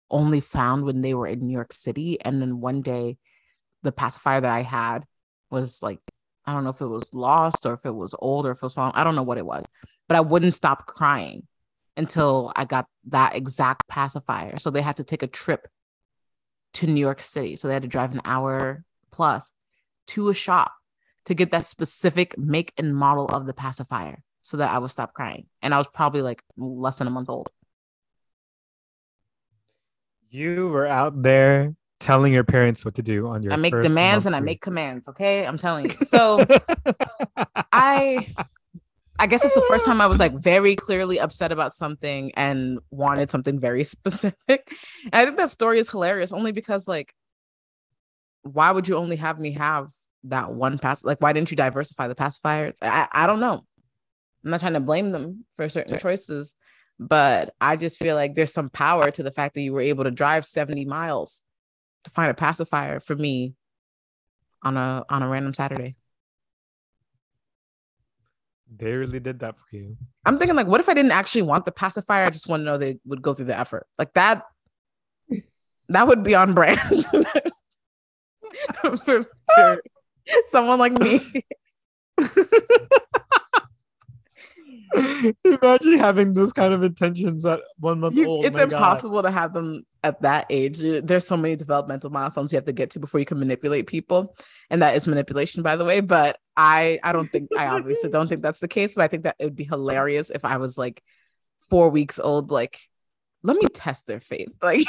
only 0.09 0.39
found 0.39 0.83
when 0.83 1.01
they 1.01 1.13
were 1.13 1.27
in 1.27 1.45
New 1.45 1.53
York 1.53 1.73
City. 1.73 2.19
And 2.21 2.41
then 2.41 2.61
one 2.61 2.81
day 2.81 3.17
the 3.83 3.91
pacifier 3.91 4.41
that 4.41 4.51
I 4.51 4.61
had 4.61 5.05
was 5.51 5.81
like, 5.83 5.99
I 6.45 6.53
don't 6.53 6.63
know 6.63 6.69
if 6.69 6.81
it 6.81 6.87
was 6.87 7.13
lost 7.13 7.65
or 7.65 7.73
if 7.73 7.85
it 7.85 7.93
was 7.93 8.15
old 8.17 8.45
or 8.45 8.51
if 8.51 8.57
it 8.57 8.63
was 8.63 8.77
wrong. 8.77 8.91
I 8.95 9.03
don't 9.03 9.15
know 9.15 9.23
what 9.23 9.37
it 9.37 9.45
was, 9.45 9.65
but 10.07 10.17
I 10.17 10.21
wouldn't 10.21 10.53
stop 10.53 10.85
crying 10.85 11.47
until 11.97 12.51
I 12.55 12.65
got 12.65 12.87
that 13.09 13.35
exact 13.35 13.87
pacifier. 13.87 14.57
So 14.57 14.69
they 14.69 14.81
had 14.81 14.97
to 14.97 15.03
take 15.03 15.23
a 15.23 15.27
trip 15.27 15.67
to 16.75 16.87
New 16.87 16.99
York 16.99 17.21
City. 17.21 17.55
So 17.55 17.67
they 17.67 17.73
had 17.73 17.83
to 17.83 17.89
drive 17.89 18.13
an 18.13 18.21
hour 18.25 18.83
plus 19.11 19.51
to 20.07 20.29
a 20.29 20.33
shop 20.33 20.73
to 21.25 21.33
get 21.33 21.51
that 21.51 21.65
specific 21.65 22.37
make 22.37 22.73
and 22.77 22.95
model 22.95 23.25
of 23.27 23.45
the 23.45 23.53
pacifier 23.53 24.21
so 24.41 24.57
that 24.57 24.71
I 24.71 24.77
would 24.77 24.91
stop 24.91 25.13
crying. 25.13 25.47
And 25.61 25.73
I 25.73 25.77
was 25.77 25.87
probably 25.87 26.21
like 26.21 26.43
less 26.55 26.99
than 26.99 27.07
a 27.07 27.11
month 27.11 27.29
old. 27.29 27.49
You 30.29 30.67
were 30.67 30.85
out 30.85 31.21
there 31.21 31.75
telling 31.99 32.33
your 32.33 32.43
parents 32.43 32.85
what 32.85 32.95
to 32.95 33.01
do 33.01 33.27
on 33.27 33.41
your 33.41 33.53
I 33.53 33.55
make 33.55 33.79
demands 33.81 34.25
and 34.25 34.35
I 34.35 34.39
make 34.39 34.61
commands, 34.61 35.07
okay? 35.07 35.45
I'm 35.45 35.57
telling 35.57 35.85
you. 35.85 35.95
So 36.05 36.45
I 37.71 38.27
I 39.17 39.27
guess 39.27 39.45
it's 39.45 39.55
the 39.55 39.65
first 39.69 39.85
time 39.85 40.01
I 40.01 40.07
was 40.07 40.19
like 40.19 40.33
very 40.33 40.75
clearly 40.75 41.19
upset 41.19 41.51
about 41.51 41.73
something 41.73 42.31
and 42.35 42.79
wanted 42.91 43.31
something 43.31 43.59
very 43.59 43.83
specific. 43.95 44.69
And 45.05 45.15
I 45.15 45.25
think 45.25 45.37
that 45.37 45.49
story 45.49 45.79
is 45.79 45.89
hilarious 45.89 46.31
only 46.31 46.51
because 46.51 46.87
like 46.87 47.13
why 48.43 48.71
would 48.71 48.87
you 48.87 48.95
only 48.97 49.15
have 49.15 49.39
me 49.39 49.53
have 49.53 49.89
that 50.29 50.51
one 50.51 50.77
pass 50.77 51.03
like 51.03 51.21
why 51.21 51.33
didn't 51.33 51.51
you 51.51 51.57
diversify 51.57 52.07
the 52.07 52.15
pacifiers? 52.15 52.75
I 52.81 53.07
i 53.11 53.27
don't 53.27 53.39
know. 53.39 53.65
I'm 54.43 54.51
not 54.51 54.59
trying 54.59 54.73
to 54.73 54.79
blame 54.79 55.11
them 55.11 55.45
for 55.55 55.67
certain 55.69 55.97
choices 55.99 56.55
but 56.97 57.53
i 57.59 57.75
just 57.75 57.99
feel 57.99 58.15
like 58.15 58.35
there's 58.35 58.53
some 58.53 58.69
power 58.69 59.11
to 59.11 59.21
the 59.21 59.31
fact 59.31 59.53
that 59.55 59.61
you 59.61 59.73
were 59.73 59.81
able 59.81 60.05
to 60.05 60.11
drive 60.11 60.45
70 60.45 60.85
miles 60.85 61.43
to 62.05 62.11
find 62.11 62.31
a 62.31 62.33
pacifier 62.33 62.99
for 62.99 63.15
me 63.15 63.55
on 64.63 64.77
a 64.77 65.03
on 65.09 65.21
a 65.21 65.27
random 65.27 65.53
saturday. 65.53 65.95
They 68.77 68.91
really 68.91 69.19
did 69.19 69.39
that 69.39 69.57
for 69.57 69.65
you. 69.71 69.95
I'm 70.25 70.37
thinking 70.37 70.55
like 70.55 70.67
what 70.67 70.79
if 70.79 70.89
i 70.89 70.93
didn't 70.93 71.11
actually 71.11 71.43
want 71.43 71.65
the 71.65 71.71
pacifier? 71.71 72.25
I 72.25 72.29
just 72.29 72.47
want 72.47 72.61
to 72.61 72.65
know 72.65 72.77
they 72.77 72.99
would 73.05 73.21
go 73.21 73.33
through 73.33 73.45
the 73.45 73.57
effort. 73.57 73.87
Like 73.97 74.13
that 74.13 74.43
that 75.89 76.07
would 76.07 76.23
be 76.23 76.35
on 76.35 76.53
brand. 76.53 76.79
For, 78.81 79.25
for, 79.53 79.81
someone 80.45 80.79
like 80.79 80.93
me. 80.93 81.43
Imagine 85.43 85.97
having 85.97 86.31
those 86.33 86.53
kind 86.53 86.73
of 86.73 86.81
intentions 86.83 87.45
at 87.45 87.59
one 87.79 87.99
month 87.99 88.15
you, 88.15 88.27
old. 88.27 88.45
It's 88.45 88.57
impossible 88.57 89.21
God. 89.21 89.23
to 89.23 89.31
have 89.31 89.51
them 89.53 89.85
at 90.03 90.21
that 90.21 90.45
age. 90.49 90.79
There's 90.79 91.27
so 91.27 91.35
many 91.35 91.55
developmental 91.55 92.09
milestones 92.09 92.53
you 92.53 92.57
have 92.57 92.65
to 92.65 92.73
get 92.73 92.91
to 92.91 92.99
before 92.99 93.19
you 93.19 93.25
can 93.25 93.39
manipulate 93.39 93.87
people, 93.87 94.35
and 94.69 94.81
that 94.81 94.95
is 94.95 95.07
manipulation, 95.07 95.63
by 95.63 95.75
the 95.75 95.83
way. 95.83 95.99
But 95.99 96.39
I, 96.55 96.99
I 97.03 97.11
don't 97.11 97.29
think 97.29 97.49
I 97.57 97.67
obviously 97.67 98.09
don't 98.09 98.27
think 98.29 98.41
that's 98.41 98.59
the 98.59 98.67
case. 98.67 98.95
But 98.95 99.03
I 99.03 99.07
think 99.09 99.23
that 99.23 99.35
it 99.39 99.45
would 99.45 99.55
be 99.55 99.65
hilarious 99.65 100.29
if 100.29 100.45
I 100.45 100.57
was 100.57 100.77
like 100.77 101.03
four 101.69 101.89
weeks 101.89 102.19
old, 102.19 102.51
like 102.51 102.79
let 103.43 103.57
me 103.57 103.67
test 103.67 104.07
their 104.07 104.19
faith, 104.19 104.49
like. 104.61 104.87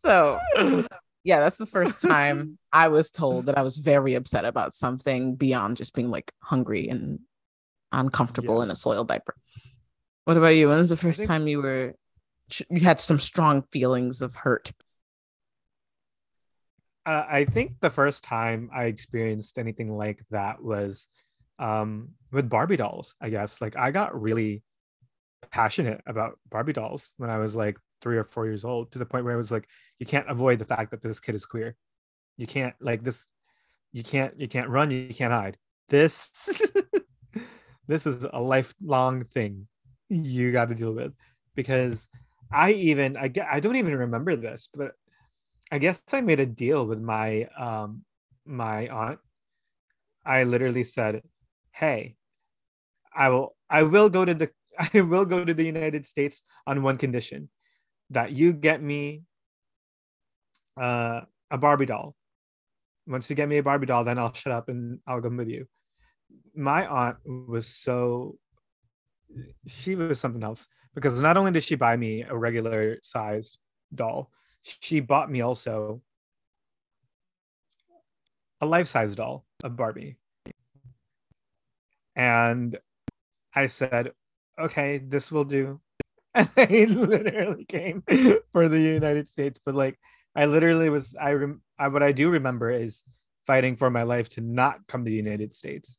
so 0.00 0.38
yeah, 1.26 1.40
that's 1.40 1.56
the 1.56 1.66
first 1.66 2.00
time 2.00 2.56
I 2.72 2.86
was 2.86 3.10
told 3.10 3.46
that 3.46 3.58
I 3.58 3.62
was 3.62 3.78
very 3.78 4.14
upset 4.14 4.44
about 4.44 4.74
something 4.74 5.34
beyond 5.34 5.76
just 5.76 5.92
being 5.92 6.08
like 6.08 6.30
hungry 6.40 6.88
and 6.88 7.18
uncomfortable 7.90 8.58
yeah. 8.58 8.64
in 8.64 8.70
a 8.70 8.76
soiled 8.76 9.08
diaper. 9.08 9.34
What 10.24 10.36
about 10.36 10.54
you? 10.54 10.68
When 10.68 10.78
was 10.78 10.90
the 10.90 10.96
first 10.96 11.18
think- 11.18 11.28
time 11.28 11.48
you 11.48 11.60
were 11.60 11.94
you 12.70 12.80
had 12.80 13.00
some 13.00 13.18
strong 13.18 13.62
feelings 13.72 14.22
of 14.22 14.36
hurt? 14.36 14.70
Uh, 17.04 17.24
I 17.28 17.44
think 17.44 17.80
the 17.80 17.90
first 17.90 18.22
time 18.22 18.70
I 18.72 18.84
experienced 18.84 19.58
anything 19.58 19.96
like 19.96 20.20
that 20.30 20.62
was 20.62 21.08
um, 21.58 22.10
with 22.30 22.48
Barbie 22.48 22.76
dolls. 22.76 23.16
I 23.20 23.30
guess 23.30 23.60
like 23.60 23.76
I 23.76 23.90
got 23.90 24.20
really 24.20 24.62
passionate 25.50 26.02
about 26.06 26.38
Barbie 26.48 26.72
dolls 26.72 27.10
when 27.16 27.30
I 27.30 27.38
was 27.38 27.56
like 27.56 27.78
three 28.00 28.16
or 28.16 28.24
four 28.24 28.46
years 28.46 28.64
old 28.64 28.92
to 28.92 28.98
the 28.98 29.06
point 29.06 29.24
where 29.24 29.34
I 29.34 29.36
was 29.36 29.50
like, 29.50 29.68
you 29.98 30.06
can't 30.06 30.30
avoid 30.30 30.58
the 30.58 30.64
fact 30.64 30.90
that 30.90 31.02
this 31.02 31.20
kid 31.20 31.34
is 31.34 31.46
queer. 31.46 31.76
You 32.36 32.46
can't 32.46 32.74
like 32.80 33.02
this. 33.02 33.24
You 33.92 34.04
can't. 34.04 34.38
You 34.38 34.48
can't 34.48 34.68
run. 34.68 34.90
You 34.90 35.14
can't 35.14 35.32
hide. 35.32 35.56
This. 35.88 36.60
this 37.88 38.06
is 38.06 38.24
a 38.24 38.40
lifelong 38.40 39.24
thing 39.24 39.68
you 40.08 40.52
got 40.52 40.68
to 40.68 40.74
deal 40.74 40.92
with 40.92 41.12
because 41.54 42.08
I 42.52 42.72
even 42.72 43.16
I 43.16 43.32
I 43.50 43.60
don't 43.60 43.76
even 43.76 43.96
remember 43.96 44.36
this, 44.36 44.68
but 44.72 44.92
I 45.72 45.78
guess 45.78 46.02
I 46.12 46.20
made 46.20 46.40
a 46.40 46.46
deal 46.46 46.86
with 46.86 47.00
my 47.00 47.48
um 47.58 48.04
my 48.44 48.88
aunt. 48.88 49.18
I 50.24 50.44
literally 50.44 50.84
said, 50.84 51.22
"Hey, 51.72 52.16
I 53.14 53.30
will 53.30 53.56
I 53.70 53.82
will 53.82 54.08
go 54.08 54.24
to 54.24 54.34
the 54.34 54.50
I 54.94 55.00
will 55.00 55.24
go 55.24 55.44
to 55.44 55.54
the 55.54 55.64
United 55.64 56.06
States 56.06 56.42
on 56.66 56.82
one 56.82 56.98
condition 56.98 57.48
that 58.10 58.32
you 58.32 58.52
get 58.52 58.82
me 58.82 59.22
uh, 60.80 61.22
a 61.50 61.58
Barbie 61.58 61.86
doll. 61.86 62.14
Once 63.06 63.30
you 63.30 63.36
get 63.36 63.48
me 63.48 63.58
a 63.58 63.62
Barbie 63.62 63.86
doll, 63.86 64.04
then 64.04 64.18
I'll 64.18 64.32
shut 64.32 64.52
up 64.52 64.68
and 64.68 65.00
I'll 65.06 65.20
come 65.20 65.36
with 65.36 65.48
you. 65.48 65.66
My 66.54 66.86
aunt 66.86 67.16
was 67.24 67.66
so 67.66 68.38
she 69.66 69.94
was 69.94 70.20
something 70.20 70.42
else 70.42 70.68
because 70.94 71.20
not 71.20 71.36
only 71.36 71.52
did 71.52 71.62
she 71.62 71.74
buy 71.74 71.96
me 71.96 72.22
a 72.22 72.36
regular 72.36 72.98
sized 73.02 73.58
doll, 73.94 74.30
she 74.62 75.00
bought 75.00 75.30
me 75.30 75.40
also 75.40 76.00
a 78.60 78.66
life 78.66 78.88
size 78.88 79.14
doll 79.14 79.44
of 79.62 79.76
Barbie. 79.76 80.16
And 82.14 82.78
I 83.54 83.66
said, 83.66 84.12
okay, 84.58 84.98
this 84.98 85.30
will 85.30 85.44
do. 85.44 85.80
I 86.56 86.86
literally 86.88 87.64
came 87.64 88.02
for 88.52 88.68
the 88.68 88.78
United 88.80 89.26
States. 89.28 89.58
But 89.64 89.74
like, 89.74 89.98
I 90.34 90.44
literally 90.44 90.90
was, 90.90 91.14
I, 91.18 91.32
rem- 91.32 91.62
I, 91.78 91.88
what 91.88 92.02
I 92.02 92.12
do 92.12 92.28
remember 92.28 92.70
is 92.70 93.02
fighting 93.46 93.76
for 93.76 93.90
my 93.90 94.02
life 94.02 94.28
to 94.30 94.42
not 94.42 94.86
come 94.86 95.04
to 95.04 95.10
the 95.10 95.16
United 95.16 95.54
States. 95.54 95.98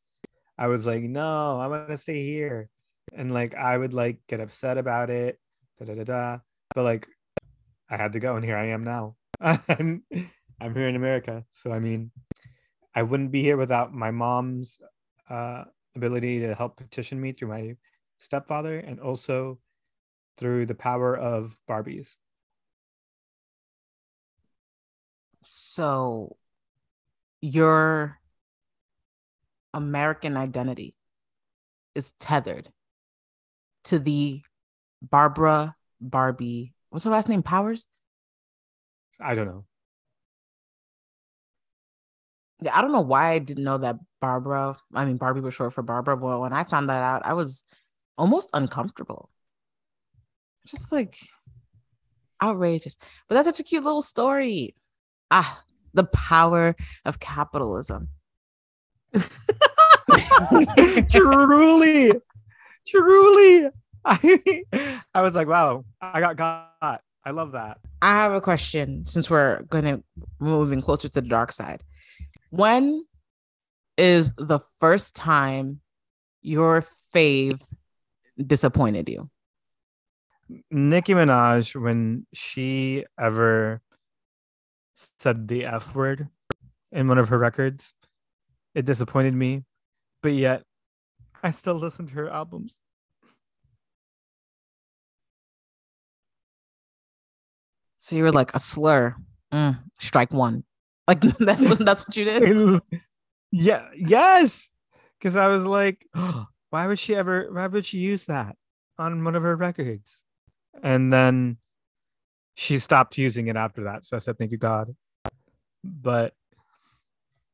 I 0.56 0.68
was 0.68 0.86
like, 0.86 1.02
no, 1.02 1.60
I'm 1.60 1.70
going 1.70 1.88
to 1.88 1.96
stay 1.96 2.24
here. 2.24 2.68
And 3.12 3.34
like, 3.34 3.54
I 3.54 3.76
would 3.76 3.94
like 3.94 4.18
get 4.28 4.40
upset 4.40 4.78
about 4.78 5.10
it. 5.10 5.38
Da, 5.78 5.86
da, 5.86 5.94
da, 5.94 6.04
da. 6.04 6.38
But 6.74 6.84
like, 6.84 7.08
I 7.90 7.96
had 7.96 8.12
to 8.12 8.20
go, 8.20 8.36
and 8.36 8.44
here 8.44 8.56
I 8.56 8.66
am 8.66 8.84
now. 8.84 9.16
I'm, 9.40 10.04
I'm 10.60 10.74
here 10.74 10.88
in 10.88 10.96
America. 10.96 11.44
So, 11.52 11.72
I 11.72 11.80
mean, 11.80 12.10
I 12.94 13.02
wouldn't 13.02 13.32
be 13.32 13.42
here 13.42 13.56
without 13.56 13.92
my 13.92 14.10
mom's 14.10 14.78
uh, 15.30 15.64
ability 15.96 16.40
to 16.40 16.54
help 16.54 16.76
petition 16.76 17.20
me 17.20 17.32
through 17.32 17.48
my 17.48 17.76
stepfather 18.18 18.78
and 18.78 19.00
also 19.00 19.58
through 20.38 20.66
the 20.66 20.74
power 20.74 21.16
of 21.16 21.56
Barbies. 21.68 22.16
So 25.44 26.36
your 27.40 28.18
American 29.74 30.36
identity 30.36 30.94
is 31.94 32.12
tethered 32.12 32.68
to 33.84 33.98
the 33.98 34.42
Barbara 35.02 35.76
Barbie. 36.00 36.74
What's 36.90 37.04
her 37.04 37.10
last 37.10 37.28
name? 37.28 37.42
Powers? 37.42 37.88
I 39.20 39.34
don't 39.34 39.46
know. 39.46 39.64
Yeah, 42.60 42.76
I 42.76 42.82
don't 42.82 42.92
know 42.92 43.00
why 43.00 43.30
I 43.32 43.38
didn't 43.38 43.64
know 43.64 43.78
that 43.78 43.96
Barbara, 44.20 44.76
I 44.92 45.04
mean 45.04 45.16
Barbie 45.16 45.40
was 45.40 45.54
short 45.54 45.72
for 45.72 45.82
Barbara, 45.82 46.16
but 46.16 46.40
when 46.40 46.52
I 46.52 46.64
found 46.64 46.88
that 46.88 47.02
out, 47.02 47.22
I 47.24 47.34
was 47.34 47.64
almost 48.16 48.50
uncomfortable. 48.52 49.30
Just 50.68 50.92
like 50.92 51.18
outrageous. 52.42 52.96
But 53.28 53.34
that's 53.36 53.48
such 53.48 53.60
a 53.60 53.64
cute 53.64 53.84
little 53.84 54.02
story. 54.02 54.74
Ah, 55.30 55.62
the 55.94 56.04
power 56.04 56.76
of 57.04 57.18
capitalism. 57.20 58.08
truly, 61.08 62.12
truly. 62.86 63.70
I, 64.04 64.62
I 65.14 65.22
was 65.22 65.34
like, 65.34 65.48
wow, 65.48 65.84
I 66.00 66.20
got 66.20 66.36
caught. 66.36 67.02
I 67.24 67.30
love 67.30 67.52
that. 67.52 67.78
I 68.00 68.12
have 68.12 68.32
a 68.32 68.40
question 68.40 69.06
since 69.06 69.28
we're 69.28 69.62
gonna 69.62 70.02
moving 70.38 70.80
closer 70.80 71.08
to 71.08 71.14
the 71.14 71.22
dark 71.22 71.52
side. 71.52 71.82
When 72.50 73.04
is 73.96 74.32
the 74.34 74.60
first 74.78 75.16
time 75.16 75.80
your 76.40 76.84
fave 77.14 77.60
disappointed 78.38 79.08
you? 79.08 79.28
Nicki 80.70 81.12
Minaj, 81.14 81.80
when 81.80 82.26
she 82.32 83.04
ever 83.20 83.82
said 84.94 85.46
the 85.48 85.64
F 85.64 85.94
word 85.94 86.28
in 86.92 87.06
one 87.06 87.18
of 87.18 87.28
her 87.28 87.38
records, 87.38 87.92
it 88.74 88.84
disappointed 88.84 89.34
me. 89.34 89.64
But 90.22 90.32
yet, 90.32 90.62
I 91.42 91.50
still 91.50 91.74
listen 91.74 92.06
to 92.08 92.14
her 92.14 92.30
albums. 92.30 92.78
So 97.98 98.16
you 98.16 98.22
were 98.22 98.32
like 98.32 98.54
a 98.54 98.58
slur, 98.58 99.16
mm, 99.52 99.78
strike 99.98 100.32
one. 100.32 100.64
Like 101.06 101.20
that's 101.38 101.66
what 101.66 101.78
that's 101.78 102.06
what 102.06 102.16
you 102.16 102.24
did. 102.24 102.80
yeah. 103.52 103.88
Yes. 103.94 104.70
Because 105.18 105.36
I 105.36 105.48
was 105.48 105.66
like, 105.66 106.06
why 106.70 106.86
would 106.86 106.98
she 106.98 107.14
ever 107.14 107.48
why 107.52 107.66
would 107.66 107.84
she 107.84 107.98
use 107.98 108.26
that 108.26 108.56
on 108.98 109.24
one 109.24 109.36
of 109.36 109.42
her 109.42 109.54
records 109.54 110.22
and 110.82 111.12
then 111.12 111.58
she 112.54 112.78
stopped 112.78 113.16
using 113.18 113.46
it 113.48 113.56
after 113.56 113.84
that. 113.84 114.04
So 114.04 114.16
i 114.16 114.20
said 114.20 114.38
thank 114.38 114.52
you 114.52 114.58
god. 114.58 114.94
But 115.84 116.34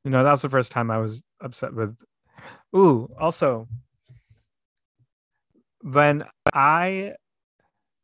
you 0.04 0.10
know 0.10 0.22
that 0.22 0.30
was 0.30 0.42
the 0.42 0.48
first 0.48 0.70
time 0.70 0.90
i 0.90 0.98
was 0.98 1.22
upset 1.40 1.74
with 1.74 1.96
ooh 2.76 3.10
also 3.18 3.68
when 5.82 6.24
i 6.52 7.14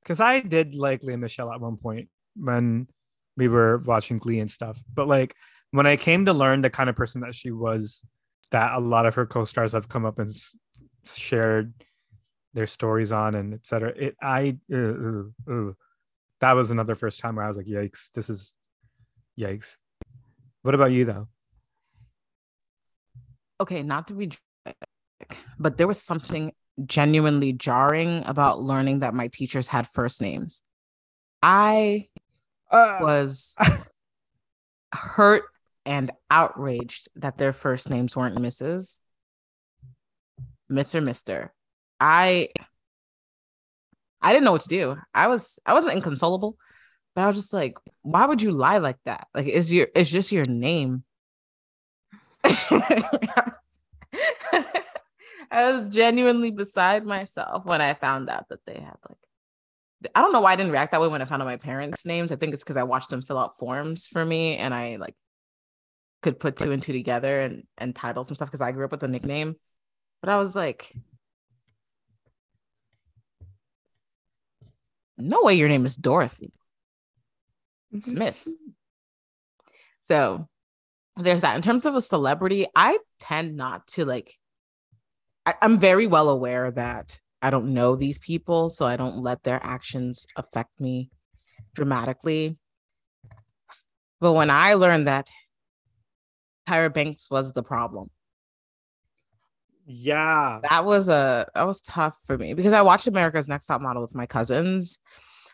because 0.03 0.21
i 0.21 0.41
did 0.41 0.75
like 0.75 1.03
Lea 1.03 1.17
Michele 1.17 1.53
at 1.53 1.61
one 1.61 1.77
point 1.77 2.09
when 2.37 2.89
we 3.37 3.49
were 3.49 3.79
watching 3.79 4.19
glee 4.19 4.41
and 4.41 4.51
stuff. 4.51 4.83
But 4.93 5.09
like 5.09 5.35
when 5.71 5.87
i 5.87 5.97
came 5.97 6.27
to 6.27 6.33
learn 6.33 6.63
the 6.63 6.71
kind 6.71 6.91
of 6.91 6.97
person 6.97 7.21
that 7.23 7.35
she 7.35 7.51
was 7.51 8.03
that 8.51 8.73
a 8.73 8.81
lot 8.81 9.07
of 9.07 9.15
her 9.15 9.27
co-stars 9.27 9.73
have 9.73 9.89
come 9.89 10.05
up 10.05 10.19
and 10.19 10.31
shared 11.05 11.73
their 12.55 12.67
stories 12.67 13.13
on 13.13 13.35
and 13.35 13.55
etc. 13.55 13.93
It 13.97 14.17
I 14.21 14.57
uh, 14.73 14.77
uh, 14.77 15.23
uh, 15.51 15.73
that 16.41 16.53
was 16.53 16.71
another 16.71 16.95
first 16.95 17.21
time 17.21 17.37
where 17.37 17.45
I 17.45 17.49
was 17.49 17.57
like, 17.57 17.67
yikes, 17.67 18.11
this 18.15 18.31
is 18.31 18.53
yikes. 19.39 19.77
What 20.63 20.75
about 20.75 20.93
you 20.93 21.05
though? 21.05 21.29
Okay, 23.61 23.83
not 23.83 24.09
to 24.09 24.15
be 24.15 24.31
dramatic, 24.31 25.45
but 25.59 25.77
there 25.77 25.87
was 25.87 26.03
something 26.03 26.53
genuinely 26.87 27.53
jarring 27.53 28.23
about 28.27 28.61
learning 28.61 29.01
that 29.01 29.15
my 29.15 29.29
teachers 29.29 29.67
had 29.67 29.87
first 29.87 30.23
names. 30.23 30.63
I 31.43 32.09
uh, 32.71 32.99
was 33.01 33.55
hurt 34.93 35.45
and 35.85 36.11
outraged 36.31 37.09
that 37.17 37.39
their 37.39 37.53
first 37.53 37.91
names 37.91 38.17
weren't 38.17 38.37
Mrs. 38.37 39.01
Mr. 40.71 41.05
Mister. 41.05 41.53
I 42.01 42.49
I 44.23 44.33
didn't 44.33 44.45
know 44.45 44.53
what 44.53 44.63
to 44.63 44.69
do. 44.69 44.97
I 45.15 45.29
was 45.29 45.59
I 45.67 45.75
wasn't 45.75 45.95
inconsolable, 45.95 46.57
but 47.15 47.23
I 47.23 47.27
was 47.27 47.37
just 47.37 47.53
like, 47.53 47.79
why 48.03 48.27
would 48.27 48.43
you 48.43 48.53
lie 48.53 48.79
like 48.79 48.99
that? 49.05 49.29
Like, 49.35 49.47
is 49.47 49.73
your 49.73 49.89
it's 49.95 50.11
just 50.11 50.33
your 50.33 50.45
name. 50.47 51.05
I 55.53 55.73
was 55.73 55.89
genuinely 55.89 56.51
beside 56.51 57.05
myself 57.05 57.65
when 57.65 57.81
I 57.81 57.95
found 57.95 58.31
out 58.31 58.49
that 58.49 58.65
they 58.67 58.75
had 58.75 58.97
like 59.09 59.19
I 60.15 60.23
don't 60.23 60.33
know 60.33 60.41
why 60.41 60.53
I 60.53 60.57
didn't 60.57 60.73
react 60.73 60.93
that 60.93 61.01
way 61.01 61.09
when 61.09 61.21
I 61.21 61.27
found 61.27 61.43
out 61.43 61.47
my 61.47 61.57
parents' 61.57 62.07
names. 62.07 62.33
I 62.33 62.37
think 62.37 62.55
it's 62.55 62.63
because 62.65 62.77
I 62.77 62.85
watched 62.85 63.11
them 63.11 63.21
fill 63.23 63.39
out 63.39 63.59
forms 63.59 64.07
for 64.07 64.25
me 64.25 64.57
and 64.57 64.73
I 64.73 64.97
like 64.97 65.15
could 66.23 66.39
put 66.39 66.57
two 66.57 66.73
and 66.73 66.83
two 66.83 66.93
together 66.93 67.41
and 67.41 67.65
and 67.79 67.95
titles 67.95 68.29
and 68.29 68.37
stuff 68.37 68.49
because 68.49 68.61
I 68.61 68.73
grew 68.73 68.85
up 68.85 68.93
with 68.93 69.03
a 69.03 69.09
nickname. 69.09 69.57
But 70.23 70.31
I 70.31 70.37
was 70.39 70.55
like, 70.55 70.95
no 75.21 75.43
way 75.43 75.55
your 75.55 75.69
name 75.69 75.87
is 75.87 75.97
Dorothy. 75.97 76.53
Mm-hmm. 77.93 77.97
It's 77.99 78.13
Miss. 78.13 78.57
So 80.03 80.49
there's 81.17 81.43
that. 81.43 81.57
In 81.57 81.63
terms 81.63 81.87
of 81.87 81.95
a 81.95 82.01
celebrity, 82.01 82.67
I 82.75 82.99
tend 83.19 83.57
not 83.57 83.87
to 83.89 84.05
like, 84.05 84.35
I, 85.47 85.55
I'm 85.63 85.79
very 85.79 86.07
well 86.07 86.29
aware 86.29 86.71
that 86.71 87.19
I 87.43 87.51
don't 87.51 87.75
know 87.75 87.97
these 87.97 88.19
people, 88.19 88.71
so 88.71 88.85
I 88.85 88.97
don't 88.97 89.19
let 89.19 89.43
their 89.43 89.61
actions 89.63 90.27
affect 90.37 90.81
me 90.81 91.11
dramatically. 91.75 92.59
But 94.21 94.35
when 94.35 94.51
I 94.51 94.75
learned 94.75 95.07
that 95.07 95.31
Tyra 96.69 96.93
Banks 96.93 97.31
was 97.31 97.53
the 97.53 97.63
problem, 97.63 98.11
yeah. 99.87 100.61
That 100.69 100.85
was 100.85 101.09
a 101.09 101.47
that 101.55 101.67
was 101.67 101.81
tough 101.81 102.19
for 102.27 102.37
me 102.37 102.55
because 102.55 102.73
I 102.73 102.83
watched 102.83 103.07
America's 103.07 103.49
Next 103.49 103.67
Top 103.67 103.81
Model 103.81 104.03
with 104.03 104.15
my 104.15 104.27
cousins 104.27 104.99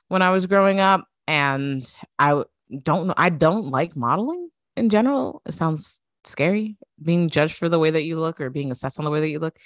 when 0.09 0.23
I 0.23 0.31
was 0.31 0.47
growing 0.47 0.81
up 0.81 1.07
and 1.27 1.91
I 2.19 2.45
don't 2.83 3.09
know 3.09 3.15
I 3.17 3.29
don't 3.31 3.71
like 3.71 3.97
modeling 3.97 4.51
in 4.77 4.91
general. 4.91 5.43
It 5.47 5.53
sounds 5.53 6.03
scary 6.25 6.77
being 7.01 7.31
judged 7.31 7.57
for 7.57 7.69
the 7.69 7.79
way 7.79 7.91
that 7.91 8.05
you 8.05 8.19
look 8.19 8.41
or 8.41 8.51
being 8.51 8.73
assessed 8.73 8.99
on 8.99 9.05
the 9.05 9.11
way 9.11 9.21
that 9.21 9.31
you 9.31 9.39
look. 9.39 9.57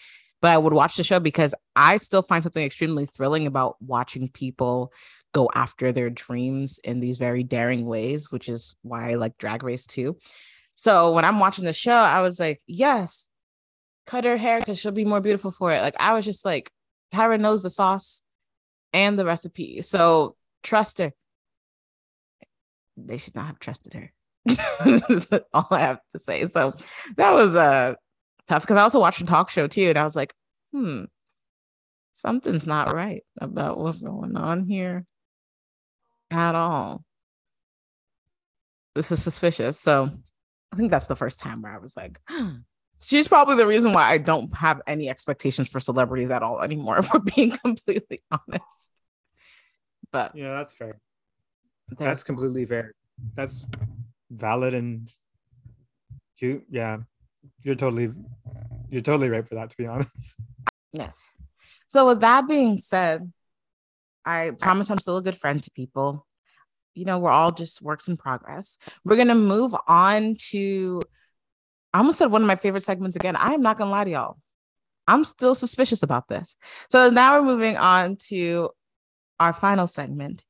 But 0.42 0.52
I 0.52 0.58
would 0.58 0.72
watch 0.72 0.96
the 0.96 1.04
show 1.04 1.20
because 1.20 1.54
I 1.76 1.98
still 1.98 2.22
find 2.22 2.42
something 2.42 2.64
extremely 2.64 3.06
thrilling 3.06 3.46
about 3.46 3.76
watching 3.80 4.28
people 4.28 4.92
go 5.32 5.50
after 5.54 5.92
their 5.92 6.10
dreams 6.10 6.78
in 6.82 7.00
these 7.00 7.18
very 7.18 7.42
daring 7.42 7.86
ways, 7.86 8.30
which 8.30 8.48
is 8.48 8.74
why 8.82 9.10
I 9.10 9.14
like 9.14 9.38
Drag 9.38 9.62
Race 9.62 9.86
too. 9.86 10.16
So 10.76 11.12
when 11.12 11.24
I'm 11.24 11.38
watching 11.38 11.64
the 11.64 11.72
show, 11.72 11.92
I 11.92 12.22
was 12.22 12.40
like, 12.40 12.62
yes, 12.66 13.29
cut 14.10 14.24
her 14.24 14.36
hair 14.36 14.58
because 14.58 14.78
she'll 14.78 14.90
be 14.90 15.04
more 15.04 15.20
beautiful 15.20 15.52
for 15.52 15.72
it. 15.72 15.80
Like 15.80 15.94
I 16.00 16.14
was 16.14 16.24
just 16.24 16.44
like, 16.44 16.70
Tyra 17.14 17.38
knows 17.38 17.62
the 17.62 17.70
sauce 17.70 18.22
and 18.92 19.16
the 19.16 19.24
recipe. 19.24 19.82
So 19.82 20.34
trust 20.64 20.98
her. 20.98 21.12
They 22.96 23.18
should 23.18 23.36
not 23.36 23.46
have 23.46 23.60
trusted 23.60 23.94
her. 23.94 24.12
all 25.54 25.68
I 25.70 25.80
have 25.80 26.00
to 26.12 26.18
say. 26.18 26.46
So 26.46 26.74
that 27.16 27.32
was 27.32 27.54
uh 27.54 27.94
tough 28.48 28.62
because 28.62 28.76
I 28.76 28.82
also 28.82 28.98
watched 28.98 29.20
a 29.20 29.26
talk 29.26 29.48
show 29.48 29.68
too, 29.68 29.90
and 29.90 29.98
I 29.98 30.02
was 30.04 30.16
like, 30.16 30.34
hmm, 30.72 31.04
something's 32.10 32.66
not 32.66 32.92
right 32.92 33.22
about 33.40 33.78
what's 33.78 34.00
going 34.00 34.36
on 34.36 34.64
here 34.64 35.06
at 36.32 36.54
all. 36.56 37.04
This 38.96 39.12
is 39.12 39.22
suspicious. 39.22 39.78
So 39.78 40.10
I 40.72 40.76
think 40.76 40.90
that's 40.90 41.06
the 41.06 41.16
first 41.16 41.38
time 41.38 41.62
where 41.62 41.72
I 41.72 41.78
was 41.78 41.96
like, 41.96 42.18
she's 43.02 43.28
probably 43.28 43.56
the 43.56 43.66
reason 43.66 43.92
why 43.92 44.10
I 44.10 44.18
don't 44.18 44.54
have 44.54 44.82
any 44.86 45.08
expectations 45.08 45.68
for 45.68 45.80
celebrities 45.80 46.30
at 46.30 46.42
all 46.42 46.60
anymore, 46.62 46.98
if 47.00 47.12
we're 47.12 47.20
being 47.20 47.50
completely 47.50 48.22
honest. 48.30 48.90
But 50.12 50.34
yeah, 50.34 50.56
that's 50.56 50.74
fair. 50.74 50.98
That's 51.98 52.22
completely 52.22 52.64
fair. 52.64 52.94
That's 53.34 53.64
valid 54.30 54.74
and 54.74 55.12
you 56.36 56.62
yeah, 56.70 56.98
you're 57.62 57.74
totally 57.74 58.10
you're 58.88 59.02
totally 59.02 59.28
right 59.28 59.46
for 59.46 59.56
that 59.56 59.70
to 59.70 59.76
be 59.76 59.86
honest. 59.86 60.36
Yes. 60.92 61.22
So 61.86 62.08
with 62.08 62.22
that 62.22 62.48
being 62.48 62.80
said, 62.80 63.32
I 64.24 64.50
promise 64.58 64.90
I'm 64.90 64.98
still 64.98 65.18
a 65.18 65.22
good 65.22 65.36
friend 65.36 65.62
to 65.62 65.70
people. 65.70 66.26
You 66.94 67.04
know, 67.04 67.20
we're 67.20 67.30
all 67.30 67.52
just 67.52 67.80
works 67.80 68.08
in 68.08 68.16
progress. 68.16 68.76
We're 69.04 69.14
gonna 69.14 69.36
move 69.36 69.72
on 69.86 70.34
to 70.50 71.00
I 71.92 71.98
almost 71.98 72.18
said 72.18 72.30
one 72.30 72.42
of 72.42 72.48
my 72.48 72.56
favorite 72.56 72.82
segments 72.82 73.16
again. 73.16 73.36
I 73.36 73.52
am 73.52 73.62
not 73.62 73.78
gonna 73.78 73.90
lie 73.90 74.04
to 74.04 74.10
y'all. 74.10 74.38
I'm 75.06 75.24
still 75.24 75.54
suspicious 75.54 76.02
about 76.02 76.28
this. 76.28 76.56
So 76.88 77.10
now 77.10 77.38
we're 77.38 77.46
moving 77.46 77.76
on 77.76 78.16
to 78.28 78.70
our 79.40 79.52
final 79.52 79.86
segment, 79.86 80.44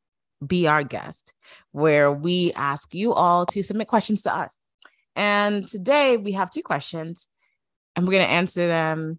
Be 0.47 0.67
Our 0.67 0.83
Guest, 0.83 1.33
where 1.73 2.13
we 2.13 2.53
ask 2.53 2.95
you 2.95 3.15
all 3.15 3.47
to 3.47 3.63
submit 3.63 3.89
questions 3.89 4.23
to 4.23 4.35
us. 4.35 4.59
And 5.17 5.67
today 5.67 6.17
we 6.17 6.33
have 6.33 6.51
two 6.51 6.63
questions, 6.63 7.29
and 7.97 8.07
we're 8.07 8.13
going 8.13 8.27
to 8.27 8.33
answer 8.33 8.67
them 8.67 9.19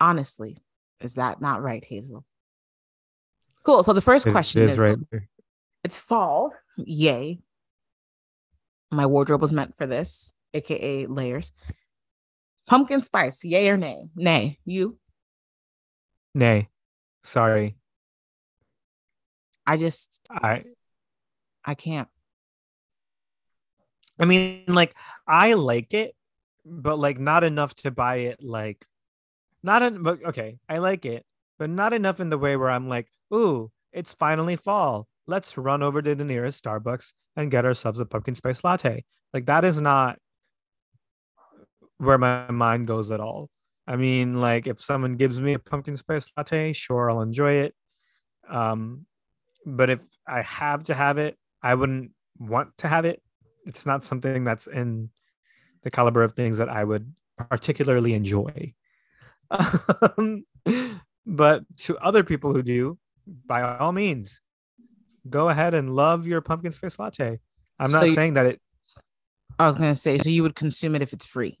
honestly. 0.00 0.58
Is 1.00 1.14
that 1.14 1.40
not 1.40 1.62
right, 1.62 1.84
Hazel? 1.84 2.24
Cool. 3.62 3.82
So 3.82 3.92
the 3.92 4.00
first 4.00 4.28
question 4.28 4.62
is, 4.62 4.72
is 4.72 4.78
right. 4.78 4.98
it's 5.84 5.98
fall. 5.98 6.52
Yay. 6.76 7.40
My 8.96 9.04
wardrobe 9.04 9.42
was 9.42 9.52
meant 9.52 9.76
for 9.76 9.86
this, 9.86 10.32
aka 10.54 11.04
layers. 11.04 11.52
Pumpkin 12.66 13.02
spice, 13.02 13.44
yay 13.44 13.68
or 13.68 13.76
nay? 13.76 14.08
Nay. 14.16 14.58
You? 14.64 14.98
Nay. 16.34 16.70
Sorry. 17.22 17.76
I 19.66 19.76
just 19.76 20.20
I 20.30 20.62
I 21.62 21.74
can't. 21.74 22.08
I 24.18 24.24
mean, 24.24 24.64
like 24.66 24.96
I 25.28 25.52
like 25.52 25.92
it, 25.92 26.16
but 26.64 26.98
like 26.98 27.18
not 27.18 27.44
enough 27.44 27.74
to 27.76 27.90
buy 27.90 28.16
it. 28.30 28.42
Like 28.42 28.86
not 29.62 29.82
in, 29.82 30.02
but 30.02 30.24
okay, 30.24 30.58
I 30.70 30.78
like 30.78 31.04
it, 31.04 31.26
but 31.58 31.68
not 31.68 31.92
enough 31.92 32.18
in 32.18 32.30
the 32.30 32.38
way 32.38 32.56
where 32.56 32.70
I'm 32.70 32.88
like, 32.88 33.08
ooh, 33.34 33.70
it's 33.92 34.14
finally 34.14 34.56
fall. 34.56 35.06
Let's 35.26 35.58
run 35.58 35.82
over 35.82 36.02
to 36.02 36.14
the 36.14 36.24
nearest 36.24 36.62
Starbucks 36.62 37.12
and 37.36 37.50
get 37.50 37.64
ourselves 37.64 38.00
a 38.00 38.06
pumpkin 38.06 38.34
spice 38.34 38.62
latte. 38.64 39.04
Like 39.32 39.46
that 39.46 39.64
is 39.64 39.80
not 39.80 40.18
where 41.98 42.18
my 42.18 42.50
mind 42.50 42.86
goes 42.86 43.10
at 43.10 43.20
all. 43.20 43.50
I 43.86 43.96
mean, 43.96 44.40
like 44.40 44.66
if 44.66 44.82
someone 44.82 45.16
gives 45.16 45.40
me 45.40 45.54
a 45.54 45.58
pumpkin 45.58 45.96
spice 45.96 46.30
latte, 46.36 46.72
sure, 46.72 47.10
I'll 47.10 47.22
enjoy 47.22 47.52
it. 47.64 47.74
Um, 48.48 49.06
but 49.64 49.90
if 49.90 50.00
I 50.26 50.42
have 50.42 50.84
to 50.84 50.94
have 50.94 51.18
it, 51.18 51.36
I 51.62 51.74
wouldn't 51.74 52.12
want 52.38 52.76
to 52.78 52.88
have 52.88 53.04
it 53.04 53.22
it's 53.66 53.84
not 53.84 54.04
something 54.04 54.44
that's 54.44 54.68
in 54.68 55.10
the 55.82 55.90
caliber 55.90 56.22
of 56.22 56.32
things 56.32 56.58
that 56.58 56.68
I 56.68 56.84
would 56.84 57.12
particularly 57.50 58.14
enjoy. 58.14 58.72
Um, 60.18 60.44
but 61.24 61.62
to 61.78 61.96
other 61.98 62.24
people 62.24 62.52
who 62.52 62.62
do, 62.62 62.98
by 63.46 63.62
all 63.62 63.92
means, 63.92 64.40
go 65.28 65.48
ahead 65.48 65.74
and 65.74 65.94
love 65.94 66.26
your 66.26 66.40
pumpkin 66.40 66.72
spice 66.72 66.98
latte. 66.98 67.40
I'm 67.78 67.90
so 67.90 67.98
not 67.98 68.08
you, 68.08 68.14
saying 68.14 68.34
that 68.34 68.46
it. 68.46 68.60
I 69.58 69.66
was 69.66 69.76
gonna 69.76 69.94
say, 69.94 70.18
so 70.18 70.28
you 70.28 70.42
would 70.42 70.54
consume 70.54 70.94
it 70.94 71.02
if 71.02 71.12
it's 71.12 71.26
free. 71.26 71.58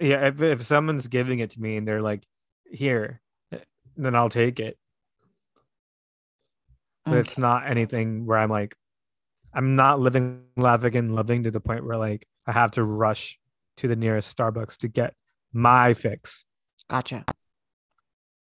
Yeah, 0.00 0.26
if 0.26 0.42
if 0.42 0.62
someone's 0.62 1.08
giving 1.08 1.38
it 1.38 1.50
to 1.52 1.60
me 1.60 1.76
and 1.76 1.86
they're 1.86 2.02
like, 2.02 2.26
"Here," 2.70 3.20
then 3.96 4.14
I'll 4.14 4.28
take 4.28 4.60
it. 4.60 4.78
But 7.04 7.12
okay. 7.12 7.20
it's 7.20 7.38
not 7.38 7.66
anything 7.66 8.26
where 8.26 8.38
I'm 8.38 8.50
like, 8.50 8.76
I'm 9.54 9.76
not 9.76 10.00
living 10.00 10.44
laughing 10.56 10.96
and 10.96 11.14
loving 11.14 11.44
to 11.44 11.50
the 11.50 11.60
point 11.60 11.84
where 11.84 11.96
like 11.96 12.26
I 12.46 12.52
have 12.52 12.72
to 12.72 12.84
rush 12.84 13.38
to 13.78 13.88
the 13.88 13.96
nearest 13.96 14.36
Starbucks 14.36 14.78
to 14.78 14.88
get 14.88 15.14
my 15.52 15.94
fix. 15.94 16.44
Gotcha. 16.88 17.24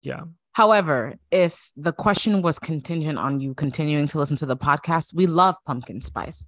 Yeah. 0.01 0.22
However, 0.54 1.16
if 1.32 1.72
the 1.78 1.93
question 1.93 2.41
was 2.41 2.60
contingent 2.60 3.18
on 3.18 3.39
you 3.39 3.54
continuing 3.54 4.08
to 4.08 4.18
listen 4.18 4.36
to 4.38 4.45
the 4.45 4.58
podcast, 4.58 5.14
we 5.14 5.28
love 5.28 5.56
pumpkin 5.66 6.02
spice. 6.02 6.45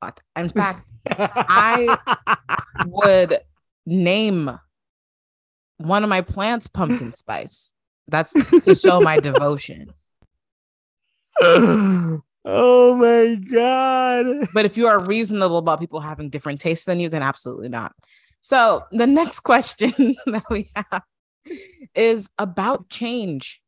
But 0.00 0.20
in 0.36 0.48
fact, 0.50 0.86
I 1.08 1.96
would 2.86 3.38
name 3.86 4.58
one 5.78 6.02
of 6.02 6.10
my 6.10 6.20
plants 6.20 6.66
pumpkin 6.66 7.12
spice. 7.14 7.72
That's 8.08 8.32
to 8.64 8.74
show 8.74 9.00
my 9.00 9.18
devotion. 9.18 9.92
Oh 12.44 12.96
my 12.96 13.34
god. 13.34 14.48
But 14.54 14.64
if 14.64 14.76
you 14.76 14.86
are 14.86 15.04
reasonable 15.04 15.58
about 15.58 15.80
people 15.80 16.00
having 16.00 16.30
different 16.30 16.60
tastes 16.60 16.86
than 16.86 16.98
you, 16.98 17.08
then 17.08 17.22
absolutely 17.22 17.68
not. 17.68 17.92
So 18.40 18.84
the 18.92 19.06
next 19.06 19.40
question 19.40 20.16
that 20.26 20.44
we 20.48 20.70
have 20.74 21.02
is 21.94 22.28
about 22.38 22.88
change. 22.88 23.60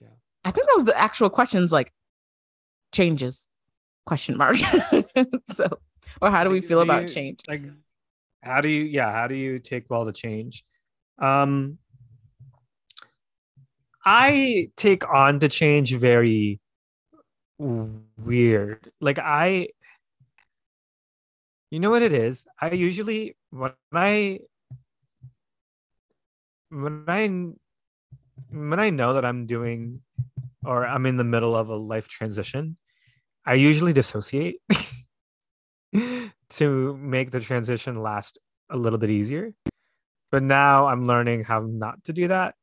Yeah. 0.00 0.08
I 0.44 0.50
think 0.50 0.66
that 0.66 0.74
was 0.74 0.84
the 0.84 0.98
actual 0.98 1.30
questions 1.30 1.72
like 1.72 1.92
changes 2.92 3.48
question 4.06 4.36
mark. 4.36 4.56
so 5.46 5.78
or 6.20 6.30
how 6.30 6.44
do 6.44 6.50
we 6.50 6.60
feel 6.60 6.80
about 6.80 7.08
change? 7.08 7.40
Like 7.48 7.62
how 8.42 8.60
do 8.60 8.68
you 8.68 8.82
yeah, 8.82 9.12
how 9.12 9.26
do 9.26 9.34
you 9.34 9.58
take 9.58 9.90
all 9.90 10.04
the 10.04 10.12
change? 10.12 10.64
Um 11.18 11.78
I 14.04 14.70
take 14.76 15.08
on 15.08 15.38
the 15.38 15.48
change 15.48 15.94
very 15.94 16.58
weird. 17.58 18.90
Like 19.00 19.18
I 19.18 19.68
you 21.70 21.78
know 21.78 21.90
what 21.90 22.02
it 22.02 22.12
is? 22.12 22.46
I 22.60 22.72
usually 22.72 23.36
when 23.50 23.72
I 23.92 24.40
when 26.70 27.04
I 27.06 27.28
when 28.50 28.80
I 28.80 28.90
know 28.90 29.14
that 29.14 29.24
I'm 29.24 29.46
doing 29.46 30.00
or 30.64 30.86
I'm 30.86 31.06
in 31.06 31.16
the 31.16 31.24
middle 31.24 31.56
of 31.56 31.68
a 31.68 31.76
life 31.76 32.08
transition, 32.08 32.76
I 33.44 33.54
usually 33.54 33.92
dissociate 33.92 34.56
to 36.50 36.96
make 36.96 37.30
the 37.30 37.40
transition 37.40 38.02
last 38.02 38.38
a 38.70 38.76
little 38.76 38.98
bit 38.98 39.10
easier. 39.10 39.52
But 40.30 40.42
now 40.42 40.86
I'm 40.86 41.06
learning 41.06 41.44
how 41.44 41.60
not 41.60 42.04
to 42.04 42.12
do 42.12 42.28
that 42.28 42.54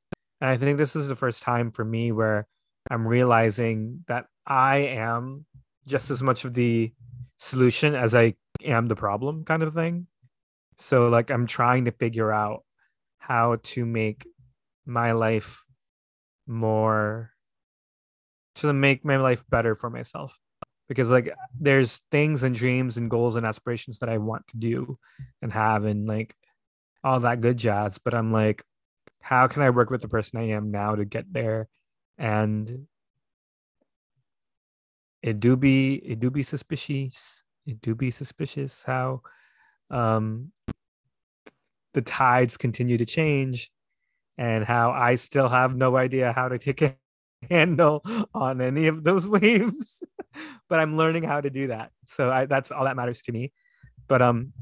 and 0.42 0.50
I 0.50 0.58
think 0.58 0.78
this 0.78 0.96
is 0.96 1.08
the 1.08 1.16
first 1.16 1.42
time 1.42 1.72
for 1.72 1.84
me 1.84 2.12
where 2.12 2.48
I'm 2.92 3.08
realizing 3.08 4.04
that 4.08 4.26
I 4.46 4.78
am 4.78 5.46
just 5.88 6.12
as 6.12 6.22
much 6.22 6.46
of 6.46 6.54
the 6.54 6.94
solution 7.40 7.96
as 7.96 8.16
I 8.16 8.36
am 8.64 8.88
the 8.88 8.96
problem 8.96 9.46
kind 9.46 9.64
of 9.64 9.74
thing. 9.74 10.08
So 10.78 11.08
like 11.08 11.32
I'm 11.32 11.48
trying 11.48 11.86
to 11.86 11.92
figure 11.92 12.32
out 12.32 12.64
how 13.28 13.58
to 13.64 13.86
make 13.86 14.28
my 14.86 15.12
life 15.12 15.64
more 16.48 17.32
to 18.56 18.72
make 18.74 19.04
my 19.04 19.18
life 19.18 19.44
better 19.50 19.76
for 19.76 19.90
myself 19.90 20.40
because 20.88 21.12
like 21.12 21.34
there's 21.60 22.02
things 22.12 22.44
and 22.44 22.56
dreams 22.56 22.98
and 22.98 23.12
goals 23.12 23.36
and 23.36 23.46
aspirations 23.46 24.00
that 24.00 24.10
I 24.10 24.18
want 24.18 24.48
to 24.48 24.58
do 24.58 24.98
and 25.42 25.52
have 25.52 25.84
and 25.84 26.08
like 26.08 26.34
all 27.04 27.20
that 27.20 27.42
good 27.42 27.58
jazz 27.58 27.98
but 27.98 28.14
I'm 28.14 28.32
like 28.32 28.64
how 29.28 29.46
can 29.48 29.62
I 29.62 29.72
work 29.72 29.90
with 29.90 30.02
the 30.02 30.08
person 30.08 30.40
I 30.40 30.50
am 30.50 30.72
now 30.72 30.96
to 30.96 31.04
get 31.04 31.32
there? 31.32 31.68
And 32.18 32.88
it 35.22 35.42
do 35.42 35.58
be 35.58 35.96
it 35.96 36.22
do 36.22 36.32
be 36.32 36.44
suspicious. 36.44 37.44
It 37.66 37.82
do 37.82 37.94
be 37.94 38.10
suspicious 38.10 38.86
how 38.86 39.22
um 39.90 40.54
the 41.94 42.02
tides 42.02 42.58
continue 42.58 42.98
to 42.98 43.06
change 43.06 43.72
and 44.38 44.64
how 44.64 44.92
I 44.92 45.16
still 45.16 45.50
have 45.50 45.76
no 45.76 45.98
idea 45.98 46.34
how 46.34 46.48
to 46.48 46.58
take 46.58 46.82
a 46.82 46.96
handle 47.50 48.04
on 48.34 48.62
any 48.62 48.88
of 48.88 49.04
those 49.04 49.28
waves, 49.40 50.04
but 50.70 50.80
I'm 50.80 50.98
learning 50.98 51.24
how 51.24 51.42
to 51.42 51.50
do 51.50 51.68
that. 51.68 51.92
So 52.06 52.32
I, 52.32 52.46
that's 52.46 52.72
all 52.72 52.86
that 52.86 52.96
matters 52.96 53.22
to 53.24 53.32
me. 53.32 53.52
But 54.08 54.22
um, 54.22 54.54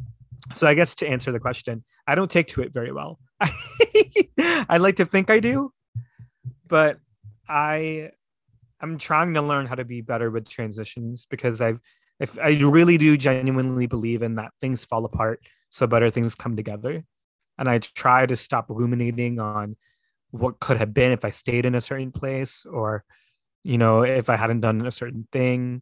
so 0.54 0.68
I 0.68 0.74
guess 0.74 0.96
to 0.96 1.08
answer 1.08 1.32
the 1.32 1.40
question, 1.40 1.84
I 2.08 2.16
don't 2.16 2.30
take 2.30 2.48
to 2.48 2.62
it 2.62 2.74
very 2.74 2.92
well. 2.92 3.20
I 4.40 4.78
like 4.78 4.98
to 4.98 5.06
think 5.06 5.30
I 5.30 5.40
do, 5.40 5.72
but 6.68 6.98
I 7.48 8.12
I'm 8.82 8.98
trying 8.98 9.34
to 9.34 9.42
learn 9.42 9.66
how 9.66 9.76
to 9.76 9.86
be 9.86 10.02
better 10.02 10.30
with 10.30 10.48
transitions 10.48 11.26
because 11.30 11.62
I've 11.62 11.80
if 12.20 12.38
I 12.40 12.50
really 12.50 12.98
do 12.98 13.18
genuinely 13.18 13.88
believe 13.88 14.24
in 14.24 14.36
that 14.36 14.52
things 14.62 14.86
fall 14.86 15.06
apart 15.06 15.42
so 15.70 15.86
better 15.88 16.10
things 16.10 16.36
come 16.36 16.56
together. 16.56 17.04
And 17.58 17.70
I 17.70 17.80
try 17.80 18.26
to 18.26 18.36
stop 18.36 18.66
ruminating 18.70 19.40
on 19.40 19.78
what 20.32 20.60
could 20.60 20.78
have 20.78 20.94
been 20.94 21.12
if 21.12 21.24
I 21.24 21.30
stayed 21.30 21.66
in 21.66 21.76
a 21.76 21.82
certain 21.82 22.12
place 22.12 22.66
or, 22.66 23.04
you 23.64 23.78
know, 23.78 24.04
if 24.04 24.30
I 24.30 24.36
hadn't 24.36 24.62
done 24.62 24.86
a 24.86 24.92
certain 24.92 25.28
thing, 25.32 25.82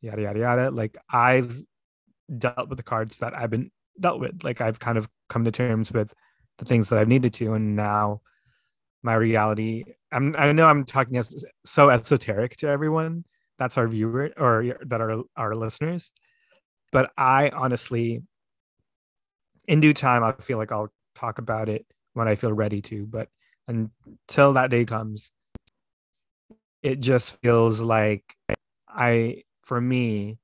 yada, 0.00 0.22
yada, 0.22 0.38
yada. 0.40 0.70
Like 0.70 0.96
I've 1.10 1.62
dealt 2.36 2.68
with 2.68 2.78
the 2.78 2.82
cards 2.82 3.18
that 3.18 3.34
I've 3.36 3.50
been 3.50 3.70
dealt 3.98 4.20
with. 4.20 4.42
Like 4.44 4.60
I've 4.60 4.80
kind 4.80 4.96
of 4.96 5.08
come 5.28 5.44
to 5.44 5.50
terms 5.50 5.92
with 5.92 6.14
the 6.58 6.64
things 6.64 6.88
that 6.88 6.98
I've 6.98 7.08
needed 7.08 7.34
to. 7.34 7.54
And 7.54 7.76
now 7.76 8.22
my 9.02 9.14
reality, 9.14 9.84
I'm, 10.10 10.34
I 10.38 10.52
know 10.52 10.66
I'm 10.66 10.84
talking 10.84 11.18
as 11.18 11.44
so 11.66 11.90
esoteric 11.90 12.56
to 12.58 12.68
everyone. 12.68 13.24
That's 13.58 13.76
our 13.76 13.86
viewer 13.86 14.30
or 14.38 14.78
that 14.86 15.00
are 15.02 15.22
our 15.36 15.54
listeners. 15.54 16.10
But 16.92 17.10
I 17.16 17.50
honestly 17.50 18.22
in 19.70 19.80
due 19.80 19.94
time, 19.94 20.24
I 20.24 20.32
feel 20.32 20.58
like 20.58 20.72
I'll 20.72 20.92
talk 21.14 21.38
about 21.38 21.68
it 21.68 21.86
when 22.14 22.28
I 22.28 22.34
feel 22.34 22.52
ready 22.52 22.82
to. 22.82 23.06
But 23.06 23.28
until 23.68 24.52
that 24.54 24.70
day 24.70 24.84
comes, 24.84 25.30
it 26.82 27.00
just 27.00 27.40
feels 27.40 27.80
like 27.80 28.36
I, 28.88 29.42
for 29.62 29.80
me, 29.80 30.38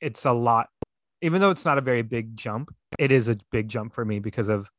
it's 0.00 0.24
a 0.24 0.32
lot. 0.32 0.68
Even 1.20 1.40
though 1.40 1.50
it's 1.50 1.64
not 1.64 1.78
a 1.78 1.82
very 1.82 2.02
big 2.02 2.36
jump, 2.36 2.74
it 2.98 3.12
is 3.12 3.28
a 3.28 3.36
big 3.50 3.68
jump 3.68 3.94
for 3.94 4.04
me 4.04 4.18
because 4.18 4.48
of 4.48 4.70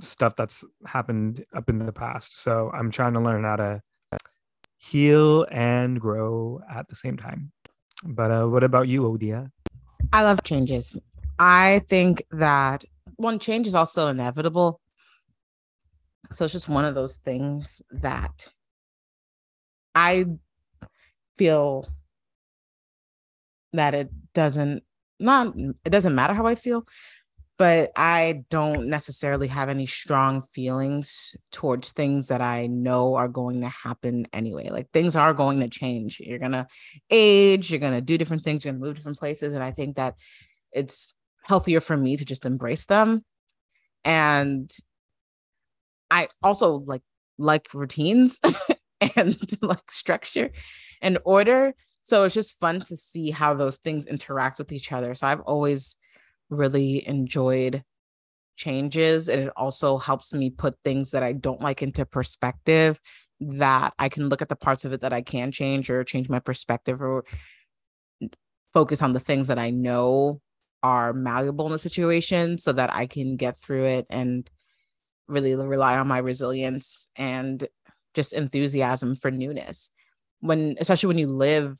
stuff 0.00 0.36
that's 0.36 0.64
happened 0.86 1.44
up 1.54 1.68
in 1.68 1.84
the 1.84 1.92
past. 1.92 2.38
So 2.38 2.70
I'm 2.74 2.90
trying 2.90 3.14
to 3.14 3.20
learn 3.20 3.44
how 3.44 3.56
to 3.56 3.82
heal 4.78 5.46
and 5.50 6.00
grow 6.00 6.60
at 6.70 6.88
the 6.88 6.96
same 6.96 7.16
time. 7.16 7.52
But 8.04 8.30
uh, 8.30 8.46
what 8.46 8.64
about 8.64 8.88
you, 8.88 9.02
Odia? 9.02 9.50
I 10.12 10.24
love 10.24 10.42
changes. 10.42 10.98
I 11.38 11.82
think 11.88 12.24
that 12.32 12.84
one 13.22 13.38
change 13.38 13.66
is 13.66 13.74
also 13.74 14.08
inevitable. 14.08 14.80
So 16.32 16.44
it's 16.44 16.52
just 16.52 16.68
one 16.68 16.84
of 16.84 16.94
those 16.94 17.16
things 17.16 17.82
that 17.90 18.48
I 19.94 20.24
feel 21.36 21.88
that 23.72 23.94
it 23.94 24.10
doesn't 24.34 24.82
not 25.18 25.54
it 25.56 25.90
doesn't 25.90 26.14
matter 26.14 26.34
how 26.34 26.46
I 26.46 26.54
feel, 26.54 26.86
but 27.58 27.90
I 27.96 28.44
don't 28.50 28.88
necessarily 28.88 29.48
have 29.48 29.68
any 29.68 29.86
strong 29.86 30.42
feelings 30.54 31.36
towards 31.52 31.92
things 31.92 32.28
that 32.28 32.40
I 32.40 32.66
know 32.66 33.14
are 33.14 33.28
going 33.28 33.60
to 33.60 33.68
happen 33.68 34.26
anyway. 34.32 34.70
Like 34.70 34.90
things 34.90 35.16
are 35.16 35.34
going 35.34 35.60
to 35.60 35.68
change. 35.68 36.18
You're 36.20 36.38
going 36.38 36.52
to 36.52 36.66
age, 37.10 37.70
you're 37.70 37.80
going 37.80 37.92
to 37.92 38.00
do 38.00 38.18
different 38.18 38.42
things, 38.42 38.64
you're 38.64 38.72
going 38.72 38.82
to 38.82 38.86
move 38.86 38.96
different 38.96 39.18
places 39.18 39.54
and 39.54 39.62
I 39.62 39.70
think 39.70 39.96
that 39.96 40.14
it's 40.72 41.14
healthier 41.44 41.80
for 41.80 41.96
me 41.96 42.16
to 42.16 42.24
just 42.24 42.46
embrace 42.46 42.86
them. 42.86 43.24
And 44.04 44.70
i 46.10 46.28
also 46.42 46.84
like 46.86 47.02
like 47.38 47.72
routines 47.72 48.40
and 49.16 49.36
like 49.62 49.90
structure 49.90 50.50
and 51.00 51.18
order. 51.24 51.74
So 52.04 52.24
it's 52.24 52.34
just 52.34 52.60
fun 52.60 52.80
to 52.82 52.96
see 52.96 53.30
how 53.30 53.54
those 53.54 53.78
things 53.78 54.06
interact 54.06 54.58
with 54.58 54.72
each 54.72 54.92
other. 54.92 55.14
So 55.14 55.26
i've 55.26 55.40
always 55.40 55.96
really 56.50 57.06
enjoyed 57.08 57.82
changes 58.56 59.28
and 59.28 59.42
it 59.42 59.52
also 59.56 59.96
helps 59.96 60.34
me 60.34 60.50
put 60.50 60.76
things 60.84 61.12
that 61.12 61.22
i 61.22 61.32
don't 61.32 61.62
like 61.62 61.82
into 61.82 62.04
perspective 62.04 63.00
that 63.40 63.94
i 63.98 64.10
can 64.10 64.28
look 64.28 64.42
at 64.42 64.50
the 64.50 64.54
parts 64.54 64.84
of 64.84 64.92
it 64.92 65.00
that 65.00 65.12
i 65.12 65.22
can 65.22 65.50
change 65.50 65.88
or 65.88 66.04
change 66.04 66.28
my 66.28 66.38
perspective 66.38 67.00
or 67.00 67.24
focus 68.74 69.00
on 69.00 69.14
the 69.14 69.20
things 69.20 69.48
that 69.48 69.58
i 69.58 69.70
know 69.70 70.38
are 70.82 71.12
malleable 71.12 71.66
in 71.66 71.72
the 71.72 71.78
situation 71.78 72.58
so 72.58 72.72
that 72.72 72.92
I 72.92 73.06
can 73.06 73.36
get 73.36 73.58
through 73.58 73.84
it 73.84 74.06
and 74.10 74.48
really 75.28 75.54
rely 75.54 75.98
on 75.98 76.08
my 76.08 76.18
resilience 76.18 77.10
and 77.16 77.66
just 78.14 78.32
enthusiasm 78.32 79.14
for 79.16 79.30
newness. 79.30 79.92
When, 80.40 80.76
especially 80.80 81.08
when 81.08 81.18
you 81.18 81.28
live 81.28 81.78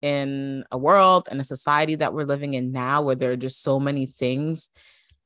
in 0.00 0.64
a 0.70 0.78
world 0.78 1.28
and 1.30 1.40
a 1.40 1.44
society 1.44 1.96
that 1.96 2.14
we're 2.14 2.24
living 2.24 2.54
in 2.54 2.72
now, 2.72 3.02
where 3.02 3.16
there 3.16 3.32
are 3.32 3.36
just 3.36 3.62
so 3.62 3.80
many 3.80 4.06
things 4.06 4.70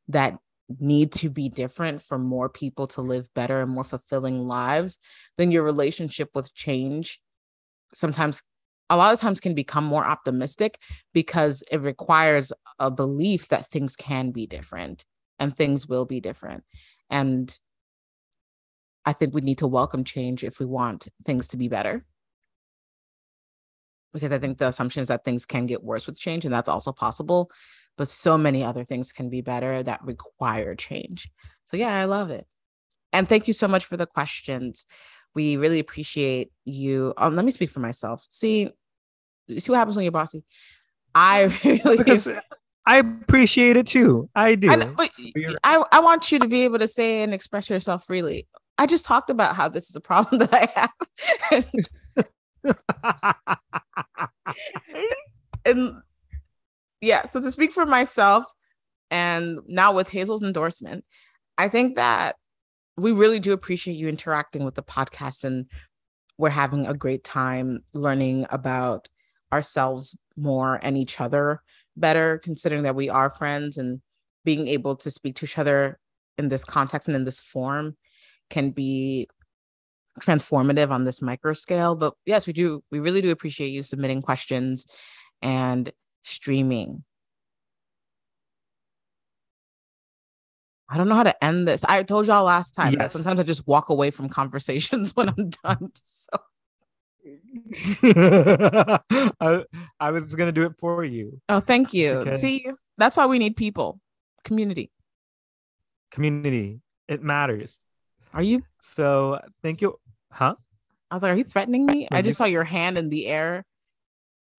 that 0.09 0.39
need 0.80 1.12
to 1.12 1.30
be 1.30 1.49
different 1.49 2.03
for 2.03 2.18
more 2.18 2.49
people 2.49 2.86
to 2.86 3.01
live 3.01 3.32
better 3.34 3.61
and 3.61 3.70
more 3.70 3.84
fulfilling 3.84 4.47
lives, 4.47 4.99
then 5.36 5.51
your 5.51 5.62
relationship 5.62 6.30
with 6.34 6.55
change 6.55 7.20
sometimes 7.95 8.43
a 8.91 8.97
lot 8.97 9.12
of 9.12 9.20
times 9.20 9.41
can 9.41 9.55
become 9.55 9.84
more 9.84 10.05
optimistic 10.05 10.80
because 11.12 11.62
it 11.70 11.80
requires 11.80 12.53
a 12.78 12.91
belief 12.91 13.49
that 13.49 13.70
things 13.70 13.97
can 13.97 14.30
be 14.30 14.47
different 14.47 15.05
and 15.39 15.57
things 15.57 15.86
will 15.86 16.07
be 16.07 16.20
different. 16.20 16.64
And 17.11 17.57
I 19.05 19.12
think 19.12 19.34
we 19.34 19.41
need 19.41 19.59
to 19.59 19.66
welcome 19.66 20.05
change 20.05 20.45
if 20.45 20.59
we 20.59 20.66
want 20.66 21.09
things 21.24 21.49
to 21.49 21.57
be 21.57 21.68
better. 21.68 22.05
Because 24.12 24.32
I 24.32 24.39
think 24.39 24.59
the 24.59 24.68
assumption 24.68 25.03
is 25.03 25.09
that 25.09 25.24
things 25.24 25.47
can 25.47 25.66
get 25.66 25.84
worse 25.84 26.07
with 26.07 26.18
change, 26.18 26.45
and 26.45 26.53
that's 26.53 26.68
also 26.68 26.93
possible. 26.93 27.51
But 27.97 28.09
so 28.09 28.39
many 28.39 28.64
other 28.64 28.84
things 28.84 29.12
can 29.12 29.28
be 29.28 29.41
better 29.41 29.82
that 29.82 30.05
require 30.05 30.74
change. 30.74 31.30
So, 31.66 31.76
yeah, 31.76 31.95
I 31.95 32.05
love 32.05 32.30
it. 32.30 32.47
And 33.12 33.28
thank 33.28 33.49
you 33.49 33.55
so 33.55 33.68
much 33.68 33.84
for 33.84 33.97
the 33.97 34.07
questions. 34.07 34.86
We 35.39 35.57
really 35.57 35.78
appreciate 35.78 36.51
you. 36.64 37.14
Um, 37.16 37.36
let 37.36 37.45
me 37.45 37.53
speak 37.53 37.70
for 37.70 37.78
myself. 37.78 38.26
See, 38.28 38.70
see 39.57 39.70
what 39.70 39.78
happens 39.78 39.95
when 39.95 40.03
you're 40.03 40.11
bossy. 40.11 40.43
I 41.14 41.45
really 41.64 41.97
because 41.97 42.28
I 42.84 42.97
appreciate 42.97 43.76
it 43.76 43.86
too. 43.86 44.28
I 44.34 44.57
do. 44.57 44.68
I, 44.68 44.84
but 44.86 45.11
I, 45.62 45.84
I 45.93 46.01
want 46.01 46.32
you 46.32 46.41
to 46.41 46.49
be 46.49 46.64
able 46.64 46.80
to 46.80 46.89
say 46.89 47.22
and 47.22 47.32
express 47.32 47.70
yourself 47.70 48.05
freely. 48.05 48.49
I 48.78 48.86
just 48.86 49.05
talked 49.05 49.30
about 49.30 49.55
how 49.55 49.68
this 49.68 49.89
is 49.89 49.95
a 49.95 50.01
problem 50.01 50.39
that 50.51 50.53
I 50.53 51.68
have. 52.64 52.76
and 55.64 56.03
yeah, 57.01 57.26
so 57.26 57.41
to 57.41 57.53
speak 57.53 57.70
for 57.70 57.86
myself, 57.86 58.45
and 59.09 59.61
now 59.68 59.93
with 59.93 60.09
Hazel's 60.09 60.43
endorsement, 60.43 61.05
I 61.57 61.68
think 61.68 61.95
that 61.95 62.34
we 62.99 63.13
really 63.13 63.39
do 63.39 63.53
appreciate 63.53 63.95
you 63.95 64.09
interacting 64.09 64.65
with 64.65 64.75
the 64.75 64.83
podcast 64.83 65.45
and 65.45 65.67
we're 66.37 66.51
having 66.51 66.87
a 66.87 66.95
great 66.95 67.25
time 67.25 67.81
learning 67.95 68.47
about 68.51 69.09
ourselves 69.53 70.17
more 70.37 70.79
and 70.83 70.97
each 70.97 71.21
other 71.21 71.63
better, 71.97 72.39
considering 72.39 72.83
that 72.83 72.95
we 72.95 73.09
are 73.09 73.31
friends 73.31 73.79
and 73.79 74.01
being 74.45 74.69
able 74.69 74.97
to 74.97 75.11
speak 75.11 75.37
to 75.37 75.47
each 75.47 75.59
other 75.59 75.99
in 76.37 76.49
this 76.49 76.65
context 76.65 77.09
and 77.09 77.17
in 77.17 77.25
this 77.25 77.41
form 77.41 77.97
can 78.51 78.71
be 78.71 79.29
transformative 80.21 80.91
on 80.91 81.05
this 81.05 81.23
micro 81.23 81.53
scale. 81.53 81.95
But 81.95 82.15
yes, 82.27 82.47
we 82.47 82.53
do, 82.53 82.83
we 82.91 83.01
really 83.01 83.21
do 83.21 83.31
appreciate 83.31 83.69
you 83.69 83.83
submitting 83.83 84.23
questions 84.23 84.87
and 85.43 85.93
streaming. 86.25 87.05
I 90.89 90.97
don't 90.97 91.09
know 91.09 91.16
how 91.16 91.22
to 91.22 91.45
end 91.45 91.68
this. 91.68 91.84
I 91.84 92.03
told 92.03 92.26
y'all 92.26 92.45
last 92.45 92.74
time 92.74 92.95
yes. 92.95 93.01
that 93.01 93.11
sometimes 93.11 93.39
I 93.39 93.43
just 93.43 93.66
walk 93.66 93.91
away 93.91 94.11
from 94.11 94.28
conversations 94.28 95.11
when 95.16 95.28
I'm 95.28 95.51
done. 95.51 95.91
So 95.95 96.28
I, 99.41 99.64
I 100.01 100.11
was 100.11 100.34
gonna 100.34 100.53
do 100.53 100.62
it 100.62 100.78
for 100.78 101.05
you. 101.05 101.41
Oh, 101.49 101.61
thank 101.61 101.93
you. 101.93 102.11
Okay. 102.11 102.32
See, 102.32 102.66
that's 102.97 103.16
why 103.16 103.26
we 103.26 103.39
need 103.39 103.57
people, 103.57 104.01
community. 104.45 104.91
Community, 106.11 106.80
it 107.07 107.22
matters. 107.22 107.80
Are 108.32 108.43
you? 108.43 108.62
So 108.80 109.41
thank 109.62 109.82
you. 109.82 109.99
Huh? 110.30 110.55
I 111.11 111.14
was 111.14 111.22
like, 111.22 111.34
are 111.34 111.36
you 111.36 111.45
threatening 111.45 111.86
me? 111.86 112.09
I 112.11 112.22
just 112.22 112.39
you... 112.39 112.45
saw 112.45 112.45
your 112.45 112.64
hand 112.64 112.97
in 112.99 113.09
the 113.11 113.26
air 113.26 113.64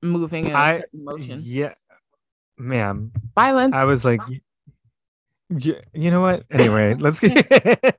moving 0.01 0.45
in 0.45 0.51
a 0.51 0.55
I, 0.55 0.77
certain 0.77 1.03
motion. 1.03 1.41
Yeah, 1.43 1.73
ma'am. 2.57 3.11
Violence. 3.35 3.77
I 3.77 3.85
was 3.85 4.05
like, 4.05 4.21
you, 5.49 5.75
you 5.93 6.11
know 6.11 6.21
what? 6.21 6.43
Anyway, 6.51 6.93
let's 6.99 7.19
get 7.19 7.95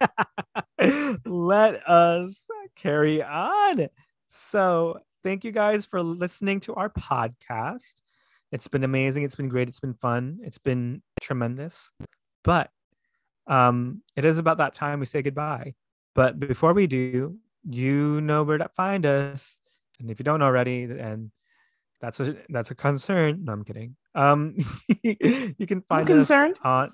let 1.27 1.89
us 1.89 2.47
carry 2.77 3.23
on. 3.23 3.89
So, 4.31 5.01
thank 5.25 5.45
you 5.45 5.53
guys 5.53 5.87
for 5.87 6.03
listening 6.03 6.61
to 6.61 6.75
our 6.75 6.89
podcast. 6.89 7.95
It's 8.53 8.69
been 8.69 8.85
amazing. 8.85 9.25
It's 9.25 9.35
been 9.35 9.49
great. 9.49 9.69
It's 9.69 9.81
been 9.81 9.95
fun. 9.95 10.39
It's 10.43 10.59
been 10.59 11.03
tremendous. 11.21 11.93
But 12.43 12.71
um, 13.47 14.03
it 14.17 14.25
is 14.25 14.39
about 14.39 14.59
that 14.59 14.75
time 14.75 15.01
we 15.01 15.07
say 15.07 15.23
goodbye. 15.23 15.75
But 16.15 16.41
before 16.41 16.73
we 16.73 16.87
do, 16.87 17.37
you 17.69 18.21
know 18.21 18.43
where 18.43 18.59
to 18.59 18.69
find 18.69 19.07
us. 19.07 19.59
And 20.01 20.11
if 20.11 20.19
you 20.19 20.25
don't 20.25 20.43
already, 20.43 20.85
and 20.85 21.31
that's 22.01 22.21
a 22.21 22.37
that's 22.49 22.71
a 22.71 22.75
concern. 22.75 23.45
No, 23.45 23.53
I'm 23.53 23.65
kidding. 23.65 23.97
Um, 24.15 24.57
you 25.03 25.67
can 25.67 25.83
find 25.83 26.09
I'm 26.11 26.19
us 26.19 26.29
concerned. 26.29 26.57
on. 26.65 26.89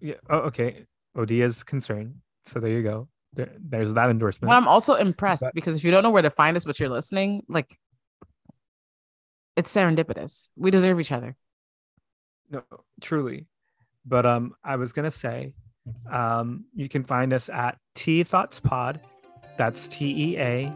Yeah. 0.00 0.14
Oh, 0.30 0.38
okay. 0.50 0.84
Odia's 1.16 1.64
concern. 1.64 2.20
So 2.46 2.60
there 2.60 2.70
you 2.70 2.82
go. 2.82 3.08
There, 3.34 3.50
there's 3.58 3.92
that 3.94 4.08
endorsement. 4.10 4.48
But 4.48 4.56
I'm 4.56 4.68
also 4.68 4.94
impressed 4.94 5.42
But- 5.44 5.54
because 5.54 5.76
if 5.76 5.84
you 5.84 5.90
don't 5.90 6.02
know 6.02 6.10
where 6.10 6.22
to 6.22 6.30
find 6.30 6.56
us, 6.56 6.64
but 6.64 6.78
you're 6.80 6.88
listening, 6.88 7.42
like 7.48 7.76
it's 9.56 9.74
serendipitous. 9.74 10.50
We 10.56 10.70
deserve 10.70 11.00
each 11.00 11.12
other. 11.12 11.36
no, 12.50 12.62
truly. 13.00 13.46
But 14.06 14.24
um, 14.24 14.54
I 14.64 14.76
was 14.76 14.92
gonna 14.92 15.10
say, 15.10 15.52
um, 16.10 16.64
you 16.74 16.88
can 16.88 17.04
find 17.04 17.32
us 17.34 17.48
at 17.50 17.76
Tea 17.94 18.22
Thoughts 18.24 18.60
Pod. 18.60 19.00
That's 19.58 19.88
T 19.88 20.32
E 20.32 20.38
A 20.38 20.72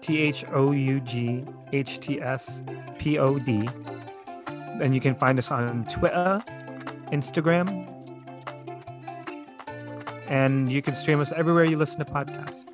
T 0.00 0.18
H 0.18 0.44
O 0.52 0.70
U 0.72 1.00
G 1.00 1.44
H 1.72 1.98
T 2.00 2.20
S 2.20 2.62
P 2.98 3.18
O 3.18 3.38
D. 3.38 3.68
And 4.46 4.94
you 4.94 5.00
can 5.00 5.14
find 5.16 5.38
us 5.38 5.50
on 5.50 5.84
Twitter, 5.84 6.40
Instagram, 7.12 7.86
and 10.32 10.72
you 10.72 10.80
can 10.80 10.94
stream 10.94 11.20
us 11.20 11.30
everywhere 11.36 11.66
you 11.66 11.76
listen 11.76 12.02
to 12.02 12.10
podcasts. 12.10 12.64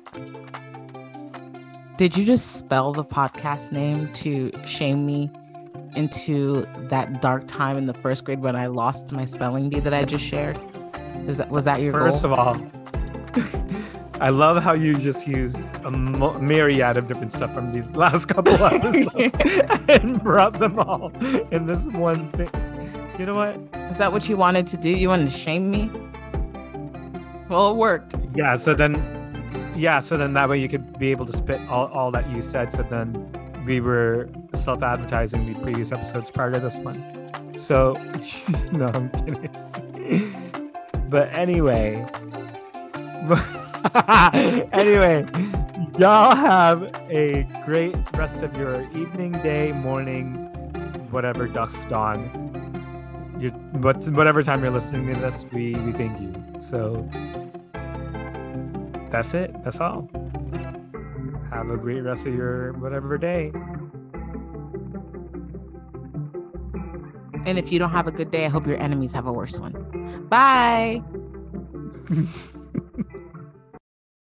Did 1.97 2.15
you 2.15 2.23
just 2.23 2.53
spell 2.55 2.93
the 2.93 3.03
podcast 3.03 3.73
name 3.73 4.09
to 4.13 4.49
shame 4.65 5.05
me 5.05 5.29
into 5.93 6.65
that 6.87 7.21
dark 7.21 7.47
time 7.47 7.77
in 7.77 7.85
the 7.85 7.93
first 7.93 8.23
grade 8.23 8.39
when 8.39 8.55
I 8.55 8.67
lost 8.67 9.11
my 9.11 9.25
spelling 9.25 9.69
bee 9.69 9.81
that 9.81 9.93
I 9.93 10.05
just 10.05 10.23
shared? 10.23 10.57
Is 11.27 11.37
that 11.37 11.49
was 11.49 11.65
that 11.65 11.81
your 11.81 11.91
First 11.91 12.23
goal? 12.23 12.31
of 12.31 12.39
all, 12.39 14.21
I 14.21 14.29
love 14.29 14.63
how 14.63 14.71
you 14.71 14.93
just 14.93 15.27
used 15.27 15.59
a 15.83 15.91
myriad 15.91 16.95
of 16.95 17.07
different 17.09 17.33
stuff 17.33 17.53
from 17.53 17.73
these 17.73 17.89
last 17.93 18.27
couple 18.27 18.53
episodes 18.63 19.37
and 19.89 20.23
brought 20.23 20.53
them 20.53 20.79
all 20.79 21.11
in 21.51 21.65
this 21.65 21.87
one 21.87 22.31
thing. 22.31 22.47
You 23.19 23.25
know 23.25 23.35
what? 23.35 23.55
Is 23.91 23.97
that 23.97 24.13
what 24.13 24.29
you 24.29 24.37
wanted 24.37 24.65
to 24.67 24.77
do? 24.77 24.89
You 24.89 25.09
wanted 25.09 25.29
to 25.29 25.37
shame 25.37 25.69
me? 25.69 25.91
Well, 27.49 27.71
it 27.71 27.75
worked. 27.75 28.15
Yeah. 28.35 28.55
So 28.55 28.73
then, 28.73 29.73
yeah. 29.75 29.99
So 29.99 30.15
then 30.17 30.33
that 30.33 30.47
way 30.47 30.59
you 30.59 30.69
could 30.69 30.97
be 30.99 31.11
able 31.11 31.25
to 31.25 31.33
spit 31.33 31.59
all, 31.69 31.87
all 31.87 32.11
that 32.11 32.29
you 32.29 32.41
said. 32.41 32.71
So 32.71 32.83
then 32.83 33.63
we 33.65 33.81
were 33.81 34.29
self 34.53 34.83
advertising 34.83 35.45
the 35.45 35.55
previous 35.55 35.91
episodes 35.91 36.31
prior 36.31 36.51
to 36.51 36.59
this 36.59 36.77
one. 36.77 37.29
So, 37.59 37.93
no, 38.71 38.85
I'm 38.87 39.09
kidding. 39.09 39.49
but 41.09 41.31
anyway, 41.33 42.07
anyway, 44.71 45.25
y'all 45.97 46.35
have 46.35 46.89
a 47.09 47.43
great 47.65 47.95
rest 48.13 48.43
of 48.43 48.55
your 48.55 48.83
evening, 48.91 49.33
day, 49.43 49.71
morning, 49.71 50.35
whatever 51.11 51.47
dusk 51.47 51.89
dawn. 51.89 52.45
You, 53.39 53.49
what, 53.81 53.97
whatever 54.09 54.41
time 54.41 54.63
you're 54.63 54.71
listening 54.71 55.13
to 55.13 55.19
this, 55.19 55.45
we, 55.51 55.75
we 55.75 55.91
thank 55.91 56.19
you. 56.19 56.33
So 56.59 57.09
that's 59.11 59.33
it. 59.33 59.53
That's 59.63 59.79
all. 59.79 60.09
Have 61.51 61.69
a 61.69 61.77
great 61.77 62.01
rest 62.01 62.25
of 62.27 62.35
your 62.35 62.73
whatever 62.73 63.17
day. 63.17 63.51
And 67.45 67.57
if 67.57 67.71
you 67.71 67.79
don't 67.79 67.91
have 67.91 68.07
a 68.07 68.11
good 68.11 68.31
day, 68.31 68.45
I 68.45 68.49
hope 68.49 68.67
your 68.67 68.77
enemies 68.77 69.13
have 69.13 69.25
a 69.25 69.33
worse 69.33 69.59
one. 69.59 70.27
Bye. 70.29 71.01